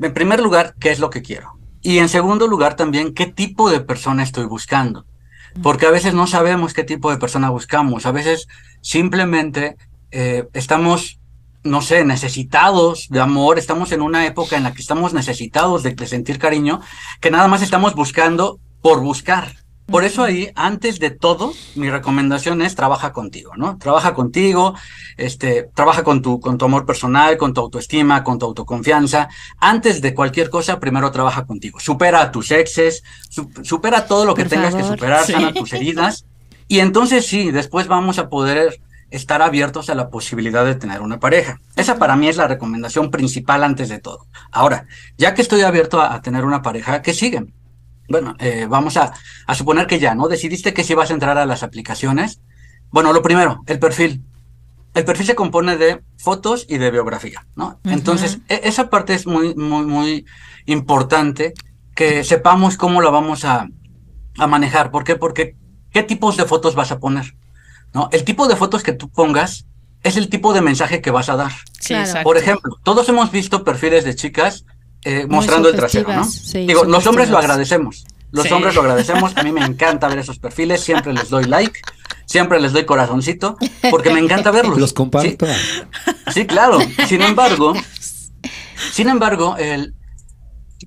en 0.00 0.12
primer 0.12 0.40
lugar, 0.40 0.74
¿qué 0.78 0.90
es 0.90 0.98
lo 0.98 1.08
que 1.08 1.22
quiero? 1.22 1.56
Y 1.82 1.98
en 1.98 2.08
segundo 2.08 2.48
lugar 2.48 2.74
también, 2.74 3.14
¿qué 3.14 3.26
tipo 3.26 3.70
de 3.70 3.80
persona 3.80 4.24
estoy 4.24 4.46
buscando? 4.46 5.06
Porque 5.62 5.86
a 5.86 5.90
veces 5.90 6.14
no 6.14 6.26
sabemos 6.26 6.74
qué 6.74 6.82
tipo 6.82 7.10
de 7.10 7.16
persona 7.16 7.48
buscamos, 7.48 8.04
a 8.04 8.12
veces 8.12 8.48
simplemente 8.80 9.76
eh, 10.10 10.48
estamos, 10.52 11.20
no 11.62 11.80
sé, 11.80 12.04
necesitados 12.04 13.06
de 13.08 13.20
amor, 13.20 13.58
estamos 13.58 13.92
en 13.92 14.02
una 14.02 14.26
época 14.26 14.56
en 14.56 14.64
la 14.64 14.72
que 14.72 14.82
estamos 14.82 15.14
necesitados 15.14 15.84
de, 15.84 15.94
de 15.94 16.06
sentir 16.08 16.38
cariño, 16.40 16.80
que 17.20 17.30
nada 17.30 17.46
más 17.46 17.62
estamos 17.62 17.94
buscando 17.94 18.58
por 18.82 19.00
buscar. 19.00 19.67
Por 19.90 20.04
eso 20.04 20.22
ahí, 20.22 20.50
antes 20.54 20.98
de 20.98 21.10
todo, 21.10 21.54
mi 21.74 21.88
recomendación 21.88 22.60
es 22.60 22.74
trabaja 22.74 23.14
contigo, 23.14 23.52
¿no? 23.56 23.78
Trabaja 23.78 24.12
contigo, 24.12 24.74
este, 25.16 25.70
trabaja 25.74 26.04
con 26.04 26.20
tu, 26.20 26.40
con 26.40 26.58
tu 26.58 26.66
amor 26.66 26.84
personal, 26.84 27.38
con 27.38 27.54
tu 27.54 27.62
autoestima, 27.62 28.22
con 28.22 28.38
tu 28.38 28.44
autoconfianza. 28.44 29.30
Antes 29.58 30.02
de 30.02 30.12
cualquier 30.14 30.50
cosa, 30.50 30.78
primero 30.78 31.10
trabaja 31.10 31.46
contigo. 31.46 31.80
Supera 31.80 32.20
a 32.20 32.30
tus 32.30 32.50
exes, 32.50 33.02
su- 33.30 33.48
supera 33.62 34.06
todo 34.06 34.26
lo 34.26 34.34
que 34.34 34.42
Por 34.42 34.50
tengas 34.50 34.74
que 34.74 34.84
superar, 34.84 35.24
Sí. 35.24 35.32
sana 35.32 35.54
tus 35.54 35.72
heridas. 35.72 36.26
Y 36.68 36.80
entonces 36.80 37.26
sí, 37.26 37.50
después 37.50 37.86
vamos 37.88 38.18
a 38.18 38.28
poder 38.28 38.78
estar 39.10 39.40
abiertos 39.40 39.88
a 39.88 39.94
la 39.94 40.10
posibilidad 40.10 40.66
de 40.66 40.74
tener 40.74 41.00
una 41.00 41.18
pareja. 41.18 41.60
Esa 41.76 41.98
para 41.98 42.14
mí 42.14 42.28
es 42.28 42.36
la 42.36 42.46
recomendación 42.46 43.10
principal 43.10 43.64
antes 43.64 43.88
de 43.88 44.00
todo. 44.00 44.26
Ahora, 44.52 44.86
ya 45.16 45.32
que 45.32 45.40
estoy 45.40 45.62
abierto 45.62 45.98
a, 45.98 46.12
a 46.14 46.20
tener 46.20 46.44
una 46.44 46.60
pareja, 46.60 47.00
¿qué 47.00 47.14
siguen? 47.14 47.54
Bueno, 48.08 48.34
eh, 48.38 48.66
vamos 48.68 48.96
a, 48.96 49.12
a 49.46 49.54
suponer 49.54 49.86
que 49.86 49.98
ya, 49.98 50.14
¿no? 50.14 50.28
Decidiste 50.28 50.72
que 50.72 50.84
si 50.84 50.94
vas 50.94 51.10
a 51.10 51.14
entrar 51.14 51.36
a 51.38 51.46
las 51.46 51.62
aplicaciones. 51.62 52.40
Bueno, 52.90 53.12
lo 53.12 53.22
primero, 53.22 53.62
el 53.66 53.78
perfil. 53.78 54.22
El 54.94 55.04
perfil 55.04 55.26
se 55.26 55.34
compone 55.34 55.76
de 55.76 56.02
fotos 56.16 56.64
y 56.68 56.78
de 56.78 56.90
biografía, 56.90 57.46
¿no? 57.54 57.78
Entonces, 57.84 58.38
e- 58.48 58.62
esa 58.64 58.88
parte 58.90 59.14
es 59.14 59.26
muy, 59.26 59.54
muy, 59.54 59.84
muy 59.84 60.24
importante 60.66 61.52
que 61.94 62.24
sepamos 62.24 62.76
cómo 62.76 63.00
la 63.02 63.10
vamos 63.10 63.44
a, 63.44 63.68
a 64.38 64.46
manejar. 64.46 64.90
¿Por 64.90 65.04
qué? 65.04 65.16
Porque 65.16 65.56
¿qué 65.92 66.02
tipos 66.02 66.36
de 66.36 66.46
fotos 66.46 66.74
vas 66.74 66.90
a 66.92 66.98
poner? 66.98 67.34
¿No? 67.92 68.08
El 68.12 68.24
tipo 68.24 68.48
de 68.48 68.56
fotos 68.56 68.82
que 68.82 68.92
tú 68.92 69.08
pongas 69.10 69.66
es 70.02 70.16
el 70.16 70.28
tipo 70.28 70.54
de 70.54 70.60
mensaje 70.62 71.00
que 71.02 71.10
vas 71.10 71.28
a 71.28 71.36
dar. 71.36 71.52
Sí. 71.80 71.94
Por 72.22 72.36
ejemplo, 72.38 72.78
todos 72.82 73.08
hemos 73.08 73.30
visto 73.30 73.64
perfiles 73.64 74.04
de 74.04 74.14
chicas 74.14 74.64
eh, 75.04 75.26
mostrando 75.28 75.68
el 75.68 75.76
trasero, 75.76 76.12
¿no? 76.12 76.24
sí, 76.24 76.66
Digo, 76.66 76.84
los 76.84 77.06
hombres 77.06 77.30
lo 77.30 77.38
agradecemos. 77.38 78.04
Los 78.30 78.46
Sí. 78.46 78.52
hombres 78.52 78.74
lo 78.74 78.82
agradecemos. 78.82 79.36
A 79.36 79.42
mí 79.42 79.52
me 79.52 79.64
encanta 79.64 80.08
ver 80.08 80.18
esos 80.18 80.38
perfiles. 80.38 80.80
Siempre 80.82 81.12
les 81.12 81.28
doy 81.30 81.44
like. 81.44 81.80
Siempre 82.26 82.60
les 82.60 82.72
doy 82.72 82.84
corazoncito. 82.84 83.56
Porque 83.90 84.10
me 84.10 84.20
encanta 84.20 84.50
verlos. 84.52 84.78
Los 84.78 84.92
comparto. 84.92 85.46
Sí, 85.46 85.52
sí, 86.34 86.46
claro. 86.46 86.78
Sin 87.06 87.22
embargo, 87.22 87.72
sin 88.92 89.08
embargo, 89.08 89.56
el, 89.56 89.94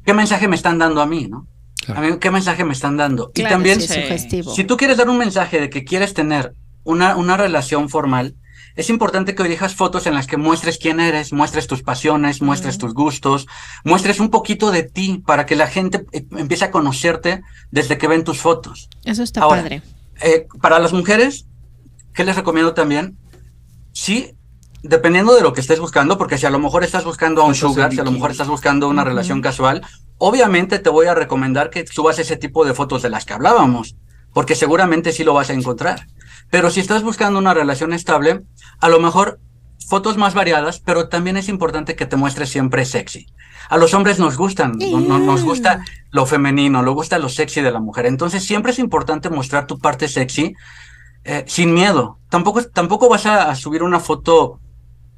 ¿qué 0.06 0.14
mensaje 0.14 0.48
me 0.48 0.56
están 0.56 0.78
dando 0.78 1.02
a 1.02 1.06
mí, 1.06 1.28
no? 1.28 1.48
Claro. 1.84 2.00
A 2.00 2.04
mí, 2.12 2.18
¿qué 2.20 2.30
mensaje 2.30 2.64
me 2.64 2.74
están 2.74 2.96
dando? 2.98 3.32
y 3.34 3.42
también, 3.44 3.82
Sí, 3.82 3.88
Sí. 3.88 4.02
sugestivo. 4.04 4.54
si 4.54 4.64
tú 4.66 4.78
quieres 4.78 4.98
dar 4.98 5.10
un 5.10 5.18
mensaje 5.18 5.60
de 5.60 5.70
que 5.72 5.84
quieres 5.84 6.14
tener 6.14 6.54
una, 6.84 7.16
una 7.16 7.38
relación 7.38 7.90
formal, 7.90 8.36
es 8.76 8.90
importante 8.90 9.36
que 9.36 9.44
elijas 9.44 9.76
fotos 9.76 10.08
en 10.08 10.14
las 10.14 10.28
que 10.28 10.38
muestres 10.38 10.78
quién 10.78 11.00
eres, 11.00 11.34
muestres 11.34 11.68
tus 11.68 11.84
pasiones, 11.84 12.42
muestres 12.42 12.78
tus 12.78 12.94
gustos, 12.94 13.48
muestres 13.84 14.20
un 14.20 14.30
poquito 14.30 14.72
de 14.72 14.84
ti 14.84 15.22
para 15.26 15.46
que 15.46 15.56
la 15.56 15.68
gente 15.68 16.06
eh, 16.12 16.26
empiece 16.38 16.66
a 16.66 16.72
conocerte 16.72 17.42
desde 17.72 17.98
que 17.98 18.08
ven 18.08 18.24
tus 18.24 18.40
fotos. 18.40 18.90
Eso 19.04 19.24
está 19.24 19.42
Ahora, 19.42 19.64
padre. 19.64 19.82
Eh, 20.22 20.48
para 20.62 20.80
las 20.80 20.94
mujeres, 20.94 21.48
¿qué 22.14 22.24
les 22.24 22.36
recomiendo 22.36 22.74
también? 22.74 23.18
Sí, 23.92 24.36
dependiendo 24.84 25.36
de 25.36 25.42
lo 25.42 25.54
que 25.54 25.62
estés 25.62 25.80
buscando, 25.80 26.18
porque 26.18 26.38
si 26.38 26.46
a 26.46 26.50
lo 26.50 26.60
mejor 26.60 26.84
estás 26.84 27.04
buscando 27.04 27.42
a 27.42 27.46
un 27.46 27.56
sugar, 27.56 27.92
si 27.92 28.00
a 28.00 28.04
lo 28.04 28.12
mejor 28.12 28.32
estás 28.32 28.48
buscando 28.48 28.88
una 28.88 29.04
relación 29.04 29.42
casual, 29.42 29.86
obviamente 30.18 30.80
te 30.80 30.90
voy 30.90 31.08
a 31.08 31.16
recomendar 31.16 31.70
que 31.70 31.86
subas 31.88 32.20
ese 32.20 32.38
tipo 32.38 32.66
de 32.66 32.74
fotos 32.74 33.02
de 33.02 33.10
las 33.10 33.26
que 33.26 33.34
hablábamos, 33.34 33.96
porque 34.34 34.56
seguramente 34.56 35.12
sí 35.12 35.24
lo 35.24 35.34
vas 35.34 35.50
a 35.50 35.54
encontrar. 35.54 36.08
Pero 36.52 36.70
si 36.70 36.80
estás 36.80 37.02
buscando 37.02 37.40
una 37.40 37.54
relación 37.56 37.94
estable, 37.94 38.42
a 38.80 38.90
lo 38.90 39.00
mejor 39.00 39.40
fotos 39.90 40.18
más 40.18 40.34
variadas, 40.36 40.80
pero 40.80 41.10
también 41.10 41.38
es 41.38 41.50
importante 41.50 41.96
que 41.96 42.06
te 42.06 42.16
muestres 42.18 42.50
siempre 42.50 42.86
sexy. 42.86 43.26
A 43.70 43.78
los 43.78 43.94
hombres 43.94 44.20
nos 44.20 44.38
gustan, 44.38 44.74
no- 44.78 45.00
no- 45.00 45.20
nos 45.20 45.44
gusta 45.44 45.84
lo 46.12 46.26
femenino, 46.26 46.82
nos 46.82 46.94
gusta 46.94 47.18
lo 47.18 47.30
sexy 47.30 47.62
de 47.62 47.72
la 47.72 47.80
mujer. 47.80 48.06
Entonces 48.06 48.44
siempre 48.44 48.72
es 48.74 48.80
importante 48.80 49.30
mostrar 49.30 49.66
tu 49.66 49.80
parte 49.80 50.08
sexy 50.08 50.54
eh, 51.24 51.44
sin 51.48 51.74
miedo. 51.74 52.20
Tampoco, 52.30 52.64
tampoco 52.64 53.08
vas 53.10 53.26
a, 53.26 53.50
a 53.50 53.56
subir 53.56 53.82
una 53.84 54.00
foto 54.00 54.60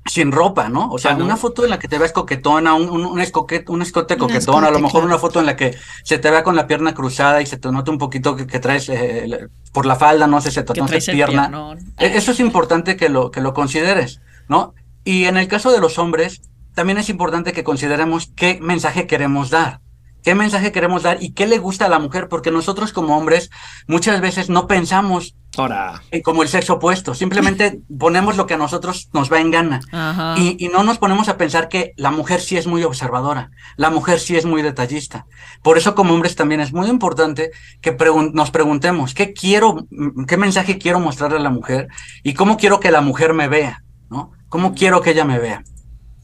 sin 0.05 0.31
ropa, 0.31 0.69
¿no? 0.69 0.89
O 0.91 0.97
sea, 0.97 1.11
Ah, 1.11 1.15
una 1.23 1.37
foto 1.37 1.63
en 1.63 1.69
la 1.69 1.79
que 1.79 1.87
te 1.87 1.97
veas 1.97 2.11
coquetona, 2.11 2.73
un, 2.73 2.89
un, 2.89 3.05
un 3.05 3.21
un 3.67 3.81
escote 3.81 4.17
coquetón, 4.17 4.63
a 4.65 4.71
lo 4.71 4.79
mejor 4.79 5.03
una 5.05 5.17
foto 5.17 5.39
en 5.39 5.45
la 5.45 5.55
que 5.55 5.75
se 6.03 6.17
te 6.17 6.29
vea 6.29 6.43
con 6.43 6.55
la 6.55 6.67
pierna 6.67 6.93
cruzada 6.93 7.41
y 7.41 7.45
se 7.45 7.57
te 7.57 7.71
nota 7.71 7.91
un 7.91 7.97
poquito 7.97 8.35
que, 8.35 8.45
que 8.47 8.59
traes 8.59 8.89
eh, 8.89 9.47
por 9.71 9.85
la 9.85 9.95
falda, 9.95 10.27
no 10.27 10.41
sé, 10.41 10.51
se 10.51 10.63
te 10.63 10.73
nota 10.81 10.91
pierna. 11.13 11.47
piernón. 11.49 11.77
E- 11.99 12.17
Eso 12.17 12.31
es 12.31 12.39
importante 12.39 12.97
que 12.97 13.09
lo, 13.09 13.31
que 13.31 13.41
lo 13.41 13.53
consideres, 13.53 14.19
¿no? 14.49 14.73
Y 15.05 15.25
en 15.25 15.37
el 15.37 15.47
caso 15.47 15.71
de 15.71 15.79
los 15.79 15.97
hombres, 15.97 16.41
también 16.75 16.97
es 16.97 17.09
importante 17.09 17.53
que 17.53 17.63
consideremos 17.63 18.31
qué 18.35 18.59
mensaje 18.61 19.07
queremos 19.07 19.49
dar. 19.51 19.79
¿Qué 20.23 20.35
mensaje 20.35 20.71
queremos 20.71 21.03
dar 21.03 21.21
y 21.21 21.33
qué 21.33 21.47
le 21.47 21.57
gusta 21.59 21.85
a 21.85 21.89
la 21.89 21.99
mujer? 21.99 22.27
Porque 22.29 22.49
nosotros 22.51 22.93
como 22.93 23.17
hombres 23.17 23.49
muchas 23.87 24.21
veces 24.21 24.49
no 24.49 24.67
pensamos 24.67 25.35
Ahora, 25.55 26.01
como 26.23 26.41
el 26.41 26.49
sexo 26.49 26.73
opuesto, 26.73 27.13
simplemente 27.13 27.79
ponemos 27.99 28.37
lo 28.37 28.47
que 28.47 28.55
a 28.55 28.57
nosotros 28.57 29.09
nos 29.13 29.31
va 29.31 29.39
en 29.39 29.51
gana. 29.51 29.81
Ajá. 29.91 30.33
Y, 30.37 30.55
y 30.57 30.69
no 30.69 30.81
nos 30.83 30.97
ponemos 30.97 31.29
a 31.29 31.37
pensar 31.37 31.67
que 31.69 31.93
la 31.95 32.09
mujer 32.09 32.41
sí 32.41 32.57
es 32.57 32.65
muy 32.65 32.83
observadora, 32.83 33.51
la 33.75 33.91
mujer 33.91 34.19
sí 34.19 34.35
es 34.35 34.45
muy 34.45 34.63
detallista. 34.63 35.27
Por 35.61 35.77
eso 35.77 35.93
como 35.93 36.13
hombres 36.15 36.35
también 36.35 36.59
es 36.61 36.73
muy 36.73 36.87
importante 36.87 37.51
que 37.81 37.95
pregun- 37.95 38.31
nos 38.33 38.49
preguntemos 38.49 39.13
qué 39.13 39.33
quiero, 39.33 39.85
mm, 39.91 40.23
qué 40.25 40.37
mensaje 40.37 40.79
quiero 40.79 40.99
mostrarle 40.99 41.37
a 41.37 41.41
la 41.41 41.51
mujer 41.51 41.87
y 42.23 42.33
cómo 42.33 42.57
quiero 42.57 42.79
que 42.79 42.89
la 42.89 43.01
mujer 43.01 43.33
me 43.33 43.47
vea, 43.47 43.83
¿no? 44.09 44.31
¿Cómo 44.49 44.73
quiero 44.73 45.01
que 45.01 45.11
ella 45.11 45.25
me 45.25 45.37
vea? 45.37 45.63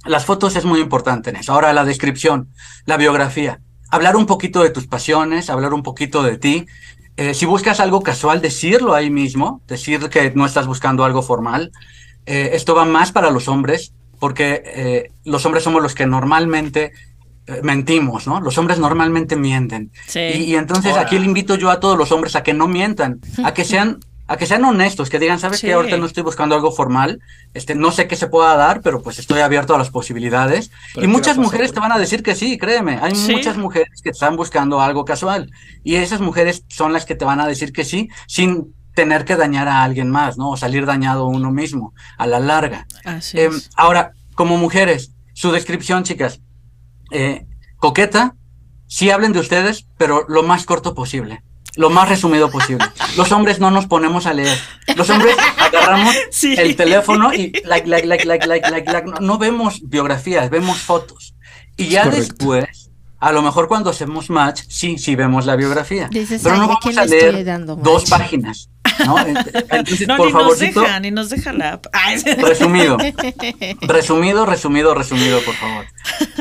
Las 0.05 0.25
fotos 0.25 0.55
es 0.55 0.65
muy 0.65 0.79
importante 0.79 1.29
en 1.29 1.35
eso. 1.35 1.53
Ahora 1.53 1.71
la 1.73 1.83
descripción, 1.85 2.49
la 2.85 2.97
biografía, 2.97 3.59
hablar 3.89 4.15
un 4.15 4.25
poquito 4.25 4.61
de 4.63 4.69
tus 4.69 4.87
pasiones, 4.87 5.49
hablar 5.49 5.73
un 5.73 5.83
poquito 5.83 6.23
de 6.23 6.37
ti. 6.37 6.65
Eh, 7.17 7.33
si 7.33 7.45
buscas 7.45 7.79
algo 7.79 8.01
casual, 8.01 8.41
decirlo 8.41 8.93
ahí 8.93 9.09
mismo, 9.09 9.61
decir 9.67 10.09
que 10.09 10.31
no 10.31 10.45
estás 10.45 10.67
buscando 10.67 11.03
algo 11.03 11.21
formal. 11.21 11.71
Eh, 12.25 12.51
esto 12.53 12.75
va 12.75 12.85
más 12.85 13.11
para 13.11 13.31
los 13.31 13.47
hombres, 13.47 13.93
porque 14.19 14.61
eh, 14.65 15.11
los 15.25 15.45
hombres 15.45 15.63
somos 15.63 15.81
los 15.81 15.95
que 15.95 16.05
normalmente 16.05 16.91
eh, 17.47 17.61
mentimos, 17.63 18.27
¿no? 18.27 18.39
Los 18.39 18.57
hombres 18.57 18.77
normalmente 18.79 19.35
mienten. 19.35 19.91
Sí. 20.07 20.19
Y, 20.19 20.43
y 20.43 20.55
entonces 20.55 20.95
aquí 20.95 21.17
le 21.17 21.25
invito 21.25 21.55
yo 21.55 21.71
a 21.71 21.79
todos 21.79 21.97
los 21.97 22.11
hombres 22.11 22.35
a 22.35 22.43
que 22.43 22.53
no 22.53 22.67
mientan, 22.67 23.19
a 23.43 23.53
que 23.53 23.65
sean, 23.65 23.99
a 24.29 24.37
que 24.37 24.45
sean 24.45 24.63
honestos, 24.63 25.09
que 25.09 25.17
digan, 25.19 25.39
sabes 25.39 25.59
Sí. 25.59 25.67
que 25.67 25.73
ahorita 25.73 25.97
no 25.97 26.05
estoy 26.05 26.21
buscando 26.23 26.53
algo 26.55 26.71
formal, 26.71 27.19
este, 27.55 27.73
no 27.73 27.91
sé 27.91 28.07
qué 28.07 28.15
se 28.15 28.27
pueda 28.27 28.55
dar, 28.55 28.81
pero 28.81 29.01
pues 29.01 29.17
estoy 29.19 29.41
abierto 29.41 29.73
a 29.73 29.77
las 29.79 29.89
posibilidades. 29.89 30.69
Pero 30.93 31.05
y 31.05 31.09
¿qué 31.09 31.13
muchas 31.13 31.37
mujeres 31.37 31.69
por 31.69 31.75
te 31.75 31.79
van 31.81 31.91
a 31.91 31.97
decir 31.97 32.21
que 32.21 32.35
sí, 32.35 32.57
créeme. 32.59 32.99
Hay 33.01 33.15
Sí. 33.15 33.31
muchas 33.33 33.57
mujeres 33.57 34.01
que 34.03 34.11
están 34.11 34.35
buscando 34.37 34.79
algo 34.81 35.03
casual. 35.03 35.51
Y 35.83 35.95
esas 35.95 36.21
mujeres 36.21 36.63
son 36.69 36.93
las 36.93 37.05
que 37.05 37.15
te 37.15 37.25
van 37.25 37.39
a 37.41 37.47
decir 37.47 37.73
que 37.73 37.83
sí, 37.83 38.09
sin 38.27 38.73
tener 38.93 39.25
que 39.25 39.35
dañar 39.35 39.67
a 39.67 39.83
alguien 39.83 40.09
más, 40.11 40.37
¿no? 40.37 40.51
O 40.51 40.57
salir 40.57 40.85
dañado 40.85 41.25
uno 41.27 41.51
mismo, 41.51 41.93
a 42.17 42.27
la 42.27 42.39
larga. 42.39 42.85
Así 43.05 43.39
Em, 43.39 43.55
es. 43.55 43.69
ahora, 43.75 44.11
como 44.35 44.57
mujeres, 44.57 45.13
su 45.33 45.51
descripción, 45.51 46.03
chicas, 46.03 46.39
eh, 47.11 47.45
coqueta, 47.77 48.35
sí 48.87 49.09
hablen 49.09 49.33
de 49.33 49.39
ustedes, 49.39 49.87
pero 49.97 50.25
lo 50.27 50.43
más 50.43 50.65
corto 50.65 50.93
posible. 50.93 51.41
Lo 51.79 51.89
más 51.89 52.09
resumido 52.09 52.51
posible. 52.51 52.85
Los 53.15 53.31
hombres 53.31 53.59
no 53.61 53.71
nos 53.71 53.85
ponemos 53.85 54.25
a 54.25 54.33
leer. 54.33 54.57
Los 54.97 55.09
hombres 55.09 55.33
agarramos 55.57 56.13
Sí. 56.29 56.53
el 56.57 56.75
teléfono 56.75 57.33
y 57.33 57.53
like, 57.63 57.87
like, 57.87 58.05
like, 58.05 58.25
like, 58.25 58.45
like, 58.45 58.69
like, 58.69 58.91
like. 58.91 59.09
No, 59.09 59.19
no 59.21 59.37
vemos 59.37 59.79
biografías, 59.83 60.49
vemos 60.49 60.77
fotos. 60.79 61.35
Y 61.77 61.87
ya 61.87 62.03
correcto. 62.03 62.19
después, 62.35 62.91
a 63.21 63.31
lo 63.31 63.41
mejor 63.41 63.69
cuando 63.69 63.89
hacemos 63.91 64.29
match, 64.29 64.63
sí, 64.67 64.97
sí 64.97 65.15
vemos 65.15 65.45
la 65.45 65.55
biografía. 65.55 66.09
Dices, 66.11 66.41
pero 66.43 66.55
"Ay, 66.55 66.59
no 66.59 66.65
¿a 66.65 66.67
vamos 66.83 66.97
a 66.97 67.05
leer 67.05 67.45
dando 67.45 67.77
dos 67.77 68.09
match?" 68.09 68.21
páginas. 68.23 68.69
¿No? 69.05 69.17
Entonces, 69.19 70.07
No, 70.07 70.17
por 70.17 70.27
ni 70.27 70.33
nos 70.33 70.41
favorcito, 70.41 70.81
deja, 70.81 70.99
ni 70.99 71.11
nos 71.11 71.29
deja 71.29 71.53
la 71.53 71.73
app. 71.73 71.85
Ay, 71.93 72.21
resumido. 72.37 72.97
Resumido, 73.81 74.45
resumido, 74.45 74.93
resumido, 74.95 75.41
por 75.41 75.55
favor. 75.55 75.85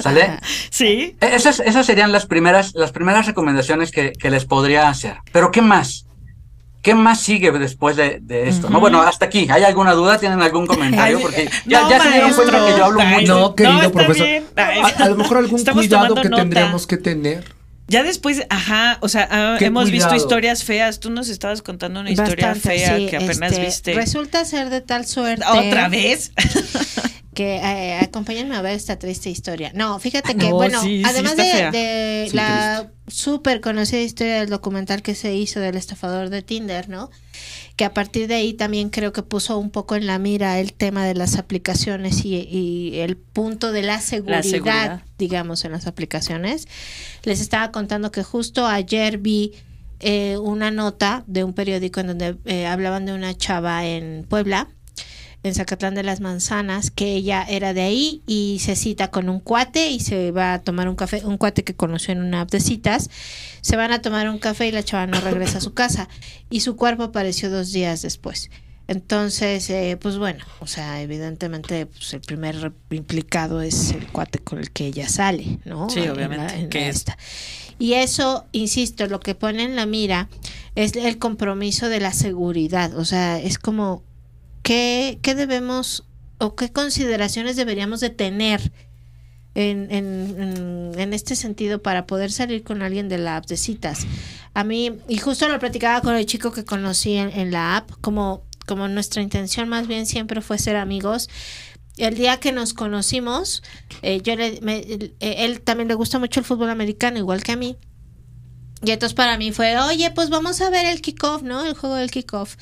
¿Sale? 0.02 0.38
sí. 0.70 1.16
E- 1.20 1.34
Esas, 1.34 1.60
esas 1.60 1.86
serían 1.86 2.12
las 2.12 2.26
primeras, 2.26 2.72
las 2.74 2.92
primeras 2.92 3.26
recomendaciones 3.26 3.90
que, 3.90 4.12
que 4.12 4.30
les 4.30 4.44
podría 4.44 4.88
hacer. 4.88 5.18
Pero 5.32 5.50
¿qué 5.50 5.62
más? 5.62 6.04
¿Qué 6.82 6.94
más 6.94 7.20
sigue 7.20 7.50
después 7.52 7.96
de, 7.96 8.18
de 8.22 8.48
esto? 8.48 8.70
No, 8.70 8.78
bueno, 8.80 9.02
hasta 9.02 9.26
aquí. 9.26 9.48
¿Hay 9.50 9.64
alguna 9.64 9.92
duda? 9.94 10.18
¿Tienen 10.18 10.40
algún 10.40 10.66
comentario? 10.66 11.20
Porque 11.20 11.42
eh, 11.42 11.50
ya, 11.66 11.82
no, 11.82 11.90
ya 11.90 12.00
se 12.00 12.10
dieron 12.10 12.32
cuenta 12.34 12.66
que 12.66 12.78
yo 12.78 12.84
hablo 12.84 13.00
mucho. 13.00 13.34
No, 13.40 13.54
querido 13.54 13.82
está 13.82 13.90
profesor. 13.90 14.28
A, 14.56 15.02
a 15.04 15.08
lo 15.08 15.16
mejor 15.16 15.36
algún 15.38 15.58
estamos 15.58 15.86
cuidado 15.86 16.14
que 16.14 16.28
nota. 16.28 16.42
tendríamos 16.42 16.86
que 16.86 16.96
tener. 16.96 17.44
Ya 17.88 18.02
después, 18.02 18.44
ajá, 18.50 18.98
o 19.00 19.08
sea, 19.08 19.26
ah, 19.30 19.56
hemos 19.60 19.90
visto 19.90 20.14
historias 20.14 20.62
feas. 20.62 21.00
Tú 21.00 21.10
nos 21.10 21.28
estabas 21.28 21.62
contando 21.62 22.00
una 22.00 22.10
historia 22.10 22.48
Bastante, 22.48 22.78
fea 22.78 22.96
sí, 22.96 23.06
que 23.06 23.16
apenas 23.16 23.52
este, 23.52 23.64
viste. 23.64 23.94
Resulta 23.94 24.44
ser 24.44 24.68
de 24.68 24.82
tal 24.82 25.06
suerte. 25.06 25.44
¿Otra 25.46 25.88
vez? 25.88 26.32
que 27.34 27.56
eh, 27.56 27.98
acompáñenme 28.02 28.56
a 28.56 28.62
ver 28.62 28.74
esta 28.74 28.98
triste 28.98 29.30
historia. 29.30 29.70
No, 29.74 29.98
fíjate 30.00 30.34
que, 30.34 30.50
No, 30.50 30.56
bueno, 30.56 30.82
sí, 30.82 31.02
además 31.04 31.36
de, 31.36 31.70
de 31.70 32.28
la 32.32 32.90
súper 33.06 33.60
conocida 33.60 34.00
historia 34.00 34.40
del 34.40 34.50
documental 34.50 35.02
que 35.02 35.14
se 35.14 35.34
hizo 35.34 35.60
del 35.60 35.76
estafador 35.76 36.28
de 36.28 36.42
Tinder, 36.42 36.88
¿no? 36.88 37.10
Que 37.78 37.84
a 37.84 37.94
partir 37.94 38.26
de 38.26 38.34
ahí 38.34 38.54
también 38.54 38.90
creo 38.90 39.12
que 39.12 39.22
puso 39.22 39.56
un 39.56 39.70
poco 39.70 39.94
en 39.94 40.08
la 40.08 40.18
mira 40.18 40.58
el 40.58 40.72
tema 40.72 41.06
de 41.06 41.14
las 41.14 41.38
aplicaciones 41.38 42.24
y, 42.24 42.34
y 42.34 42.98
el 42.98 43.16
punto 43.16 43.70
de 43.70 43.82
la 43.82 44.00
seguridad, 44.00 44.42
seguridad. 44.42 45.02
digamos, 45.16 45.64
en 45.64 45.70
las 45.70 45.86
aplicaciones. 45.86 46.66
Les 47.22 47.40
estaba 47.40 47.70
contando 47.70 48.10
que 48.10 48.24
justo 48.24 48.66
ayer 48.66 49.18
vi 49.18 49.52
eh, 50.00 50.38
una 50.38 50.72
nota 50.72 51.22
de 51.28 51.44
un 51.44 51.52
periódico 51.52 52.00
en 52.00 52.08
donde 52.08 52.36
eh, 52.46 52.66
hablaban 52.66 53.06
de 53.06 53.12
una 53.12 53.32
chava 53.36 53.86
en 53.86 54.26
Puebla 54.28 54.68
en 55.48 55.54
Zacatlán 55.54 55.94
de 55.94 56.02
las 56.02 56.20
Manzanas, 56.20 56.90
que 56.90 57.14
ella 57.14 57.44
era 57.48 57.74
de 57.74 57.82
ahí 57.82 58.22
y 58.26 58.58
se 58.60 58.76
cita 58.76 59.10
con 59.10 59.28
un 59.28 59.40
cuate 59.40 59.88
y 59.90 60.00
se 60.00 60.30
va 60.30 60.54
a 60.54 60.62
tomar 60.62 60.88
un 60.88 60.94
café, 60.96 61.24
un 61.24 61.36
cuate 61.38 61.64
que 61.64 61.74
conoció 61.74 62.12
en 62.12 62.20
una 62.22 62.42
app 62.42 62.50
de 62.50 62.60
citas, 62.60 63.10
se 63.60 63.76
van 63.76 63.90
a 63.92 64.00
tomar 64.02 64.28
un 64.28 64.38
café 64.38 64.68
y 64.68 64.72
la 64.72 64.82
chava 64.84 65.06
no 65.06 65.20
regresa 65.20 65.58
a 65.58 65.60
su 65.60 65.74
casa 65.74 66.08
y 66.50 66.60
su 66.60 66.76
cuerpo 66.76 67.02
apareció 67.02 67.50
dos 67.50 67.72
días 67.72 68.02
después. 68.02 68.50
Entonces, 68.86 69.68
eh, 69.68 69.98
pues 70.00 70.16
bueno, 70.16 70.42
o 70.60 70.66
sea, 70.66 71.02
evidentemente 71.02 71.84
pues 71.84 72.14
el 72.14 72.20
primer 72.22 72.72
implicado 72.90 73.60
es 73.60 73.90
el 73.90 74.06
cuate 74.06 74.38
con 74.38 74.58
el 74.58 74.70
que 74.70 74.86
ella 74.86 75.08
sale, 75.10 75.58
¿no? 75.66 75.90
Sí, 75.90 76.00
En 76.00 76.06
la- 76.06 76.12
obviamente, 76.14 76.54
en 76.54 76.68
que 76.70 76.80
la 76.80 76.88
es- 76.88 76.96
esta. 76.96 77.18
Y 77.78 77.92
eso, 77.92 78.46
insisto, 78.52 79.06
lo 79.06 79.20
que 79.20 79.34
pone 79.34 79.62
en 79.64 79.76
la 79.76 79.84
mira 79.84 80.30
es 80.74 80.96
el 80.96 81.18
compromiso 81.18 81.90
de 81.90 82.00
la 82.00 82.14
seguridad, 82.14 82.96
o 82.96 83.04
sea, 83.04 83.38
es 83.38 83.58
como 83.58 84.02
¿qué, 84.68 85.18
qué 85.22 85.34
debemos 85.34 86.04
o 86.36 86.54
qué 86.54 86.70
consideraciones 86.70 87.56
deberíamos 87.56 88.00
de 88.00 88.10
tener 88.10 88.70
en, 89.54 89.90
en, 89.90 90.92
en- 90.98 91.12
este 91.14 91.36
sentido 91.36 91.80
para 91.80 92.06
poder 92.06 92.30
salir 92.30 92.64
con 92.64 92.82
alguien 92.82 93.08
de 93.08 93.16
la 93.16 93.38
app 93.38 93.46
de 93.46 93.56
citas? 93.56 94.06
A 94.52 94.64
mí, 94.64 94.98
y 95.08 95.16
justo 95.16 95.48
lo 95.48 95.58
platicaba 95.58 96.02
con 96.02 96.14
el 96.14 96.26
chico 96.26 96.52
que 96.52 96.66
conocí 96.66 97.14
en, 97.16 97.30
en 97.30 97.50
la 97.50 97.78
app, 97.78 97.90
como, 98.02 98.44
como 98.66 98.88
nuestra 98.88 99.22
intención 99.22 99.70
más 99.70 99.86
bien 99.86 100.04
siempre 100.04 100.42
fue 100.42 100.58
ser 100.58 100.76
amigos. 100.76 101.30
El 101.96 102.16
día 102.16 102.38
que 102.38 102.52
nos 102.52 102.74
conocimos, 102.74 103.62
eh, 104.02 104.20
yo 104.22 104.36
le, 104.36 104.60
me- 104.60 104.80
él, 104.80 105.14
él 105.20 105.62
también 105.62 105.88
le 105.88 105.94
gusta 105.94 106.18
mucho 106.18 106.40
el 106.40 106.46
fútbol 106.46 106.68
americano, 106.68 107.16
igual 107.16 107.42
que 107.42 107.52
a 107.52 107.56
mí. 107.56 107.78
Y 108.84 108.92
entonces 108.92 109.14
para 109.14 109.36
mí 109.38 109.50
fue, 109.50 109.76
oye, 109.78 110.10
pues 110.12 110.30
vamos 110.30 110.60
a 110.60 110.70
ver 110.70 110.86
el 110.86 111.00
kickoff, 111.00 111.42
¿no? 111.42 111.64
El 111.66 111.74
juego 111.74 111.96
del 111.96 112.10
kickoff. 112.12 112.54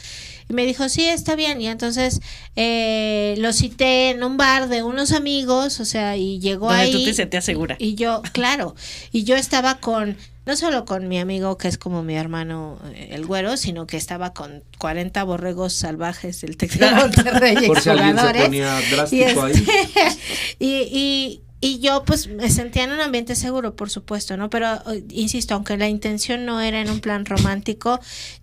Y 0.49 0.55
me 0.55 0.65
dijo, 0.65 0.89
sí, 0.89 1.07
está 1.07 1.37
bien. 1.37 1.61
Y 1.61 1.69
entonces 1.69 2.21
eh, 2.55 3.35
lo 3.39 3.53
cité 3.53 4.11
en 4.11 4.23
un 4.25 4.37
bar 4.39 4.69
de 4.69 4.83
unos 4.83 5.13
amigos, 5.13 5.79
o 5.81 5.85
sea, 5.85 6.17
y 6.17 6.39
llegó 6.39 6.69
Donde 6.69 6.83
ahí. 6.85 6.93
tú 6.93 7.05
te 7.05 7.13
sentías 7.15 7.45
segura. 7.45 7.77
Y 7.79 7.97
yo, 7.97 8.23
claro, 8.33 8.75
y 9.13 9.25
yo 9.25 9.37
estaba 9.37 9.79
con, 9.79 10.17
no 10.47 10.57
solo 10.57 10.85
con 10.87 11.07
mi 11.09 11.19
amigo 11.19 11.59
que 11.59 11.69
es 11.69 11.77
como 11.77 12.03
mi 12.03 12.15
hermano 12.15 12.79
eh, 12.95 13.09
el 13.11 13.27
güero, 13.27 13.57
sino 13.59 13.87
que 13.87 13.99
estaba 13.99 14.33
con 14.33 14.63
40 14.79 15.23
borregos 15.25 15.75
salvajes 15.75 16.41
del 16.41 16.57
Tec 16.57 16.73
de 16.79 16.91
Monterrey, 16.93 17.67
Por 17.67 17.81
si 17.81 17.91
alguien 17.91 18.17
se 18.19 18.43
ponía 18.43 18.81
Y, 18.81 18.91
drástico 18.95 19.43
ahí. 19.43 19.53
este, 19.53 20.19
y, 20.61 20.73
y, 20.93 21.41
y 21.61 21.79
yo 21.81 22.05
pues 22.05 22.29
me 22.29 22.51
sentía 22.51 22.85
en 22.85 22.93
un 22.93 23.01
ambiente 23.01 23.35
seguro, 23.35 23.75
por 23.77 23.89
supuesto, 23.91 24.37
¿no? 24.37 24.51
Pero 24.51 24.69
insisto, 25.09 25.55
aunque 25.55 25.77
la 25.77 25.89
intención 25.89 26.45
no 26.45 26.61
era 26.61 26.81
en 26.81 26.91
un 26.91 27.01
plan 27.01 27.25
romántico, 27.25 27.99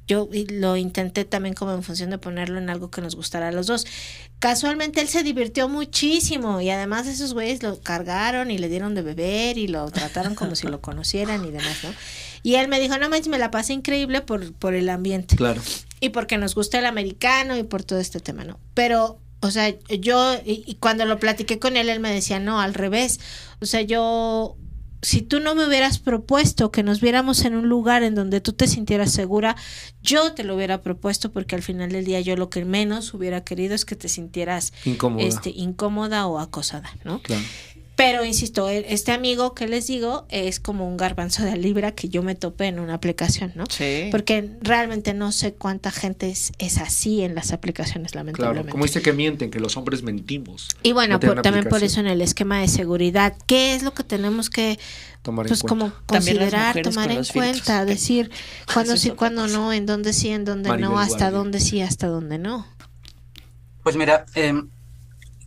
yo 0.08 0.28
lo 0.49 0.76
intenté 0.78 1.23
también 1.23 1.54
como 1.54 1.73
en 1.73 1.84
función 1.84 2.10
de 2.10 2.17
ponerlo 2.17 2.58
en 2.58 2.69
algo 2.69 2.89
que 2.89 3.02
nos 3.02 3.15
gustara 3.15 3.49
a 3.49 3.52
los 3.52 3.67
dos. 3.67 3.86
Casualmente 4.39 4.99
él 4.99 5.08
se 5.08 5.23
divirtió 5.23 5.69
muchísimo 5.69 6.60
y 6.60 6.69
además 6.69 7.08
esos 7.08 7.34
güeyes 7.34 7.63
lo 7.63 7.80
cargaron 7.82 8.52
y 8.52 8.58
le 8.58 8.67
dieron 8.67 8.95
de 8.95 9.02
beber 9.04 9.58
y 9.58 9.67
lo 9.67 9.89
trataron 9.91 10.36
como 10.36 10.56
si 10.56 10.67
lo 10.67 10.82
conocieran 10.82 11.45
y 11.45 11.52
demás, 11.52 11.78
¿no? 11.84 11.89
Y 12.41 12.56
él 12.56 12.67
me 12.67 12.80
dijo, 12.82 12.97
no 12.97 13.08
manches, 13.10 13.30
me 13.30 13.38
la 13.39 13.52
pasé 13.52 13.71
increíble 13.71 14.19
por, 14.19 14.52
por 14.54 14.73
el 14.73 14.89
ambiente 14.89 15.38
Claro. 15.38 15.62
y 16.02 16.10
porque 16.10 16.38
nos 16.38 16.56
gusta 16.56 16.78
el 16.80 16.86
americano 16.86 17.56
y 17.56 17.63
por 17.63 17.84
todo 17.84 17.99
este 17.99 18.19
tema, 18.19 18.43
¿no? 18.43 18.60
Pero, 18.73 19.17
o 19.43 19.51
sea, 19.51 19.75
yo, 19.89 20.36
y, 20.45 20.75
cuando 20.79 21.03
lo 21.06 21.19
platiqué 21.19 21.60
con 21.60 21.75
él, 21.75 21.89
él 21.89 21.99
me 21.99 22.13
decía, 22.13 22.39
no, 22.39 22.62
al 22.62 22.73
revés. 22.73 23.19
O 23.60 23.65
sea, 23.65 23.82
yo, 23.82 24.56
si 25.01 25.21
tú 25.21 25.41
no 25.41 25.53
me 25.53 25.67
hubieras 25.67 25.99
propuesto 25.99 26.71
que 26.71 26.82
nos 26.82 27.01
viéramos 27.01 27.43
en 27.43 27.56
un 27.56 27.67
lugar 27.67 28.03
en 28.03 28.15
donde 28.15 28.39
tú 28.39 28.53
te 28.53 28.67
sintieras 28.67 29.12
segura, 29.12 29.58
yo 30.01 30.34
te 30.34 30.45
lo 30.45 30.56
hubiera 30.56 30.82
propuesto 30.82 31.34
porque 31.34 31.56
al 31.56 31.62
final 31.62 31.91
del 31.91 32.06
día 32.06 32.21
yo 32.21 32.38
lo 32.38 32.49
que 32.49 32.63
menos 32.63 33.13
hubiera 33.13 33.43
querido 33.43 33.75
es 33.75 33.84
que 33.84 33.97
te 33.97 34.08
sintieras 34.08 34.71
Incómoda. 34.86 35.25
este, 35.25 35.49
incómoda 35.49 36.25
o 36.27 36.39
acosada, 36.39 36.89
¿no? 37.03 37.21
Claro. 37.21 37.43
Pero 37.95 38.25
insisto, 38.25 38.69
e- 38.69 38.91
este 38.91 39.12
amigo 39.12 39.53
que 39.53 39.67
les 39.67 39.86
digo 39.86 40.25
es 40.29 40.60
como 40.60 40.88
un 40.88 40.97
garbanzo 40.97 41.43
de 41.43 41.56
libra 41.58 41.91
que 41.91 42.10
yo 42.10 42.23
me 42.23 42.34
topé 42.34 42.65
en 42.65 42.79
una 42.79 42.95
aplicación, 42.95 43.51
¿no? 43.56 43.65
Sí. 43.69 44.08
Porque 44.10 44.49
realmente 44.62 45.13
no 45.13 45.32
sé 45.32 45.53
cuánta 45.53 45.91
gente 45.91 46.29
es, 46.32 46.53
es 46.58 46.79
así 46.79 47.21
en 47.21 47.36
las 47.36 47.51
aplicaciones, 47.53 48.13
Claro. 48.13 48.25
lamentablemente. 48.25 48.71
Como 48.71 48.86
dice 48.86 49.03
que 49.03 49.13
mienten, 49.13 49.51
que 49.51 49.60
los 49.60 49.77
hombres 49.77 50.01
mentimos. 50.01 50.69
y 50.82 50.91
bueno, 50.91 51.13
No 51.15 51.19
por- 51.19 51.41
también 51.43 51.65
por 51.69 51.84
eso 51.84 51.99
en 51.99 52.08
el 52.08 52.21
esquema 52.21 52.60
de 52.62 52.67
seguridad, 52.67 53.36
¿qué 53.45 53.75
es 53.75 53.84
lo 53.84 53.93
que 53.93 54.03
tenemos 54.03 54.49
que 54.49 54.79
Tomar 55.21 55.45
en 55.45 55.49
pues 55.49 55.62
cuenta. 55.62 55.86
como 55.86 55.93
considerar, 56.08 56.82
tomar 56.82 57.12
en 57.12 57.23
cuenta, 57.25 57.86
decir 57.86 58.32
cuándo 58.73 58.97
sí, 58.97 59.12
cuándo 59.12 59.47
no, 59.47 59.71
en 59.71 59.86
dónde 59.86 60.13
sí, 60.13 60.29
en 60.29 60.45
dónde 60.45 60.69
Maribel 60.69 60.89
no, 60.91 60.99
hasta 60.99 61.17
Guardia. 61.29 61.32
dónde 61.38 61.60
sí, 61.60 61.79
hasta 61.82 62.08
dónde 62.08 62.39
no? 62.39 62.65
Pues 63.84 63.95
mira, 63.95 64.25
eh, 64.36 64.53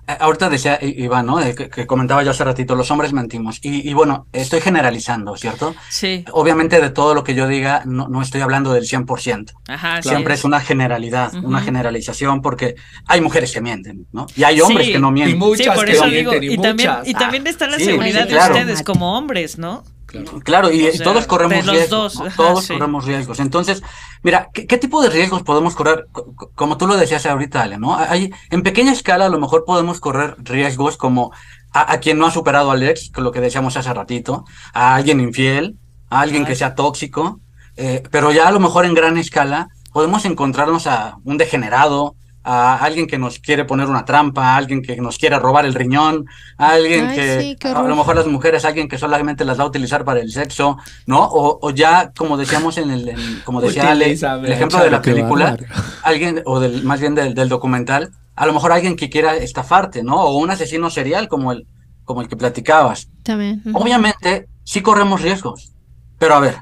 ahorita 0.06 0.48
decía 0.48 0.78
Iván, 0.82 1.26
¿no? 1.26 1.40
Eh, 1.40 1.54
Que, 1.54 1.68
que 1.68 1.86
comentaba 1.86 2.22
yo 2.22 2.30
hace 2.30 2.44
ratito, 2.44 2.74
los 2.74 2.90
hombres 2.90 3.12
mentimos. 3.12 3.58
Y, 3.62 3.88
y 3.88 3.92
bueno, 3.94 4.26
estoy 4.32 4.60
generalizando, 4.60 5.36
¿cierto? 5.36 5.74
Sí. 5.88 6.24
Obviamente 6.32 6.80
de 6.80 6.90
todo 6.90 7.14
lo 7.14 7.24
que 7.24 7.34
yo 7.34 7.48
diga, 7.48 7.82
no, 7.86 8.08
no 8.08 8.22
estoy 8.22 8.40
hablando 8.40 8.72
del 8.72 8.84
100%. 8.84 9.52
Ajá, 9.68 10.02
sí 10.02 10.08
Siempre 10.08 10.34
es 10.34 10.44
una 10.44 10.60
generalidad, 10.60 11.32
una 11.42 11.60
generalización, 11.60 12.42
porque 12.42 12.74
hay 13.06 13.20
mujeres 13.20 13.52
que 13.52 13.60
mienten, 13.60 14.06
¿no? 14.12 14.26
Y 14.36 14.44
hay 14.44 14.60
hombres 14.60 14.86
Sí. 14.86 14.92
que 14.92 14.98
no 14.98 15.08
Y 15.08 15.12
mienten. 15.12 15.38
muchas 15.38 15.66
Sí, 15.66 15.70
por 15.74 15.84
que 15.86 15.92
eso 15.92 16.06
mienten, 16.06 16.40
digo, 16.40 16.52
y 16.52 16.54
y 16.54 16.58
también, 16.62 16.90
muchas. 16.90 17.08
y 17.08 17.14
también 17.14 17.46
está 17.46 17.66
la 17.66 17.78
Sí, 17.78 17.84
seguridad 17.86 18.26
sí, 18.26 18.32
de 18.34 18.38
ustedes 18.38 18.82
como 18.82 19.16
hombres, 19.18 19.58
¿no? 19.58 19.82
Claro. 20.24 20.40
Claro, 20.44 20.72
y 20.72 20.86
O 20.88 20.92
sea, 20.92 21.04
todos 21.04 21.26
corremos 21.26 21.54
de 21.54 21.62
los 21.64 21.74
riesgos. 21.74 22.22
todos 22.36 22.64
sí. 22.64 22.72
corremos 22.74 23.04
riesgos. 23.04 23.40
Entonces, 23.40 23.82
mira, 24.22 24.48
¿qué, 24.52 24.66
qué 24.66 24.78
tipo 24.78 25.02
de 25.02 25.10
riesgos 25.10 25.42
podemos 25.42 25.74
correr? 25.74 26.06
Co- 26.12 26.32
co- 26.34 26.50
Como 26.54 26.76
tú 26.76 26.86
lo 26.86 26.96
decías 26.96 27.24
ahorita, 27.26 27.62
Ale, 27.62 27.78
¿no? 27.78 27.96
Hay, 27.96 28.30
en 28.50 28.62
pequeña 28.62 28.92
escala 28.92 29.26
a 29.26 29.28
lo 29.28 29.38
mejor 29.38 29.64
podemos 29.64 30.00
correr 30.00 30.36
riesgos 30.38 30.96
como 30.96 31.32
a, 31.72 31.92
a 31.92 32.00
quien 32.00 32.18
no 32.18 32.26
ha 32.26 32.30
superado 32.30 32.70
al 32.70 32.82
ex, 32.82 33.10
con 33.10 33.24
lo 33.24 33.32
que 33.32 33.40
decíamos 33.40 33.76
hace 33.76 33.92
ratito, 33.92 34.44
a 34.72 34.94
alguien 34.94 35.20
infiel, 35.20 35.76
a 36.10 36.20
alguien 36.20 36.44
que 36.44 36.54
sea 36.54 36.74
tóxico, 36.74 37.40
eh, 37.76 38.02
pero 38.10 38.30
ya 38.32 38.48
a 38.48 38.52
lo 38.52 38.60
mejor 38.60 38.86
en 38.86 38.94
gran 38.94 39.18
escala 39.18 39.68
podemos 39.92 40.24
encontrarnos 40.24 40.86
a 40.86 41.16
un 41.24 41.36
degenerado, 41.38 42.14
a 42.48 42.76
alguien 42.76 43.06
que 43.08 43.18
nos 43.18 43.40
quiere 43.40 43.64
poner 43.64 43.88
una 43.88 44.04
trampa, 44.04 44.54
a 44.54 44.56
alguien 44.56 44.80
que 44.80 44.96
nos 44.96 45.18
quiere 45.18 45.36
robar 45.38 45.66
el 45.66 45.74
riñón, 45.74 46.26
a 46.58 46.70
alguien 46.70 47.06
Ay, 47.08 47.16
que 47.16 47.40
sí, 47.40 47.56
a 47.68 47.82
lo 47.82 47.96
mejor 47.96 48.14
las 48.14 48.26
mujeres, 48.28 48.64
alguien 48.64 48.88
que 48.88 48.98
solamente 48.98 49.44
las 49.44 49.58
va 49.58 49.64
a 49.64 49.66
utilizar 49.66 50.04
para 50.04 50.20
el 50.20 50.30
sexo, 50.30 50.78
¿no? 51.06 51.24
O, 51.24 51.58
o 51.60 51.70
ya, 51.70 52.12
como 52.16 52.36
decíamos 52.36 52.78
en 52.78 52.90
el, 52.90 53.08
en- 53.08 53.40
como 53.44 53.60
decía 53.60 53.90
Ale, 53.90 54.12
el 54.12 54.52
ejemplo 54.52 54.78
de 54.78 54.90
la 54.90 55.02
película, 55.02 55.56
alguien, 56.04 56.42
o 56.44 56.60
del, 56.60 56.84
más 56.84 57.00
bien 57.00 57.14
del, 57.16 57.34
del 57.34 57.48
documental, 57.48 58.12
a 58.36 58.46
lo 58.46 58.52
mejor 58.52 58.70
alguien 58.70 58.96
que 58.96 59.10
quiera 59.10 59.34
estafarte, 59.36 60.02
¿no? 60.04 60.16
O 60.22 60.36
un 60.38 60.50
asesino 60.50 60.88
serial 60.90 61.26
como 61.26 61.52
el, 61.52 61.66
como 62.04 62.20
el 62.22 62.28
que 62.28 62.36
platicabas. 62.36 63.08
También. 63.24 63.62
Obviamente, 63.72 64.46
sí 64.62 64.82
corremos 64.82 65.20
riesgos. 65.22 65.72
Pero 66.18 66.34
a 66.34 66.40
ver, 66.40 66.58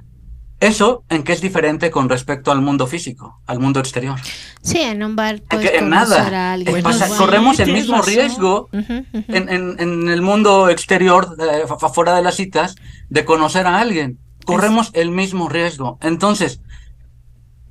¿eso 0.66 1.04
en 1.08 1.22
qué 1.22 1.32
es 1.32 1.40
diferente 1.40 1.90
con 1.90 2.08
respecto 2.08 2.50
al 2.52 2.60
mundo 2.60 2.86
físico, 2.86 3.40
al 3.46 3.58
mundo 3.60 3.80
exterior? 3.80 4.18
Sí, 4.62 4.80
en 4.80 5.02
un 5.02 5.16
bar 5.16 5.34
En, 5.36 5.42
puedes 5.48 5.72
en 5.74 5.88
nada. 5.90 6.22
a 6.48 6.52
alguien. 6.52 6.82
Pasa- 6.82 6.98
Bueno, 7.06 7.14
sí, 7.14 7.18
corremos 7.18 7.60
el 7.60 7.72
mismo 7.72 7.96
razón. 7.98 8.14
riesgo 8.14 8.68
en, 8.72 9.48
en- 9.48 9.76
en 9.78 10.08
el 10.08 10.22
mundo 10.22 10.68
exterior, 10.68 11.36
eh, 11.40 11.64
fuera 11.92 12.14
de 12.16 12.22
las 12.22 12.36
citas, 12.36 12.76
de 13.08 13.24
conocer 13.24 13.66
a 13.66 13.78
alguien. 13.80 14.18
Corremos 14.44 14.90
el 14.94 15.10
mismo 15.10 15.48
riesgo. 15.48 15.98
Entonces, 16.02 16.60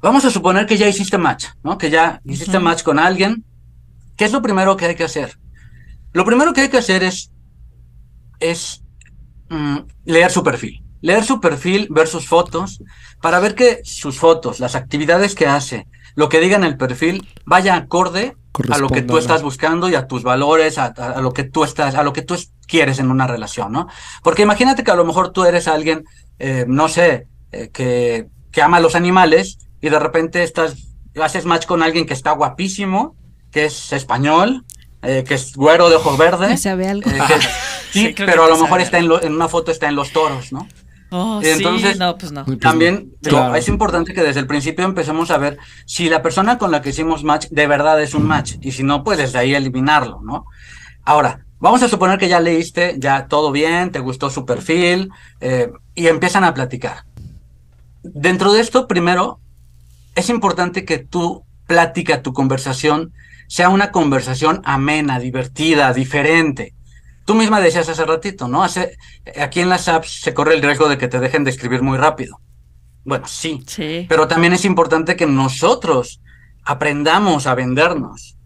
vamos 0.02 0.26
a 0.26 0.32
suponer 0.32 0.66
que 0.66 0.78
ya 0.78 0.88
hiciste 0.88 1.18
match, 1.18 1.46
¿no? 1.64 1.78
Que 1.78 1.90
ya 1.90 2.22
hiciste 2.26 2.60
match 2.60 2.84
con 2.84 3.00
alguien. 3.00 3.44
¿Qué 4.18 4.26
es 4.26 4.32
lo 4.32 4.42
primero 4.42 4.76
que 4.78 4.86
hay 4.86 4.96
que 4.96 5.04
hacer? 5.04 5.38
Lo 6.14 6.26
primero 6.26 6.54
que 6.54 6.62
hay 6.62 6.70
que 6.70 6.78
hacer 6.78 7.04
es, 7.04 7.32
es 8.40 8.84
mm, 9.50 9.78
leer 10.06 10.32
su 10.32 10.44
perfil. 10.44 10.83
Leer 11.04 11.24
su 11.26 11.40
perfil, 11.42 11.88
ver 11.92 12.08
sus 12.08 12.28
fotos, 12.28 12.82
para 13.22 13.40
ver 13.40 13.56
que 13.56 13.82
sus 13.84 14.18
fotos, 14.18 14.60
las 14.62 14.74
actividades 14.76 15.36
que 15.36 15.46
hace, 15.48 15.86
lo 16.16 16.30
que 16.30 16.40
diga 16.40 16.56
en 16.56 16.64
el 16.64 16.78
perfil, 16.78 17.28
vaya 17.46 17.76
acorde 17.76 18.36
a 18.76 18.78
lo 18.78 18.88
que 18.88 19.02
tú 19.02 19.14
estás 19.20 19.42
buscando 19.44 19.90
y 19.90 19.96
a 19.96 20.08
tus 20.08 20.24
valores, 20.24 20.78
a, 20.78 20.94
a- 20.98 21.12
a 21.18 21.22
lo 21.22 21.34
que 21.34 21.44
tú 21.44 21.64
estás, 21.66 21.96
a 21.96 22.04
lo 22.04 22.14
que 22.14 22.22
tú 22.22 22.36
es- 22.36 22.52
quieres 22.68 23.00
en 23.00 23.12
una 23.12 23.28
relación, 23.28 23.72
¿no? 23.74 23.88
Porque 24.24 24.44
imagínate 24.44 24.84
que 24.86 24.92
a 24.92 24.96
lo 24.96 25.04
mejor 25.06 25.32
tú 25.32 25.44
eres 25.44 25.68
alguien, 25.68 26.06
eh, 26.40 26.64
no 26.68 26.88
sé, 26.88 27.28
eh, 27.52 27.70
que, 27.74 28.28
que 28.52 28.62
ama 28.62 28.78
a 28.78 28.80
los 28.80 28.96
animales 28.96 29.58
y 29.82 29.90
de 29.90 30.00
repente 30.00 30.42
estás, 30.44 30.76
haces 31.22 31.44
match 31.46 31.66
con 31.66 31.84
alguien 31.84 32.06
que 32.06 32.14
está 32.14 32.32
guapísimo, 32.32 33.16
que 33.52 33.66
es 33.66 33.92
español, 33.92 34.64
eh, 35.02 35.26
que 35.28 35.34
es 35.34 35.54
güero 35.56 35.90
de 35.90 35.98
ojos 35.98 36.18
verdes. 36.18 36.50
¿Me 36.50 36.58
sabe 36.58 36.88
algo? 36.88 37.10
eh, 37.10 37.20
que- 37.28 37.42
sí, 37.92 38.08
Sí, 38.08 38.14
pero 38.18 38.46
a 38.46 38.48
lo 38.48 38.58
mejor 38.58 38.80
está 38.82 39.00
en, 39.00 39.08
lo- 39.10 39.22
en 39.22 39.34
una 39.34 39.50
foto 39.50 39.70
está 39.72 39.88
en 39.90 39.96
los 39.96 40.12
toros, 40.14 40.54
¿no? 40.54 40.68
Oh, 41.16 41.40
Y 41.44 41.48
entonces- 41.48 41.94
sí, 41.94 42.00
no, 42.00 42.18
pues 42.18 42.32
no. 42.32 42.44
También 42.58 43.12
claro. 43.22 43.54
es 43.54 43.68
importante 43.68 44.16
que 44.16 44.24
desde 44.24 44.40
el 44.40 44.48
principio 44.48 44.84
empecemos 44.84 45.30
a 45.30 45.38
ver 45.38 45.60
si 45.86 46.10
la 46.10 46.24
persona 46.24 46.58
con 46.58 46.72
la 46.72 46.82
que 46.82 46.90
hicimos 46.90 47.24
match 47.24 47.50
de 47.52 47.68
verdad 47.68 48.02
es 48.02 48.16
un 48.16 48.26
match 48.26 48.56
y 48.62 48.72
si 48.72 48.82
no, 48.82 49.04
pues 49.04 49.20
desde 49.20 49.38
ahí 49.38 49.54
eliminarlo, 49.54 50.22
¿no? 50.24 50.46
Ahora, 51.06 51.46
vamos 51.60 51.84
a 51.84 51.88
suponer 51.88 52.18
que 52.18 52.30
ya 52.30 52.40
leíste, 52.40 52.96
ya 52.98 53.28
todo 53.28 53.52
bien, 53.52 53.92
te 53.92 54.00
gustó 54.00 54.32
su 54.32 54.44
perfil 54.44 55.12
eh, 55.40 55.72
y 55.94 56.08
empiezan 56.08 56.46
a 56.46 56.56
platicar. 56.56 57.04
Dentro 58.02 58.52
de 58.52 58.62
esto, 58.62 58.88
primero, 58.88 59.40
es 60.16 60.32
importante 60.32 60.84
que 60.84 60.98
tu 60.98 61.44
plática, 61.68 62.24
tu 62.24 62.34
conversación, 62.34 63.14
sea 63.48 63.70
una 63.70 63.92
conversación 63.92 64.62
amena, 64.66 65.20
divertida, 65.20 65.94
diferente. 65.94 66.74
Tú 67.26 67.36
misma 67.36 67.62
decías 67.62 67.88
hace 67.90 68.06
ratito, 68.06 68.48
¿no? 68.48 68.64
Hace, 68.64 68.98
aquí 69.40 69.62
en 69.62 69.70
las 69.70 69.88
apps 69.88 70.22
se 70.22 70.34
corre 70.34 70.56
el 70.56 70.62
riesgo 70.62 70.90
de 70.90 70.98
que 70.98 71.08
te 71.08 71.20
dejen 71.20 71.44
de 71.44 71.52
escribir 71.52 71.82
muy 71.82 71.98
rápido. 71.98 72.40
Bueno, 73.06 73.26
sí, 73.28 73.64
Sí. 73.68 74.06
pero 74.10 74.28
también 74.28 74.54
es 74.54 74.66
importante 74.66 75.16
que 75.16 75.26
nosotros 75.26 76.22
aprendamos 76.64 77.48
a 77.48 77.56
vendernos. 77.56 78.38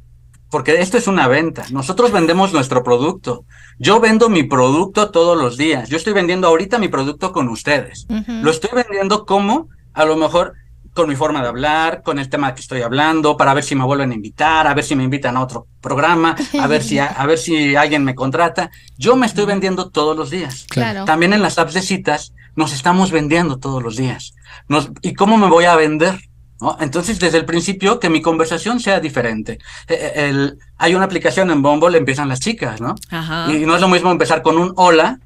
Porque 0.50 0.80
esto 0.80 0.98
es 0.98 1.08
una 1.08 1.28
venta. 1.28 1.66
Nosotros 1.72 2.12
vendemos 2.14 2.54
nuestro 2.54 2.82
producto. 2.82 3.44
Yo 3.80 4.00
vendo 4.00 4.30
mi 4.30 4.44
producto 4.44 5.12
todos 5.12 5.38
los 5.38 5.58
días. 5.58 5.90
Yo 5.90 5.98
estoy 5.98 6.14
vendiendo 6.14 6.48
ahorita 6.48 6.80
mi 6.80 6.88
producto 6.88 7.34
con 7.34 7.50
ustedes. 7.50 8.08
Lo 8.28 8.50
estoy 8.52 8.70
vendiendo 8.74 9.26
como, 9.26 9.68
a 9.94 10.06
lo 10.06 10.16
mejor, 10.16 10.54
con 10.98 11.08
mi 11.08 11.16
forma 11.16 11.44
de 11.44 11.48
hablar, 11.48 12.02
con 12.02 12.18
el 12.18 12.28
tema 12.28 12.56
que 12.56 12.62
estoy 12.62 12.82
hablando, 12.82 13.38
para 13.38 13.54
ver 13.54 13.64
si 13.64 13.76
me 13.76 13.84
vuelven 13.86 14.10
a 14.12 14.16
invitar, 14.16 14.66
a 14.66 14.74
ver 14.74 14.84
si 14.84 14.96
me 14.96 15.04
invitan 15.04 15.38
a 15.38 15.42
otro 15.44 15.68
programa, 15.80 16.36
a 16.60 16.66
ver 16.68 16.82
si, 16.84 16.98
a, 16.98 17.24
ver 17.28 17.38
si 17.38 17.76
alguien 17.76 18.04
me 18.04 18.16
contrata. 18.16 18.72
Yo 18.98 19.16
me 19.16 19.28
estoy 19.28 19.46
vendiendo 19.46 19.90
todos 19.92 20.18
los 20.18 20.32
días. 20.32 20.66
Claro. 20.70 21.06
También 21.06 21.34
en 21.34 21.44
las 21.44 21.60
apps 21.60 21.76
de 21.76 21.84
citas 21.84 22.34
nos 22.56 22.74
estamos 22.74 23.12
vendiendo 23.12 23.60
todos 23.60 23.84
los 23.84 23.96
días. 23.96 24.34
Nos- 24.68 24.90
¿Y 25.04 25.14
cómo 25.14 25.38
me 25.38 25.48
voy 25.48 25.66
a 25.66 25.76
vender? 25.76 26.20
¿No? 26.60 26.76
Entonces, 26.82 27.20
desde 27.20 27.38
el 27.38 27.46
principio, 27.46 28.00
que 28.00 28.10
mi 28.10 28.24
conversación 28.24 28.80
sea 28.80 29.00
diferente. 29.00 29.60
Eh, 29.88 30.14
el- 30.16 30.58
hay 30.80 30.96
una 30.96 31.06
aplicación 31.06 31.52
en 31.52 31.62
Bumble, 31.62 31.96
empiezan 31.96 32.28
las 32.28 32.40
chicas, 32.40 32.82
¿no? 32.82 32.96
Ajá. 33.12 33.54
Y 33.54 33.64
no 33.68 33.76
es 33.76 33.82
lo 33.82 33.88
mismo 33.88 34.10
empezar 34.10 34.42
con 34.42 34.58
un 34.58 34.74
hola 34.76 35.20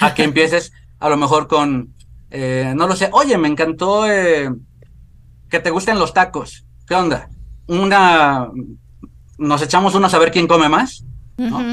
a 0.00 0.12
que 0.14 0.22
empieces 0.24 0.72
a 1.00 1.08
lo 1.08 1.16
mejor 1.16 1.48
con, 1.48 1.93
eh, 2.36 2.72
no 2.74 2.86
lo 2.88 2.96
sé, 2.96 3.08
oye, 3.12 3.38
me 3.38 3.46
encantó 3.48 4.10
eh, 4.10 4.50
que 5.48 5.60
te 5.60 5.70
gusten 5.70 5.98
los 5.98 6.12
tacos. 6.12 6.64
¿Qué 6.86 6.94
onda? 6.94 7.28
Una, 7.68 8.48
nos 9.38 9.62
echamos 9.62 9.94
unos 9.94 10.12
a 10.14 10.18
ver 10.18 10.30
quién 10.32 10.46
come 10.48 10.68
más. 10.68 11.04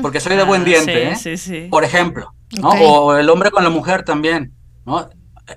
Porque 0.01 0.19
soy 0.19 0.35
de 0.35 0.43
buen 0.43 0.63
diente, 0.63 1.07
Ah, 1.07 1.11
¿eh? 1.11 1.15
Sí, 1.15 1.37
sí, 1.37 1.61
sí. 1.63 1.67
Por 1.69 1.83
ejemplo. 1.83 2.33
O 2.63 3.13
el 3.15 3.29
hombre 3.29 3.51
con 3.51 3.63
la 3.63 3.69
mujer 3.69 4.03
también, 4.03 4.53
¿no? 4.85 5.09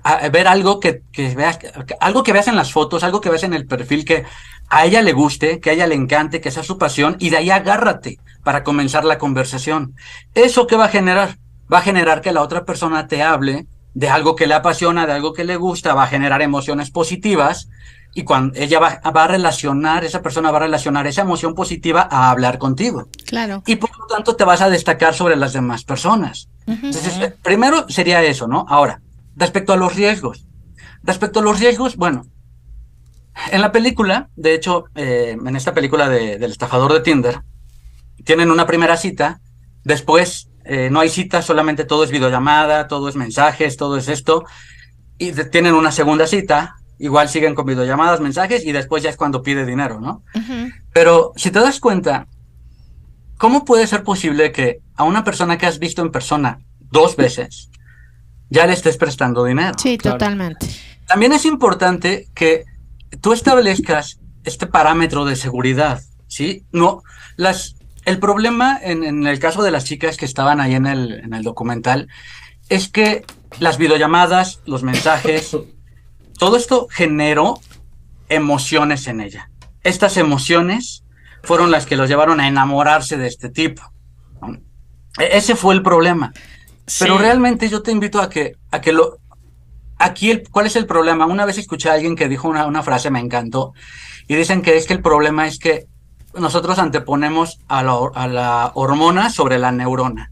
A- 0.03 0.27
ver 0.29 0.47
algo 0.47 0.79
que, 0.79 1.01
que 1.11 1.33
veas, 1.35 1.57
algo 1.99 2.23
que 2.23 2.33
veas 2.33 2.47
en 2.47 2.55
las 2.55 2.71
fotos, 2.71 3.03
algo 3.03 3.21
que 3.21 3.29
veas 3.29 3.43
en 3.43 3.53
el 3.53 3.65
perfil 3.65 4.05
que 4.05 4.23
a 4.69 4.85
ella 4.85 5.01
le 5.01 5.13
guste, 5.13 5.59
que 5.59 5.69
a 5.69 5.73
ella 5.73 5.87
le 5.87 5.95
encante, 5.95 6.41
que 6.41 6.51
sea 6.51 6.63
su 6.63 6.77
pasión, 6.77 7.15
y 7.19 7.29
de 7.29 7.37
ahí 7.37 7.49
agárrate 7.49 8.19
para 8.43 8.63
comenzar 8.63 9.05
la 9.05 9.17
conversación. 9.17 9.95
¿Eso 10.33 10.67
qué 10.67 10.75
va 10.75 10.85
a 10.85 10.89
generar? 10.89 11.37
Va 11.71 11.79
a 11.79 11.81
generar 11.81 12.21
que 12.21 12.31
la 12.31 12.41
otra 12.41 12.65
persona 12.65 13.07
te 13.07 13.23
hable 13.23 13.65
de 13.95 14.09
algo 14.09 14.35
que 14.35 14.45
le 14.45 14.53
apasiona, 14.53 15.07
de 15.07 15.13
algo 15.13 15.33
que 15.33 15.43
le 15.45 15.55
gusta, 15.55 15.93
va 15.95 16.03
a 16.03 16.07
generar 16.07 16.41
emociones 16.43 16.91
positivas, 16.91 17.69
y 18.13 18.23
cuando 18.23 18.57
ella 18.59 18.79
va, 18.79 19.01
va 19.11 19.23
a 19.23 19.27
relacionar, 19.27 20.05
esa 20.05 20.21
persona 20.21 20.51
va 20.51 20.57
a 20.57 20.61
relacionar 20.61 21.07
esa 21.07 21.21
emoción 21.23 21.53
positiva 21.55 22.07
a 22.11 22.29
hablar 22.29 22.57
contigo 22.59 23.07
Claro. 23.25 23.61
y 23.65 23.75
por 23.77 23.89
lo 23.97 24.05
tanto 24.07 24.35
te 24.35 24.43
vas 24.45 24.61
a 24.61 24.69
destacar 24.69 25.13
sobre 25.13 25.35
las 25.35 25.51
demás 25.53 25.83
personas. 25.83 26.47
Entonces, 26.67 27.17
eh, 27.19 27.33
primero 27.41 27.85
sería 27.89 28.21
eso, 28.23 28.47
¿no? 28.47 28.65
Ahora, 28.69 29.01
respecto 29.35 29.73
a 29.73 29.77
los 29.77 29.95
riesgos. 29.95 30.45
Respecto 31.03 31.39
a 31.39 31.43
los 31.43 31.59
riesgos, 31.59 31.97
bueno, 31.97 32.25
en 33.51 33.61
la 33.61 33.71
película, 33.73 34.29
de 34.35 34.53
hecho, 34.55 34.85
eh, 34.95 35.37
en 35.45 35.55
esta 35.55 35.73
película 35.73 36.07
de- 36.09 36.37
del 36.37 36.51
estafador 36.51 36.93
de 36.93 37.01
Tinder, 37.01 37.41
tienen 38.23 38.49
una 38.49 38.65
primera 38.65 38.95
cita, 38.97 39.41
después 39.83 40.49
eh, 40.65 40.89
no 40.91 40.99
hay 40.99 41.09
cita, 41.09 41.41
solamente 41.41 41.85
todo 41.85 42.03
es 42.03 42.11
videollamada, 42.11 42.87
todo 42.87 43.07
es 43.09 43.15
mensajes, 43.15 43.77
todo 43.77 43.97
es 43.97 44.07
esto, 44.07 44.45
y 45.17 45.31
de- 45.31 45.45
tienen 45.45 45.73
una 45.75 45.91
segunda 45.91 46.27
cita, 46.27 46.75
igual 46.99 47.29
siguen 47.29 47.55
con 47.55 47.65
videollamadas, 47.65 48.19
mensajes, 48.21 48.65
y 48.65 48.71
después 48.71 49.03
ya 49.03 49.09
es 49.09 49.17
cuando 49.17 49.41
pide 49.41 49.65
dinero, 49.65 49.99
¿no? 49.99 50.23
Pero 50.93 51.33
si 51.35 51.51
te 51.51 51.59
das 51.59 51.79
cuenta, 51.79 52.27
¿cómo 53.37 53.65
puede 53.65 53.85
ser 53.87 54.03
posible 54.03 54.51
que 54.51 54.79
a 54.95 55.03
una 55.03 55.23
persona 55.23 55.57
que 55.57 55.65
has 55.65 55.79
visto 55.79 56.01
en 56.01 56.11
persona 56.11 56.59
dos 56.79 57.15
veces 57.15 57.69
ya 58.49 58.65
le 58.65 58.73
estés 58.73 58.97
prestando 58.97 59.43
dinero? 59.43 59.73
Sí, 59.77 59.97
Claro. 59.97 60.17
totalmente. 60.17 60.67
También 61.07 61.33
es 61.33 61.45
importante 61.45 62.27
que 62.33 62.63
tú 63.21 63.33
establezcas 63.33 64.19
este 64.43 64.65
parámetro 64.67 65.25
de 65.25 65.35
seguridad, 65.35 66.01
¿sí? 66.27 66.63
No, 66.71 67.03
las, 67.35 67.75
el 68.05 68.19
problema 68.19 68.79
en, 68.81 69.03
en 69.03 69.25
el 69.27 69.39
caso 69.39 69.63
de 69.63 69.71
las 69.71 69.85
chicas 69.85 70.17
que 70.17 70.25
estaban 70.25 70.59
ahí 70.61 70.75
en 70.75 70.85
el, 70.85 71.13
en 71.23 71.33
el 71.33 71.43
documental 71.43 72.07
es 72.69 72.87
que 72.89 73.25
las 73.59 73.77
videollamadas, 73.77 74.61
los 74.65 74.83
mensajes, 74.83 75.55
todo 76.39 76.57
esto 76.57 76.87
generó 76.89 77.59
emociones 78.29 79.07
en 79.07 79.21
ella. 79.21 79.49
Estas 79.83 80.17
emociones 80.17 81.03
fueron 81.43 81.69
las 81.71 81.85
que 81.85 81.95
los 81.95 82.09
llevaron 82.09 82.39
a 82.39 82.47
enamorarse 82.47 83.17
de 83.17 83.27
este 83.27 83.49
tipo. 83.49 83.83
E- 85.19 85.37
Ese 85.37 85.55
fue 85.55 85.75
el 85.75 85.83
problema. 85.83 86.33
Pero 86.99 87.17
realmente 87.17 87.69
yo 87.69 87.81
te 87.81 87.91
invito 87.91 88.21
a 88.21 88.29
que, 88.29 88.55
a 88.71 88.81
que 88.81 88.93
lo... 88.93 89.17
Aquí, 89.97 90.29
el, 90.29 90.47
¿cuál 90.49 90.65
es 90.65 90.75
el 90.75 90.85
problema? 90.85 91.25
Una 91.25 91.45
vez 91.45 91.57
escuché 91.57 91.89
a 91.89 91.93
alguien 91.93 92.15
que 92.15 92.27
dijo 92.27 92.47
una, 92.49 92.65
una 92.65 92.83
frase, 92.83 93.09
me 93.09 93.19
encantó, 93.19 93.73
y 94.27 94.35
dicen 94.35 94.61
que 94.61 94.75
es 94.75 94.85
que 94.85 94.93
el 94.93 95.01
problema 95.01 95.47
es 95.47 95.57
que 95.57 95.87
nosotros 96.37 96.79
anteponemos 96.79 97.59
a 97.67 97.83
la, 97.83 97.97
a 98.13 98.27
la 98.27 98.71
hormona 98.75 99.29
sobre 99.29 99.57
la 99.57 99.71
neurona. 99.71 100.31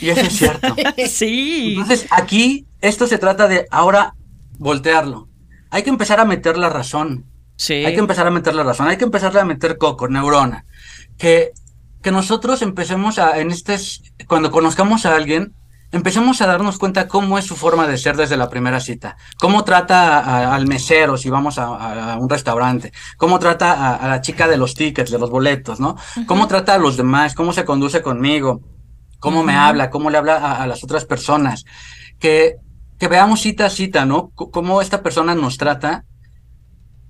Y 0.00 0.10
eso 0.10 0.22
es 0.22 0.32
cierto. 0.38 0.74
Sí. 1.08 1.72
Entonces, 1.72 2.06
aquí 2.10 2.66
esto 2.80 3.06
se 3.06 3.18
trata 3.18 3.48
de 3.48 3.66
ahora 3.70 4.14
voltearlo. 4.58 5.28
Hay 5.70 5.82
que 5.82 5.90
empezar 5.90 6.20
a 6.20 6.24
meter 6.24 6.56
la 6.56 6.68
razón. 6.68 7.26
Sí. 7.56 7.84
Hay 7.84 7.94
que 7.94 8.00
empezar 8.00 8.26
a 8.26 8.30
meter 8.30 8.54
la 8.54 8.62
razón. 8.62 8.88
Hay 8.88 8.96
que 8.96 9.04
empezar 9.04 9.36
a 9.36 9.44
meter 9.44 9.78
coco, 9.78 10.08
neurona. 10.08 10.64
Que, 11.18 11.52
que 12.02 12.10
nosotros 12.10 12.62
empecemos 12.62 13.18
a, 13.18 13.38
en 13.40 13.50
este, 13.50 13.76
cuando 14.26 14.50
conozcamos 14.50 15.06
a 15.06 15.16
alguien, 15.16 15.54
empecemos 15.92 16.40
a 16.40 16.46
darnos 16.46 16.78
cuenta 16.78 17.08
cómo 17.08 17.38
es 17.38 17.44
su 17.46 17.56
forma 17.56 17.86
de 17.86 17.98
ser 17.98 18.16
desde 18.16 18.36
la 18.36 18.48
primera 18.50 18.80
cita. 18.80 19.16
Cómo 19.38 19.64
trata 19.64 20.18
a- 20.20 20.54
al 20.54 20.66
mesero 20.66 21.16
si 21.16 21.30
vamos 21.30 21.58
a, 21.58 22.12
a 22.12 22.16
un 22.18 22.28
restaurante. 22.28 22.92
Cómo 23.16 23.38
trata 23.38 23.96
a, 23.96 24.08
la 24.08 24.20
chica 24.20 24.48
de 24.48 24.56
los 24.56 24.74
tickets, 24.74 25.10
de 25.10 25.18
los 25.18 25.30
boletos, 25.30 25.80
¿no? 25.80 25.96
Cómo 26.26 26.46
trata 26.48 26.74
a 26.74 26.78
los 26.78 26.96
demás. 26.96 27.34
Cómo 27.34 27.52
se 27.52 27.64
conduce 27.64 28.02
conmigo. 28.02 28.60
Cómo 29.20 29.42
me 29.42 29.54
habla. 29.54 29.90
Cómo 29.90 30.10
le 30.10 30.18
habla 30.18 30.36
a, 30.36 30.66
las 30.66 30.82
otras 30.84 31.04
personas. 31.04 31.64
Que, 32.18 32.56
que 32.98 33.08
veamos 33.08 33.40
cita 33.40 33.66
a 33.66 33.70
cita, 33.70 34.04
¿no? 34.06 34.32
C- 34.38 34.46
cómo 34.52 34.80
esta 34.82 35.02
persona 35.02 35.34
nos 35.34 35.56
trata 35.58 36.04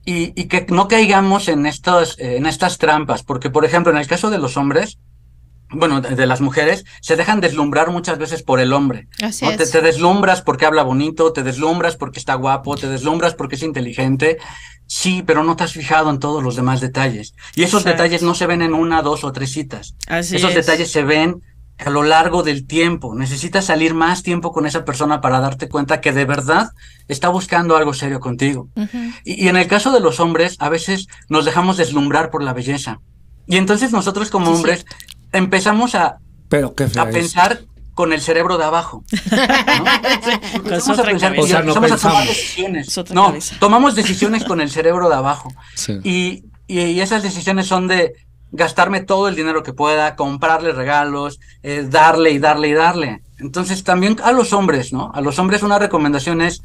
y, 0.04 0.32
y 0.40 0.44
que 0.48 0.66
no 0.68 0.86
caigamos 0.88 1.48
en, 1.48 1.66
estos, 1.66 2.18
eh, 2.18 2.36
en 2.36 2.46
estas 2.46 2.78
trampas, 2.78 3.22
porque 3.22 3.50
por 3.50 3.64
ejemplo, 3.64 3.92
en 3.92 3.98
el 3.98 4.06
caso 4.06 4.30
de 4.30 4.38
los 4.38 4.56
hombres, 4.56 4.98
bueno, 5.70 6.00
de, 6.00 6.26
las 6.26 6.40
mujeres, 6.40 6.85
se 7.00 7.16
dejan 7.16 7.40
deslumbrar 7.40 7.90
muchas 7.90 8.18
veces 8.18 8.42
por 8.42 8.61
el 8.61 8.72
hombre. 8.72 9.09
Así 9.22 9.44
es. 9.46 9.70
te 9.70 9.81
deslumbras 9.81 10.42
porque 10.42 10.66
habla 10.66 10.83
bonito, 10.83 11.33
te 11.33 11.42
deslumbras 11.42 11.96
porque 11.96 12.18
está 12.18 12.35
guapo, 12.35 12.76
te 12.76 12.88
deslumbras 12.88 13.35
porque 13.35 13.57
es 13.57 13.62
inteligente. 13.62 14.38
Sí, 14.87 15.24
pero 15.26 15.42
no 15.42 15.57
te 15.57 15.64
has 15.64 15.72
fijado 15.72 16.11
en 16.11 16.20
todos 16.20 16.42
los 16.42 16.55
demás 16.55 16.81
detalles. 16.81 17.35
Y 17.57 17.64
esos 17.64 17.83
Exacto. 17.83 18.02
detalles 18.02 18.22
no 18.22 18.35
se 18.35 18.46
ven 18.46 18.62
en 18.62 18.72
una, 18.72 19.02
dos 19.02 19.24
o 19.24 19.33
tres 19.33 19.50
citas. 19.50 19.96
Así 20.07 20.37
esos 20.37 20.50
es. 20.50 20.57
detalles 20.57 20.92
se 20.92 21.02
ven 21.02 21.42
a 21.79 21.90
lo 21.90 22.02
largo 22.02 22.42
del 22.42 22.66
tiempo. 22.66 23.14
Necesitas 23.14 23.66
salir 23.66 23.94
más 23.94 24.22
tiempo 24.22 24.52
con 24.52 24.66
esa 24.66 24.85
persona 24.85 25.20
para 25.20 25.40
darte 25.40 25.68
cuenta 25.68 26.00
que 26.00 26.12
de 26.12 26.24
verdad 26.24 26.70
está 27.09 27.29
buscando 27.29 27.76
algo 27.76 27.92
serio 27.92 28.20
contigo. 28.20 28.68
Y 29.24 29.48
en 29.48 29.57
el 29.57 29.66
caso 29.66 29.92
de 29.92 30.00
los 30.00 30.20
hombres, 30.20 30.57
a 30.59 30.68
veces 30.68 31.09
nos 31.29 31.44
dejamos 31.44 31.76
deslumbrar 31.76 32.31
por 32.31 32.42
la 32.42 32.52
belleza. 32.52 33.00
Y 33.46 33.57
entonces 33.57 33.92
nosotros 33.92 34.31
como 34.31 34.50
hombres 34.50 34.87
empezamos 35.37 35.94
a, 35.94 36.18
Pero 36.49 36.75
qué 36.75 36.85
a 36.85 36.87
es. 36.87 36.92
pensar 37.12 37.61
con 37.94 38.12
el 38.12 38.20
cerebro 38.20 38.59
de 38.59 38.64
abajo. 38.64 39.05
¿no? 39.11 39.85
Empezamos 40.55 40.99
a 40.99 41.03
pensar. 41.03 41.35
O 41.38 41.46
sea, 41.46 41.62
no 41.62 41.72
empezamos 41.75 41.92
a 41.92 41.96
tomar 41.96 42.27
pensamos. 42.27 42.27
decisiones. 42.29 42.99
No, 43.11 43.27
cabeza. 43.27 43.57
tomamos 43.59 43.94
decisiones 43.94 44.44
con 44.44 44.61
el 44.61 44.70
cerebro 44.70 45.09
de 45.09 45.14
abajo. 45.14 45.49
Sí. 45.75 45.99
Y, 46.05 46.44
y 46.68 47.01
esas 47.01 47.22
decisiones 47.22 47.66
son 47.66 47.87
de 47.88 48.12
gastarme 48.53 49.01
todo 49.01 49.29
el 49.29 49.35
dinero 49.37 49.62
que 49.62 49.72
pueda, 49.72 50.16
comprarle 50.16 50.72
regalos, 50.72 51.38
eh, 51.62 51.87
darle 51.88 52.31
y 52.33 52.38
darle 52.38 52.68
y 52.68 52.72
darle. 52.72 53.22
Entonces 53.38 53.85
también 53.85 54.16
a 54.22 54.33
los 54.33 54.53
hombres, 54.53 54.92
¿no? 54.92 55.11
A 55.14 55.20
los 55.20 55.38
hombres 55.38 55.62
una 55.62 55.79
recomendación 55.79 56.40
es 56.40 56.62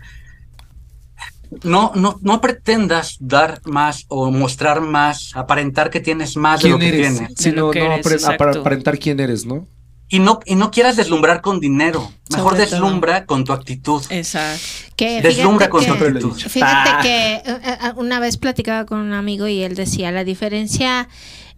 no, 1.63 1.91
no, 1.95 2.17
no 2.21 2.41
pretendas 2.41 3.17
dar 3.19 3.61
más 3.65 4.05
o 4.07 4.31
mostrar 4.31 4.81
más, 4.81 5.31
aparentar 5.35 5.89
que 5.89 5.99
tienes 5.99 6.37
más 6.37 6.61
de 6.61 6.69
lo 6.69 6.79
¿Quién 6.79 6.91
que 6.91 6.97
eres? 6.99 7.17
tienes. 7.17 7.33
Sí, 7.37 7.51
lo 7.51 7.71
no, 7.73 7.95
aparentar 8.29 8.97
quién 8.99 9.19
eres, 9.19 9.45
¿no? 9.45 9.67
Y 10.13 10.19
no, 10.19 10.39
y 10.45 10.55
no 10.55 10.71
quieras 10.71 10.97
deslumbrar 10.97 11.39
con 11.41 11.61
dinero. 11.61 12.11
Mejor 12.31 12.51
Sobre 12.53 12.65
todo. 12.65 12.71
deslumbra 12.81 13.25
con 13.25 13.45
tu 13.45 13.53
actitud. 13.53 14.03
Exacto. 14.09 14.61
Que 14.97 15.21
Deslumbra 15.21 15.67
fíjate 15.67 15.69
con 15.69 15.79
que- 15.81 15.87
tu 15.87 16.05
actitud. 16.07 16.37
Fíjate 16.49 16.89
Ah. 16.89 16.99
que 17.01 17.35
eh, 17.35 17.43
eh, 17.45 17.91
una 17.95 18.19
vez 18.19 18.35
platicaba 18.37 18.85
con 18.85 18.99
un 18.99 19.13
amigo 19.13 19.47
y 19.47 19.61
él 19.61 19.73
decía 19.75 20.11
la 20.11 20.25
diferencia 20.25 21.07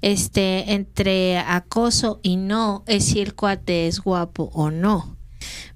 este 0.01 0.73
entre 0.73 1.39
acoso 1.39 2.19
y 2.21 2.35
no 2.35 2.83
es 2.87 3.05
si 3.05 3.21
el 3.21 3.33
cuate 3.33 3.87
es 3.87 4.01
guapo 4.01 4.51
o 4.53 4.69
no. 4.69 5.17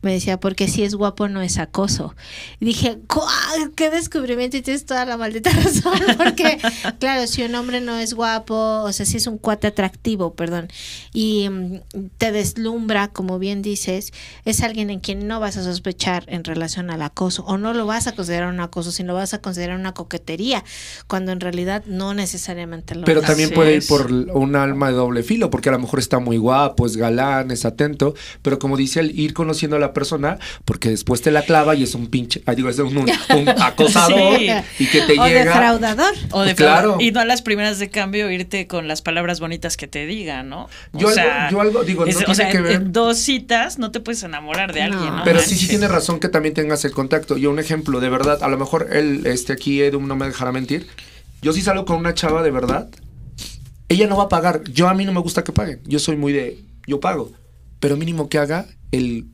Me 0.08 0.14
decía, 0.14 0.40
porque 0.40 0.70
si 0.70 0.84
es 0.84 0.96
guapo 0.96 1.28
no 1.28 1.42
es 1.42 1.58
acoso. 1.58 2.16
Y 2.62 2.66
dije, 2.66 2.98
"¡Guau! 3.10 3.74
¡Qué 3.76 3.90
descubrimiento! 3.90 4.56
Y 4.56 4.62
tienes 4.62 4.86
toda 4.86 5.04
la 5.04 5.18
maldita 5.18 5.50
razón. 5.64 6.00
Porque, 6.16 6.60
claro, 6.98 7.28
si 7.28 7.44
un 7.44 7.54
hombre 7.56 7.82
no 7.82 7.98
es 7.98 8.14
guapo, 8.14 8.84
o 8.84 8.94
sea, 8.94 9.06
si 9.06 9.18
es 9.18 9.28
un 9.28 9.38
cuate 9.38 9.68
atractivo, 9.68 10.34
perdón, 10.34 10.70
y 11.12 11.50
mm, 11.50 11.82
te 12.18 12.32
deslumbra, 12.32 13.10
como 13.10 13.38
bien 13.38 13.62
dices, 13.62 14.14
es 14.46 14.62
alguien 14.62 14.92
en 14.92 15.02
quien 15.02 15.28
no 15.28 15.42
vas 15.42 15.58
a 15.58 15.64
sospechar 15.64 16.24
en 16.28 16.46
relación 16.46 16.90
al 16.90 17.02
acoso, 17.02 17.44
o 17.44 17.58
no 17.58 17.74
lo 17.74 17.86
vas 17.86 18.08
a 18.08 18.16
considerar 18.16 18.54
un 18.54 18.62
acoso, 18.62 18.94
sino 18.94 19.08
lo 19.08 19.16
vas 19.16 19.34
a 19.34 19.42
considerar 19.42 19.78
una 19.78 19.94
coquetería, 19.94 20.64
cuando 21.08 21.34
en 21.34 21.42
realidad 21.42 21.84
no 21.86 22.14
necesariamente 22.14 22.96
lo 22.96 23.04
Pero 23.04 23.20
también 23.20 23.48
Así 23.50 23.56
puede 23.56 23.76
ir 23.76 23.88
por 23.88 24.10
un 24.10 24.56
alma 24.56 24.88
de 24.88 24.94
doble 24.96 25.22
filo, 25.22 25.50
porque 25.50 25.68
a 25.68 25.74
lo 25.74 25.80
mejor 25.80 26.00
está 26.00 26.20
muy 26.20 26.38
guapo, 26.38 26.86
es 26.86 26.96
galán, 26.96 27.52
es 27.52 27.66
atento, 27.66 28.14
pero 28.42 28.58
como 28.58 28.78
dice 28.78 29.02
él, 29.02 29.12
ir 29.20 29.34
conociendo 29.34 29.76
a 29.76 29.80
la 29.80 29.92
persona, 29.98 30.38
porque 30.66 30.90
después 30.90 31.22
te 31.22 31.32
la 31.32 31.42
clava 31.42 31.74
y 31.76 31.82
es 31.84 31.96
un 31.96 32.08
pinche, 32.08 32.44
ay, 32.46 32.56
digo, 32.56 32.70
es 32.70 32.78
un, 32.80 32.96
un- 32.98 33.10
un 33.36 33.50
acosador 33.50 34.38
Sí. 34.40 34.50
y 34.80 34.86
que 34.88 35.02
te 35.02 35.20
o 35.20 35.26
llega. 35.26 35.44
defraudador. 35.46 36.14
O 36.32 36.42
de 36.44 36.54
Claro. 36.56 36.98
Y 37.00 37.12
no 37.12 37.20
a 37.22 37.26
las 37.26 37.42
primeras 37.42 37.80
de 37.80 37.90
cambio 37.90 38.30
irte 38.30 38.68
con 38.68 38.88
las 38.88 39.02
palabras 39.02 39.40
bonitas 39.40 39.76
que 39.78 39.88
te 39.88 40.06
digan, 40.06 40.50
¿no? 40.50 40.70
O 40.94 41.00
Yo 41.00 41.10
algo- 41.10 41.22
yo 41.52 41.62
algo 41.62 41.84
digo, 41.84 42.06
no 42.06 42.12
o 42.12 42.16
tiene 42.16 42.36
sea, 42.36 42.50
que 42.52 42.62
ver- 42.62 42.74
en 42.74 42.92
dos 42.94 43.18
citas 43.18 43.80
no 43.80 43.92
te 43.92 44.00
puedes 44.00 44.22
enamorar 44.24 44.74
de 44.74 44.84
alguien, 44.84 45.16
No. 45.16 45.24
Pero 45.24 45.40
sí, 45.40 45.56
sí 45.56 45.68
tiene 45.68 45.88
razón 45.88 46.20
que 46.20 46.30
también 46.30 46.54
tengas 46.54 46.86
el 46.86 46.92
contacto. 46.92 47.38
Yo 47.38 47.50
un 47.50 47.60
ejemplo, 47.60 48.00
de 48.00 48.10
verdad, 48.10 48.44
a 48.44 48.48
lo 48.50 48.58
mejor 48.58 48.90
él, 48.92 49.22
este 49.26 49.54
aquí, 49.54 49.82
Edu, 49.82 50.00
no 50.02 50.16
me 50.16 50.28
dejará 50.28 50.52
mentir. 50.52 50.86
Yo 51.42 51.54
sí 51.54 51.62
salgo 51.62 51.86
con 51.86 51.98
una 51.98 52.14
chava 52.14 52.44
de 52.44 52.52
verdad. 52.52 52.90
Ella 53.90 54.08
no 54.08 54.18
va 54.18 54.24
a 54.26 54.30
pagar. 54.30 54.64
Yo 54.66 54.90
a 54.90 54.94
mí 54.94 55.06
no 55.06 55.14
me 55.14 55.22
gusta 55.22 55.44
que 55.44 55.52
paguen. 55.54 55.80
Yo 55.86 56.00
soy 56.00 56.18
muy 56.18 56.34
de, 56.34 56.60
yo 56.88 57.00
pago. 57.00 57.32
Pero 57.80 57.96
mínimo 57.96 58.28
que 58.28 58.38
haga 58.38 58.66
el... 58.92 59.26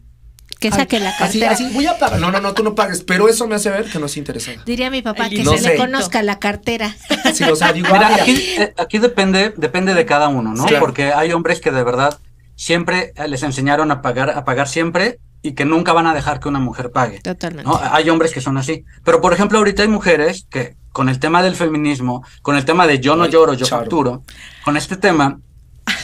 Que 0.64 0.72
saque 0.72 1.00
la 1.00 1.10
Así, 1.10 1.40
cartera. 1.40 1.52
así, 1.52 1.70
voy 1.74 1.86
a 1.88 1.98
pagar. 1.98 2.20
No, 2.20 2.32
no, 2.32 2.40
no, 2.40 2.54
tú 2.54 2.64
no 2.64 2.74
pagues. 2.74 3.04
Pero 3.04 3.28
eso 3.30 3.48
me 3.48 3.56
hace 3.56 3.70
ver 3.70 3.86
que 3.86 4.00
no 4.00 4.06
es 4.08 4.16
interesada. 4.18 4.64
Diría 4.66 4.90
mi 4.90 5.02
papá 5.02 5.30
que 5.30 5.44
No 5.44 5.52
se 5.58 5.62
le 5.62 5.70
sé. 5.72 5.76
conozca 5.76 6.24
la 6.24 6.40
cartera. 6.40 6.96
Sí, 7.34 7.44
o 7.44 7.56
sea, 7.56 7.74
digo, 7.74 7.90
Mira, 7.92 8.16
aquí, 8.16 8.32
eh, 8.58 8.74
aquí 8.78 8.98
depende, 8.98 9.54
depende 9.58 9.94
de 9.94 10.06
cada 10.06 10.30
uno, 10.30 10.54
¿no? 10.54 10.68
Sí. 10.68 10.76
Porque 10.80 11.12
hay 11.14 11.32
hombres 11.34 11.60
que 11.60 11.72
de 11.72 11.84
verdad 11.84 12.18
siempre 12.56 13.14
eh, 13.16 13.28
les 13.28 13.44
enseñaron 13.44 13.92
a 13.92 14.02
pagar, 14.02 14.30
a 14.30 14.46
pagar 14.46 14.68
siempre 14.68 15.20
y 15.42 15.54
que 15.54 15.66
nunca 15.66 15.92
van 15.92 16.08
a 16.08 16.14
dejar 16.14 16.40
que 16.40 16.48
una 16.48 16.60
mujer 16.60 16.92
pague. 16.92 17.20
Totalmente. 17.20 17.70
¿no? 17.70 17.80
Hay 17.92 18.10
hombres 18.10 18.32
que 18.32 18.40
son 18.42 18.58
así. 18.58 18.86
Pero 19.04 19.20
por 19.20 19.34
ejemplo, 19.34 19.58
ahorita 19.58 19.82
hay 19.82 19.90
mujeres 19.90 20.48
que 20.50 20.76
con 20.94 21.10
el 21.10 21.20
tema 21.20 21.44
del 21.44 21.56
feminismo, 21.56 22.24
con 22.42 22.56
el 22.56 22.64
tema 22.64 22.88
de 22.88 23.00
yo 23.00 23.16
no 23.18 23.26
Ay, 23.26 23.32
lloro, 23.32 23.54
yo 23.54 23.66
Charo. 23.66 23.82
facturo, 23.82 24.24
con 24.64 24.78
este 24.78 24.96
tema, 24.96 25.40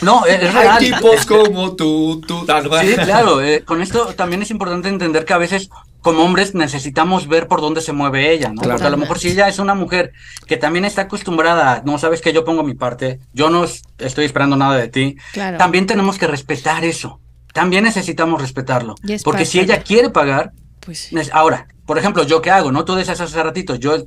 no, 0.01 0.25
es, 0.25 0.41
es 0.41 0.55
Hay 0.55 0.61
real. 0.63 0.79
tipos 0.79 1.25
como 1.25 1.75
tú, 1.75 2.21
tú. 2.27 2.39
Sí, 2.81 2.95
claro. 2.95 3.41
eh, 3.41 3.63
con 3.65 3.81
esto 3.81 4.13
también 4.15 4.41
es 4.41 4.51
importante 4.51 4.87
entender 4.89 5.25
que 5.25 5.33
a 5.33 5.37
veces 5.37 5.69
como 6.01 6.23
hombres 6.23 6.55
necesitamos 6.55 7.27
ver 7.27 7.47
por 7.47 7.59
dónde 7.61 7.81
se 7.81 7.91
mueve 7.91 8.31
ella, 8.31 8.49
¿no? 8.49 8.61
Claro. 8.61 8.75
Porque 8.75 8.87
a 8.87 8.89
lo 8.91 8.97
mejor 8.97 9.19
si 9.19 9.29
ella 9.29 9.47
es 9.49 9.59
una 9.59 9.75
mujer 9.75 10.13
que 10.47 10.55
también 10.57 10.85
está 10.85 11.03
acostumbrada, 11.03 11.81
no 11.85 11.97
sabes 11.97 12.21
que 12.21 12.31
yo 12.31 12.45
pongo 12.45 12.63
mi 12.63 12.73
parte, 12.73 13.19
yo 13.33 13.49
no 13.49 13.65
es- 13.65 13.81
estoy 13.97 14.25
esperando 14.25 14.55
nada 14.55 14.77
de 14.77 14.87
ti, 14.87 15.17
Claro. 15.33 15.57
también 15.57 15.85
tenemos 15.87 16.17
que 16.17 16.27
respetar 16.27 16.85
eso. 16.85 17.19
También 17.53 17.83
necesitamos 17.83 18.39
respetarlo. 18.41 18.95
Porque 19.23 19.45
si 19.45 19.59
ella 19.59 19.81
quiere 19.83 20.09
pagar, 20.09 20.51
Pues 20.81 20.99
sí. 20.99 21.15
Ahora, 21.33 21.67
por 21.85 21.97
ejemplo, 21.97 22.23
¿yo 22.23 22.41
qué 22.41 22.51
hago? 22.51 22.71
No 22.71 22.85
tú 22.85 22.95
decías 22.95 23.19
hace 23.19 23.43
ratito, 23.43 23.75
yo 23.75 23.97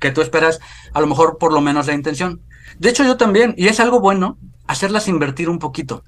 que 0.00 0.10
tú 0.10 0.22
esperas 0.22 0.58
a 0.92 1.00
lo 1.00 1.06
mejor 1.06 1.38
por 1.38 1.52
lo 1.52 1.60
menos 1.60 1.86
la 1.86 1.92
intención. 1.94 2.40
De 2.78 2.88
hecho, 2.90 3.04
yo 3.04 3.16
también, 3.16 3.54
y 3.56 3.68
es 3.68 3.80
algo 3.80 4.00
bueno, 4.00 4.38
hacerlas 4.66 5.08
invertir 5.08 5.48
un 5.48 5.58
poquito. 5.58 6.04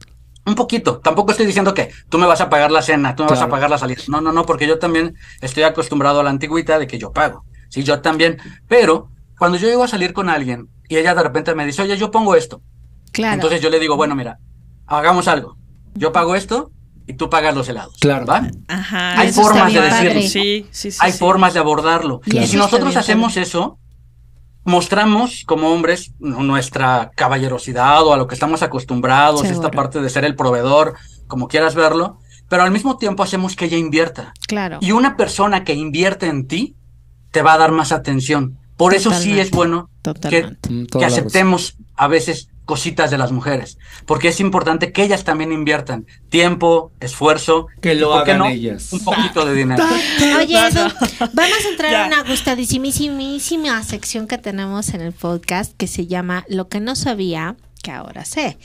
Un 0.47 0.55
poquito. 0.55 0.99
Tampoco 1.01 1.33
estoy 1.33 1.47
diciendo 1.47 1.75
que 1.75 1.91
tú 2.09 2.17
me 2.19 2.27
vas 2.27 2.41
a 2.41 2.49
pagar 2.49 2.71
la 2.71 2.81
cena, 2.83 3.15
tú 3.15 3.23
me 3.25 3.29
vas 3.31 3.39
a 3.39 3.43
Claro. 3.43 3.51
pagar 3.51 3.71
la 3.71 3.79
salida. 3.79 4.01
No, 4.09 4.21
no, 4.21 4.33
no, 4.33 4.47
porque 4.47 4.67
yo 4.67 4.79
también 4.79 5.15
estoy 5.43 5.63
acostumbrado 5.65 6.21
a 6.21 6.23
la 6.23 6.31
antigüita 6.31 6.79
de 6.79 6.87
que 6.87 6.99
yo 6.99 7.13
pago. 7.13 7.45
Sí, 7.69 7.83
yo 7.83 8.01
también. 8.01 8.39
Pero 8.67 9.11
cuando 9.39 9.59
yo 9.59 9.69
llego 9.69 9.85
a 9.85 9.89
salir 9.89 10.13
con 10.15 10.31
alguien 10.31 10.69
y 10.89 10.97
ella 10.97 11.15
de 11.15 11.23
repente 11.23 11.55
me 11.55 11.67
dice, 11.67 11.83
oye, 11.83 11.97
yo 11.99 12.11
pongo 12.11 12.35
esto. 12.35 12.63
Claro. 13.13 13.35
Entonces 13.35 13.61
yo 13.61 13.69
le 13.69 13.79
digo, 13.79 13.97
bueno, 13.97 14.15
mira, 14.15 14.39
hagamos 14.87 15.29
algo. 15.29 15.57
Yo 15.95 16.13
pago 16.13 16.35
esto 16.35 16.71
y 17.07 17.13
tú 17.15 17.29
pagas 17.29 17.55
los 17.55 17.69
helados. 17.69 17.97
Claro. 18.01 18.25
¿Va? 18.25 18.49
Ajá. 18.69 19.19
Hay 19.21 19.33
formas 19.33 19.73
de 19.73 19.81
decirlo. 19.83 20.21
Sí, 20.23 20.67
sí, 20.71 20.91
sí. 20.91 20.99
hay 21.01 21.13
sí. 21.13 21.19
formas 21.19 21.53
de 21.53 21.61
abordarlo. 21.61 22.21
Y 22.25 22.39
Y, 22.39 22.47
si 22.47 22.57
nosotros 22.57 22.89
bien 22.91 22.99
hacemos 22.99 23.37
eso, 23.37 23.79
mostramos 24.69 25.43
como 25.47 25.71
hombres 25.73 26.13
nu- 26.19 26.43
nuestra 26.45 27.11
caballerosidad 27.17 28.07
o 28.07 28.13
a 28.13 28.17
lo 28.17 28.27
que 28.27 28.35
estamos 28.35 28.63
acostumbrados, 28.63 29.41
Seguro. 29.41 29.57
esta 29.67 29.71
parte 29.77 30.01
de 30.01 30.09
ser 30.11 30.25
el 30.25 30.37
proveedor, 30.37 30.95
como 31.27 31.49
quieras 31.49 31.75
verlo, 31.75 32.19
pero 32.49 32.63
al 32.63 32.71
mismo 32.71 32.97
tiempo 32.97 33.23
hacemos 33.23 33.57
que 33.57 33.65
ella 33.67 33.77
invierta. 33.77 34.33
Claro. 34.47 34.79
Y 34.81 34.93
una 34.93 35.17
persona 35.17 35.65
que 35.65 35.75
invierte 35.75 36.27
en 36.27 36.47
ti 36.47 36.77
te 37.31 37.43
va 37.43 37.55
a 37.55 37.59
dar 37.59 37.73
más 37.73 37.93
atención. 37.93 38.59
Por 38.77 38.95
eso 38.95 39.13
sí 39.13 39.39
es 39.41 39.51
bueno 39.51 39.91
que, 40.03 40.13
Totalmente. 40.13 41.05
Aceptemos 41.05 41.77
a 41.97 42.07
veces 42.07 42.48
cositas 42.69 43.11
de 43.11 43.17
las 43.17 43.33
mujeres, 43.33 43.79
porque 44.05 44.29
es 44.29 44.41
importante 44.41 44.93
que 44.93 45.03
ellas 45.03 45.25
también 45.25 45.53
inviertan 45.53 46.07
tiempo, 46.29 46.93
esfuerzo, 47.01 47.69
Que 47.81 47.95
lo 47.95 48.11
y, 48.11 48.13
¿por 48.13 48.25
qué 48.25 48.33
hagan 48.33 48.39
no? 48.41 48.47
ellas. 48.51 48.93
un 48.93 49.03
poquito 49.03 49.47
de 49.47 49.55
dinero. 49.55 49.83
Oye, 50.39 50.69
Edu, 50.69 50.81
vamos 51.33 51.65
a 51.65 51.69
entrar 51.71 51.95
a 51.95 52.07
una 52.07 52.25
gustadísimísima 52.25 53.83
sección 53.85 54.29
que 54.29 54.37
tenemos 54.37 54.91
en 54.91 55.01
el 55.01 55.15
podcast 55.15 55.75
que 55.79 55.87
se 55.87 56.07
llama 56.07 56.45
Lo 56.47 56.69
que 56.69 56.81
no 56.81 56.95
sabía 56.95 57.57
que 57.83 57.91
ahora 57.91 58.27
sé. 58.27 58.59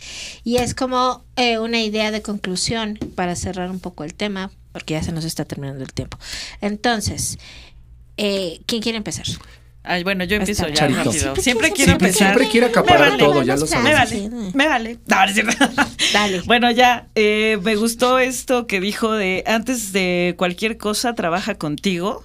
Y 0.44 0.58
es 0.58 0.76
como 0.76 1.24
eh, 1.38 1.58
una 1.60 1.82
idea 1.82 2.12
de 2.12 2.22
conclusión 2.22 3.00
para 3.16 3.38
cerrar 3.38 3.72
un 3.72 3.80
poco 3.80 4.04
el 4.04 4.16
tema, 4.16 4.52
porque 4.74 4.96
ya 4.96 5.04
se 5.04 5.13
nos 5.13 5.24
está 5.24 5.46
terminando 5.46 5.82
el 5.82 5.94
tiempo. 5.94 6.18
Entonces, 6.60 7.39
eh, 8.18 8.60
¿quién 8.66 8.82
quiere 8.82 8.98
empezar? 8.98 9.28
Ay, 9.86 10.04
bueno, 10.04 10.24
yo 10.24 10.38
empiezo 10.38 10.65
ya 10.69 10.74
Charito. 10.74 11.04
rápido. 11.04 11.36
Siempre 11.36 11.72
quiero 11.72 11.91
Siempre, 11.91 12.08
empezar. 12.08 12.28
siempre 12.30 12.49
quiere 12.49 12.68
acaparar 12.68 13.10
vale. 13.12 13.24
todo, 13.24 13.43
ya 13.43 13.55
lo 13.55 13.62
Me 13.64 13.68
sabemos. 13.68 13.93
vale, 13.99 14.30
me 14.53 14.68
vale. 14.68 14.99
No. 15.05 15.16
Dale. 16.14 16.41
Bueno, 16.45 16.72
ya, 16.72 17.08
eh, 17.16 17.58
me 17.64 17.76
gustó 17.76 18.18
esto 18.20 18.66
que 18.66 18.80
dijo 18.80 19.12
de 19.12 19.43
antes 19.45 19.91
de 19.91 20.36
cualquier 20.38 20.78
cosa 20.78 21.16
trabaja 21.16 21.55
contigo. 21.55 22.24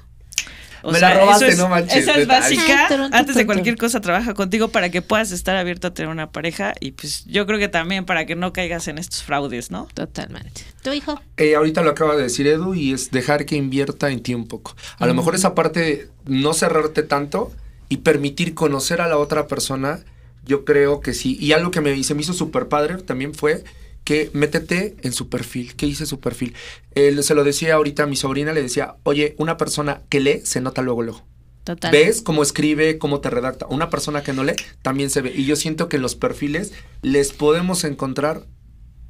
Me 0.93 1.01
la 1.01 1.14
robaste, 1.14 1.45
eso 1.47 1.53
es- 1.53 1.59
no 1.59 1.68
manches, 1.68 1.97
Esa 1.99 2.12
es 2.12 2.18
neta. 2.18 2.41
básica. 2.41 2.89
Antes 3.12 3.34
de 3.36 3.47
cualquier 3.47 3.76
cosa 3.76 4.01
trabaja 4.01 4.34
contigo 4.34 4.68
para 4.68 4.91
que 4.91 5.03
puedas 5.03 5.32
estar 5.32 5.57
abierto 5.57 5.89
a 5.89 5.95
tener 5.95 6.11
una 6.11 6.30
pareja 6.30 6.74
y 6.80 6.93
pues 6.93 7.24
yo 7.26 7.47
creo 7.47 7.59
que 7.59 7.68
también 7.68 8.05
para 8.05 8.26
que 8.26 8.36
no 8.36 8.53
caigas 8.53 8.89
en 8.89 8.99
estos 8.99 9.22
fraudes, 9.22 9.70
¿no? 9.70 9.86
Totalmente. 9.95 10.62
¿Tu 10.82 10.93
hijo? 10.93 11.20
Eh, 11.36 11.55
ahorita 11.55 11.82
lo 11.82 11.91
acaba 11.91 12.16
de 12.16 12.22
decir 12.22 12.47
Edu 12.47 12.74
y 12.74 12.93
es 12.93 13.11
dejar 13.11 13.45
que 13.47 13.57
invierta 13.57 14.11
en 14.11 14.22
ti 14.22 14.34
un 14.34 14.47
poco. 14.47 14.74
A 14.99 15.07
lo 15.07 15.14
mejor 15.14 15.34
esa 15.34 15.55
parte 15.55 15.80
de 15.80 16.09
no 16.26 16.53
cerrarte 16.55 17.03
tanto 17.03 17.53
y 17.89 17.99
permitir 17.99 18.55
conocer 18.55 19.01
a 19.01 19.09
la 19.09 19.16
otra 19.18 19.47
persona, 19.47 20.01
yo 20.45 20.64
creo 20.64 21.01
que 21.01 21.14
sí. 21.14 21.36
Y 21.41 21.53
algo 21.53 21.70
que 21.70 21.80
me, 21.80 22.03
se 22.05 22.14
me 22.14 22.22
hizo 22.22 22.32
súper 22.32 22.68
padre 22.68 22.97
también 22.99 23.34
fue 23.34 23.64
que 24.09 24.31
métete 24.33 24.97
en 25.03 25.13
su 25.13 25.29
perfil. 25.29 25.75
¿Qué 25.77 25.85
dice 25.85 26.07
su 26.07 26.19
perfil? 26.19 26.55
Eh, 26.95 27.23
se 27.23 27.35
lo 27.35 27.45
decía 27.45 27.75
ahorita 27.75 28.05
a 28.05 28.07
mi 28.07 28.17
sobrina, 28.17 28.55
le 28.55 28.63
decía, 28.63 28.97
oye, 29.03 29.35
una 29.37 29.59
persona 29.59 30.01
que 30.09 30.21
lee 30.21 30.41
se 30.45 30.63
nota 30.63 30.81
luego, 30.81 31.03
luego. 31.03 31.27
Total. 31.63 31.93
¿Ves 31.93 32.23
cómo 32.23 32.43
escribe, 32.43 32.97
cómo 32.97 33.21
te 33.21 33.29
redacta? 33.29 33.67
Una 33.67 33.91
persona 33.91 34.23
que 34.23 34.33
no 34.33 34.45
lee 34.45 34.55
también 34.81 35.11
se 35.11 35.21
ve. 35.21 35.35
Y 35.37 35.45
yo 35.45 35.57
siento 35.57 35.91
que 35.91 35.97
en 35.97 36.03
los 36.03 36.15
perfiles 36.15 36.73
les 37.03 37.35
podemos 37.35 37.85
encontrar 37.85 38.47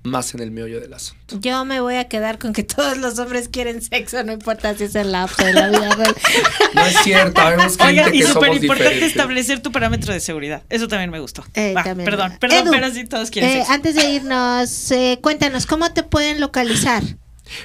más 0.09 0.35
en 0.35 0.41
el 0.41 0.51
meollo 0.51 0.81
del 0.81 0.93
asunto. 0.95 1.39
Yo 1.41 1.65
me 1.65 1.81
voy 1.81 1.97
a 1.97 2.09
quedar 2.09 2.39
con 2.39 2.53
que 2.53 2.63
todos 2.65 2.97
los 2.99 3.19
hombres 3.19 3.49
quieren 3.49 3.81
sexo, 3.83 4.23
no 4.25 4.33
importa 4.33 4.75
si 4.77 4.85
es 4.85 4.95
en 4.95 5.13
la 5.13 5.25
app 5.25 5.31
o 5.39 5.43
en 5.47 5.55
la 5.55 5.69
vida 5.69 5.95
real. 5.95 6.17
No 6.75 6.85
es 6.87 6.97
cierto, 7.03 7.45
vemos 7.45 7.77
gente 7.77 7.85
Oiga, 7.87 8.09
y 8.15 8.19
que 8.21 8.27
súper 8.27 8.53
importante 8.55 8.85
diferentes. 8.85 9.11
establecer 9.11 9.61
tu 9.61 9.73
parámetro 9.73 10.13
de 10.13 10.21
seguridad. 10.21 10.63
Eso 10.69 10.87
también 10.89 11.11
me 11.11 11.19
gustó. 11.21 11.45
Eh, 11.55 11.73
Va, 11.77 11.83
también. 11.85 12.05
perdón, 12.09 12.37
perdón, 12.41 12.59
Edu, 12.65 12.71
pero 12.71 12.91
sí 12.93 13.05
todos 13.05 13.31
quieren 13.31 13.51
eh, 13.51 13.55
sexo. 13.59 13.73
Antes 13.73 13.95
de 13.95 14.11
irnos, 14.11 14.91
eh, 14.91 15.19
cuéntanos, 15.23 15.67
¿cómo 15.67 15.93
te 15.93 16.03
pueden 16.03 16.41
localizar? 16.41 17.03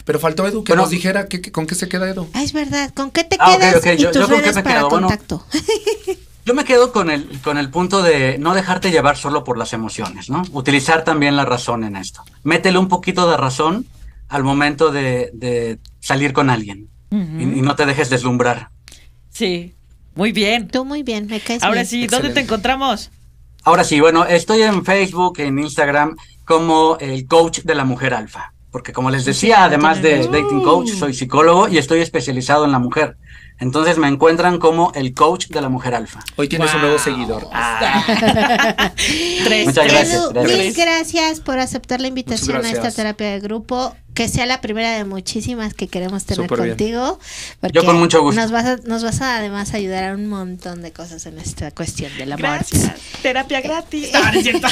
Pero 0.06 0.18
faltó 0.20 0.48
Edu 0.48 0.64
que 0.64 0.72
Bueno. 0.72 0.84
nos 0.84 0.91
dijera 0.91 1.28
que, 1.28 1.41
que- 1.41 1.52
con 1.52 1.68
qué 1.68 1.76
se 1.76 1.89
queda 1.89 2.10
Edu. 2.10 2.30
Ah, 2.34 2.41
es 2.44 2.54
verdad, 2.54 2.91
¿con 2.94 3.12
qué 3.12 3.24
te 3.26 3.36
Ah, 3.39 3.58
quedas 3.60 3.76
ok, 3.76 3.86
y 3.88 3.98
yo- 3.98 4.12
tus 4.12 4.22
yo 4.22 4.28
redes 4.28 4.56
me 4.56 4.64
para 4.64 4.76
quedo, 4.80 4.89
bueno. 4.89 5.10
Yo 6.46 6.54
me 6.54 6.66
quedo 6.66 6.91
con 6.91 7.10
el, 7.10 7.39
con 7.41 7.58
el 7.58 7.70
punto 7.70 8.02
de 8.04 8.38
no 8.38 8.54
dejarte 8.54 8.91
llevar 8.91 9.16
solo 9.18 9.44
por 9.44 9.58
las 9.58 9.72
emociones, 9.74 10.30
¿no? 10.30 10.44
Utilizar 10.52 11.04
también 11.04 11.36
la 11.38 11.46
razón 11.46 11.84
en 11.86 11.96
esto. 11.96 12.22
Métele 12.44 12.78
un 12.78 12.89
poquito 12.89 13.30
de 13.30 13.38
razón 13.38 13.86
al 14.28 14.44
momento 14.44 14.91
de, 14.91 15.30
de 15.34 15.80
salir 16.02 16.34
con 16.34 16.50
alguien 16.50 16.89
y, 17.12 17.44
y 17.44 17.62
no 17.62 17.76
te 17.76 17.86
dejes 17.86 18.10
deslumbrar. 18.10 18.70
Sí, 19.30 19.74
muy 20.16 20.32
bien. 20.32 20.68
Tú 20.68 20.84
muy 20.84 21.04
bien, 21.04 21.28
me 21.28 21.39
caes 21.39 21.64
Ahora 21.64 21.76
bien. 21.82 21.88
sí, 21.88 21.98
¿dónde 22.02 22.16
Excelente. 22.16 22.34
te 22.41 22.46
encontramos? 22.46 23.10
Ahora 23.64 23.84
sí, 23.86 24.00
bueno, 24.02 24.26
estoy 24.26 24.64
en 24.64 24.84
Facebook, 24.84 25.39
en 25.39 25.58
Instagram, 25.60 26.18
como 26.44 26.98
el 27.00 27.26
coach 27.28 27.60
de 27.62 27.76
la 27.76 27.86
mujer 27.86 28.14
alfa. 28.14 28.54
Porque 28.72 28.91
como 28.91 29.12
les 29.12 29.24
decía, 29.24 29.64
además 29.64 30.02
de 30.02 30.28
dating 30.28 30.62
coach, 30.64 30.89
soy 30.89 31.14
psicólogo 31.14 31.68
y 31.70 31.78
estoy 31.78 32.02
especializado 32.02 32.66
en 32.66 32.72
la 32.74 32.80
mujer. 32.80 33.16
Entonces 33.64 33.97
me 33.97 34.09
encuentran 34.09 34.59
como 34.59 34.91
el 34.93 35.14
coach 35.14 35.47
de 35.47 35.61
la 35.61 35.70
mujer 35.70 35.95
alfa. 35.95 36.20
Hoy 36.36 36.49
tienes 36.49 36.74
un 36.74 36.82
nuevo 36.82 36.99
seguidor. 36.99 37.47
Tres. 39.45 39.66
Muchas 39.68 39.86
tres, 39.86 39.93
gracias, 39.93 40.34
gracias. 40.34 40.57
mil 40.59 40.74
gracias 40.74 41.39
por 41.39 41.59
aceptar 41.59 42.01
la 42.01 42.07
invitación 42.07 42.57
a 42.57 42.70
esta 42.70 42.91
terapia 42.91 43.32
de 43.32 43.39
grupo. 43.39 43.95
Que 44.14 44.28
sea 44.28 44.45
la 44.45 44.61
primera 44.61 44.91
de 44.91 45.05
muchísimas 45.05 45.74
que 45.74 45.88
queremos 45.88 46.26
tener 46.26 46.47
Súper 46.47 46.68
contigo. 46.70 47.20
Porque 47.59 47.74
Yo 47.74 47.84
con 47.86 47.97
mucho 47.97 48.22
gusto. 48.22 48.39
Nos 48.39 48.51
vas, 48.51 48.66
a, 48.66 48.78
nos 48.86 49.03
vas 49.03 49.22
a 49.22 49.38
además 49.38 49.74
ayudar 49.74 50.03
a 50.11 50.14
un 50.14 50.28
montón 50.28 50.82
de 50.82 50.91
cosas 50.91 51.26
en 51.26 51.39
esta 51.39 51.72
cuestión 51.72 52.16
del 52.18 52.34
amor. 52.34 52.41
Gracias. 52.41 52.91
Terapia 53.22 53.61
gratis. 53.61 54.09
No, 54.14 54.24
no 54.24 54.30
es 54.32 54.43
cierto. 54.43 54.68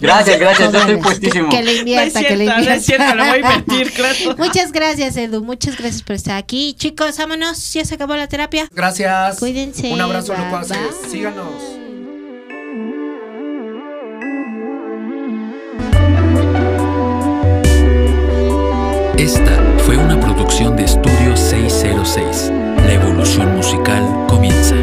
gracias, 0.00 0.38
gracias, 0.38 0.72
yo 0.72 0.78
estoy 0.80 0.96
puestísimo. 0.98 1.48
Que, 1.48 1.56
que 1.58 1.62
le 1.64 1.70
No 1.72 1.72
es 1.72 1.78
invierta, 1.80 2.20
que 2.24 2.36
le 2.36 2.44
no 2.44 2.50
invierta. 2.52 2.74
es 2.74 2.84
cierto, 2.86 3.14
lo 3.14 3.24
voy 3.24 3.32
a 3.32 3.36
invertir, 3.38 3.92
claro. 3.92 4.36
Muchas 4.36 4.72
gracias, 4.72 5.16
Edu. 5.16 5.42
Muchas 5.42 5.76
gracias 5.78 6.02
por 6.02 6.16
estar 6.16 6.36
aquí. 6.36 6.74
Chicos, 6.78 7.16
vámonos. 7.16 7.72
Ya 7.72 7.84
se 7.84 7.94
acabó 7.94 8.16
la 8.16 8.26
terapia. 8.28 8.68
Gracias. 8.72 9.38
Cuídense, 9.38 9.92
Un 9.92 10.00
abrazo, 10.00 10.34
locuaces. 10.36 10.76
Síganos. 11.10 11.77
Esta 19.18 19.60
fue 19.78 19.96
una 19.96 20.18
producción 20.20 20.76
de 20.76 20.84
Estudio 20.84 21.36
606. 21.36 22.52
La 22.86 22.92
evolución 22.92 23.56
musical 23.56 24.04
comienza. 24.28 24.76